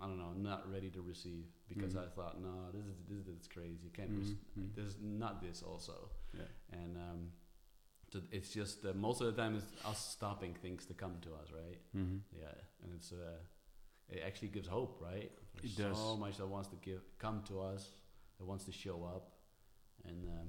I 0.00 0.06
don't 0.06 0.18
know 0.18 0.32
not 0.34 0.70
ready 0.72 0.90
to 0.90 1.02
receive 1.02 1.44
because 1.68 1.94
Mhm. 1.94 2.04
I 2.04 2.08
thought 2.14 2.40
no 2.40 2.70
this 2.72 2.86
is 2.86 2.96
this 3.08 3.26
is 3.26 3.46
crazy 3.48 3.84
you 3.84 3.90
can't 3.90 4.10
Mhm, 4.10 4.18
rec- 4.28 4.54
mhm. 4.58 4.74
there's 4.74 4.96
not 5.00 5.40
this 5.42 5.62
also 5.62 6.10
Yeah. 6.34 6.48
and 6.80 6.96
um, 6.96 7.32
so 8.12 8.20
it's 8.30 8.52
just 8.52 8.84
uh, 8.84 8.92
most 8.94 9.20
of 9.20 9.26
the 9.34 9.42
time 9.42 9.54
it's 9.56 9.72
us 9.84 10.00
stopping 10.16 10.54
things 10.54 10.86
to 10.86 10.94
come 10.94 11.14
to 11.20 11.34
us 11.34 11.48
right 11.52 11.80
hmm 11.92 12.18
yeah, 12.32 12.54
and 12.82 12.92
it's 12.94 13.12
uh, 13.12 13.38
it 14.08 14.22
actually 14.26 14.48
gives 14.48 14.68
hope, 14.68 15.00
right? 15.00 15.30
There's 15.54 15.72
It 15.72 15.82
does. 15.82 15.98
so 15.98 16.16
much 16.16 16.36
that 16.38 16.46
wants 16.46 16.68
to 16.68 16.76
give 16.76 17.02
come 17.18 17.42
to 17.44 17.60
us, 17.60 17.92
that 18.38 18.44
wants 18.46 18.64
to 18.64 18.72
show 18.72 19.04
up, 19.04 19.24
and 20.04 20.26
um, 20.28 20.48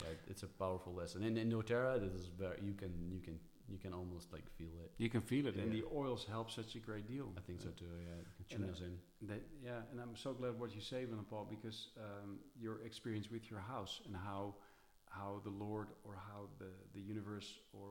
yeah, 0.00 0.12
it's 0.28 0.42
a 0.44 0.46
powerful 0.46 0.92
lesson. 0.94 1.22
And 1.24 1.36
in 1.38 1.50
doTERRA, 1.50 1.98
this 2.00 2.12
is 2.14 2.26
very 2.28 2.58
you 2.64 2.74
can 2.74 2.92
you 3.10 3.20
can 3.20 3.38
you 3.68 3.78
can 3.78 3.92
almost 3.92 4.32
like 4.32 4.48
feel 4.56 4.74
it. 4.84 4.90
You 4.98 5.08
can 5.08 5.20
feel 5.20 5.46
it, 5.46 5.56
and 5.56 5.72
the 5.72 5.84
oils 5.94 6.26
help 6.28 6.50
such 6.50 6.74
a 6.74 6.78
great 6.78 7.06
deal. 7.06 7.28
I 7.36 7.40
think 7.40 7.60
so 7.60 7.68
too. 7.70 7.84
Yeah, 7.84 8.22
can 8.48 8.56
And, 8.56 8.60
tune 8.60 8.68
uh, 8.68 8.72
us 8.72 8.80
in. 8.80 9.28
That, 9.28 9.42
yeah, 9.64 9.90
and 9.90 10.00
I'm 10.00 10.16
so 10.16 10.32
glad 10.32 10.58
what 10.58 10.74
you 10.74 10.80
say, 10.80 11.04
Willem 11.04 11.26
Paul, 11.28 11.46
because 11.48 11.88
um, 11.98 12.38
your 12.58 12.80
experience 12.84 13.30
with 13.30 13.50
your 13.50 13.60
house 13.60 14.00
and 14.06 14.16
how 14.16 14.54
how 15.10 15.40
the 15.42 15.50
Lord 15.50 15.88
or 16.04 16.14
how 16.14 16.48
the, 16.58 16.66
the 16.94 17.00
universe 17.00 17.54
or 17.72 17.88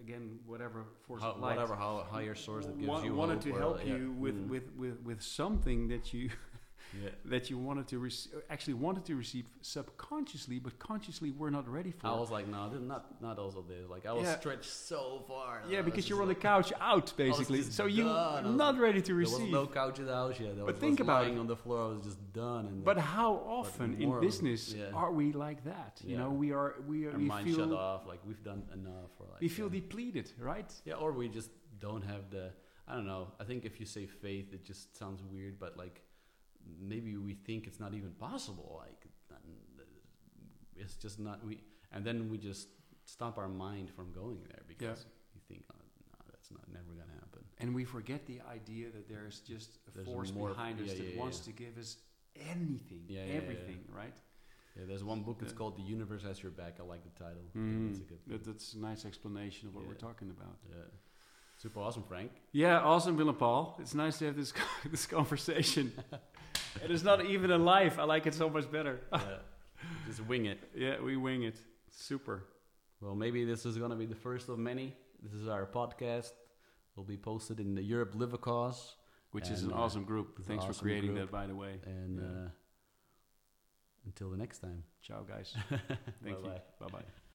again 0.00 0.38
whatever 0.44 0.84
force 1.06 1.22
How, 1.22 1.30
of 1.30 1.40
light 1.40 1.56
whatever 1.56 1.76
how 1.76 2.04
higher 2.10 2.34
source 2.34 2.66
that 2.66 2.76
gives 2.78 2.88
wa- 2.88 3.02
you 3.02 3.14
wanted 3.14 3.40
to 3.42 3.50
or, 3.52 3.58
help 3.58 3.80
yeah, 3.84 3.94
you 3.94 4.12
with, 4.18 4.34
mm, 4.34 4.48
with, 4.48 4.72
with, 4.76 5.00
with 5.02 5.22
something 5.22 5.88
that 5.88 6.12
you 6.12 6.30
yeah. 7.02 7.10
that 7.26 7.50
you 7.50 7.58
wanted 7.58 7.86
to 7.88 7.98
receive 7.98 8.32
actually 8.50 8.74
wanted 8.74 9.04
to 9.06 9.14
receive 9.16 9.46
subconsciously, 9.60 10.58
but 10.58 10.78
consciously 10.78 11.30
we're 11.30 11.50
not 11.50 11.68
ready 11.68 11.92
for. 11.92 12.06
I 12.06 12.14
was 12.24 12.30
like, 12.30 12.46
no, 12.48 12.68
not 12.68 13.20
not 13.22 13.38
also 13.38 13.62
this. 13.68 13.88
Like 13.88 14.06
I 14.06 14.12
was 14.12 14.24
Yeah. 14.26 14.38
stretched 14.38 14.70
so 14.90 15.24
far. 15.28 15.62
yeah, 15.68 15.82
because 15.82 16.08
you're 16.08 16.22
on 16.22 16.28
the 16.28 16.34
couch 16.34 16.72
out 16.80 17.12
basically, 17.16 17.62
so 17.62 17.86
you 17.86 18.04
done. 18.04 18.44
I 18.44 18.48
was 18.48 18.56
not 18.56 18.74
like- 18.74 18.82
ready 18.82 19.02
to 19.02 19.14
receive. 19.14 19.38
There 19.38 19.60
was 19.60 19.68
no 19.70 19.74
couch 19.80 19.98
in 19.98 20.06
the 20.06 20.14
house 20.14 20.38
yet. 20.40 20.52
I 20.52 20.58
But 20.58 20.66
was, 20.66 20.76
think 20.78 20.98
was 20.98 21.06
about 21.06 21.22
lying 21.22 21.36
it. 21.36 21.40
on 21.40 21.46
the 21.46 21.56
floor. 21.56 21.80
I 21.86 21.88
was 21.94 22.04
just 22.04 22.32
done. 22.32 22.66
And 22.66 22.84
But 22.84 22.98
how 22.98 23.32
often 23.58 24.00
in 24.02 24.20
business 24.20 24.74
yeah. 24.74 24.90
are 25.00 25.12
we 25.12 25.32
like 25.32 25.64
that? 25.64 26.00
You 26.04 26.16
know, 26.16 26.30
we 26.30 26.52
are 26.52 26.70
we 26.86 27.06
are 27.06 27.12
our 27.12 27.18
we 27.18 27.24
mind 27.24 27.48
shut 27.48 27.56
feel 27.56 27.76
off. 27.76 28.06
Like 28.06 28.20
we've 28.26 28.42
done 28.42 28.62
enough. 28.72 29.12
Or 29.20 29.26
like 29.32 29.40
we 29.40 29.48
feel 29.48 29.68
depleted, 29.68 30.26
right? 30.38 30.70
yeah, 30.84 30.94
or 31.02 31.12
we 31.12 31.28
just 31.28 31.50
don't 31.86 32.02
have 32.02 32.30
the. 32.30 32.52
I 32.90 32.94
don't 32.94 33.06
know. 33.06 33.24
I 33.38 33.44
think 33.44 33.64
if 33.66 33.78
you 33.80 33.86
say 33.86 34.06
faith, 34.06 34.54
it 34.54 34.64
just 34.64 34.96
sounds 34.96 35.22
weird. 35.22 35.58
But 35.58 35.76
like 35.76 35.96
maybe 36.80 37.16
we 37.16 37.34
think 37.34 37.66
it's 37.66 37.80
not 37.80 37.94
even 37.94 38.10
possible. 38.12 38.80
Like 38.84 39.06
it's 40.76 40.94
just 40.94 41.18
not 41.18 41.44
we. 41.44 41.60
And 41.92 42.04
then 42.04 42.28
we 42.30 42.38
just 42.38 42.68
stop 43.04 43.38
our 43.38 43.48
mind 43.48 43.90
from 43.90 44.12
going 44.12 44.38
there 44.48 44.62
because 44.68 45.06
you 45.34 45.40
think, 45.48 45.64
oh, 45.72 45.76
no, 46.12 46.18
that's 46.30 46.50
not 46.50 46.62
never 46.72 46.92
gonna 46.92 47.18
happen. 47.20 47.42
And 47.58 47.74
we 47.74 47.84
forget 47.84 48.26
the 48.26 48.40
idea 48.52 48.86
that 48.90 49.08
there's 49.08 49.40
just 49.40 49.78
a 49.88 49.90
There's 49.96 50.06
force 50.06 50.32
more- 50.32 50.50
behind 50.50 50.80
us 50.80 50.88
yeah, 50.88 50.94
that 50.98 51.14
yeah, 51.14 51.18
wants 51.20 51.38
yeah. 51.40 51.52
to 51.52 51.58
give 51.64 51.78
us 51.78 51.96
anything, 52.36 53.02
Yeah, 53.08 53.24
yeah, 53.24 53.32
yeah. 53.32 53.36
everything, 53.40 53.80
right? 53.92 54.12
Yeah, 54.76 54.84
there's 54.86 55.02
one 55.02 55.22
book. 55.22 55.38
It's 55.42 55.52
Yeah. 55.52 55.58
called 55.58 55.76
"The 55.76 55.82
Universe 55.82 56.22
Has 56.22 56.40
Your 56.42 56.52
Back." 56.52 56.74
I 56.78 56.84
like 56.84 57.02
the 57.02 57.24
title. 57.24 57.42
Mm, 57.56 57.90
It's 57.90 57.98
a 57.98 58.02
good. 58.02 58.18
that, 58.28 58.44
that's 58.44 58.74
a 58.74 58.78
nice 58.78 59.04
explanation 59.04 59.66
of 59.68 59.74
what 59.74 59.86
we're 59.88 59.94
talking 59.94 60.30
about. 60.30 60.56
Yeah. 60.68 60.76
Super 61.56 61.80
awesome, 61.80 62.04
Frank. 62.04 62.30
Yeah, 62.52 62.78
awesome, 62.78 63.16
Willem 63.16 63.34
Paul. 63.34 63.76
It's 63.80 63.94
nice 63.94 64.18
to 64.18 64.26
have 64.26 64.36
this 64.36 64.52
this 64.90 65.06
conversation. 65.06 65.92
it 66.84 66.90
is 66.90 67.02
not 67.04 67.24
even 67.24 67.50
a 67.50 67.58
live. 67.58 67.98
I 67.98 68.04
like 68.04 68.26
it 68.26 68.34
so 68.34 68.48
much 68.48 68.70
better. 68.70 69.00
yeah. 69.12 69.20
Just 70.06 70.24
wing 70.26 70.46
it. 70.46 70.58
yeah, 70.74 71.00
we 71.00 71.16
wing 71.16 71.42
it. 71.44 71.56
Super. 71.90 72.44
Well, 73.00 73.14
maybe 73.14 73.44
this 73.44 73.64
is 73.64 73.76
going 73.78 73.90
to 73.90 73.96
be 73.96 74.06
the 74.06 74.14
first 74.16 74.48
of 74.48 74.58
many. 74.58 74.94
This 75.22 75.32
is 75.32 75.48
our 75.48 75.66
podcast. 75.66 76.32
Will 76.96 77.04
be 77.04 77.16
posted 77.16 77.60
in 77.60 77.74
the 77.74 77.82
Europe 77.82 78.12
Live 78.16 78.40
Cause. 78.40 78.96
Which 79.30 79.50
is 79.50 79.62
an 79.62 79.72
uh, 79.72 79.76
awesome 79.76 80.04
group. 80.04 80.42
Thanks 80.44 80.64
for 80.64 80.72
creating 80.72 81.14
group. 81.14 81.26
that, 81.26 81.32
by 81.32 81.46
the 81.46 81.54
way. 81.54 81.74
And 81.84 82.18
Yeah. 82.18 82.24
uh, 82.46 82.48
until 84.06 84.30
the 84.30 84.36
next 84.38 84.58
time. 84.60 84.82
Ciao, 85.02 85.22
guys. 85.22 85.54
Thank 85.68 85.82
Thank 86.24 86.38
you. 86.38 86.44
Bye-bye. 86.44 86.86
Bye 86.86 86.98
bye. 87.00 87.27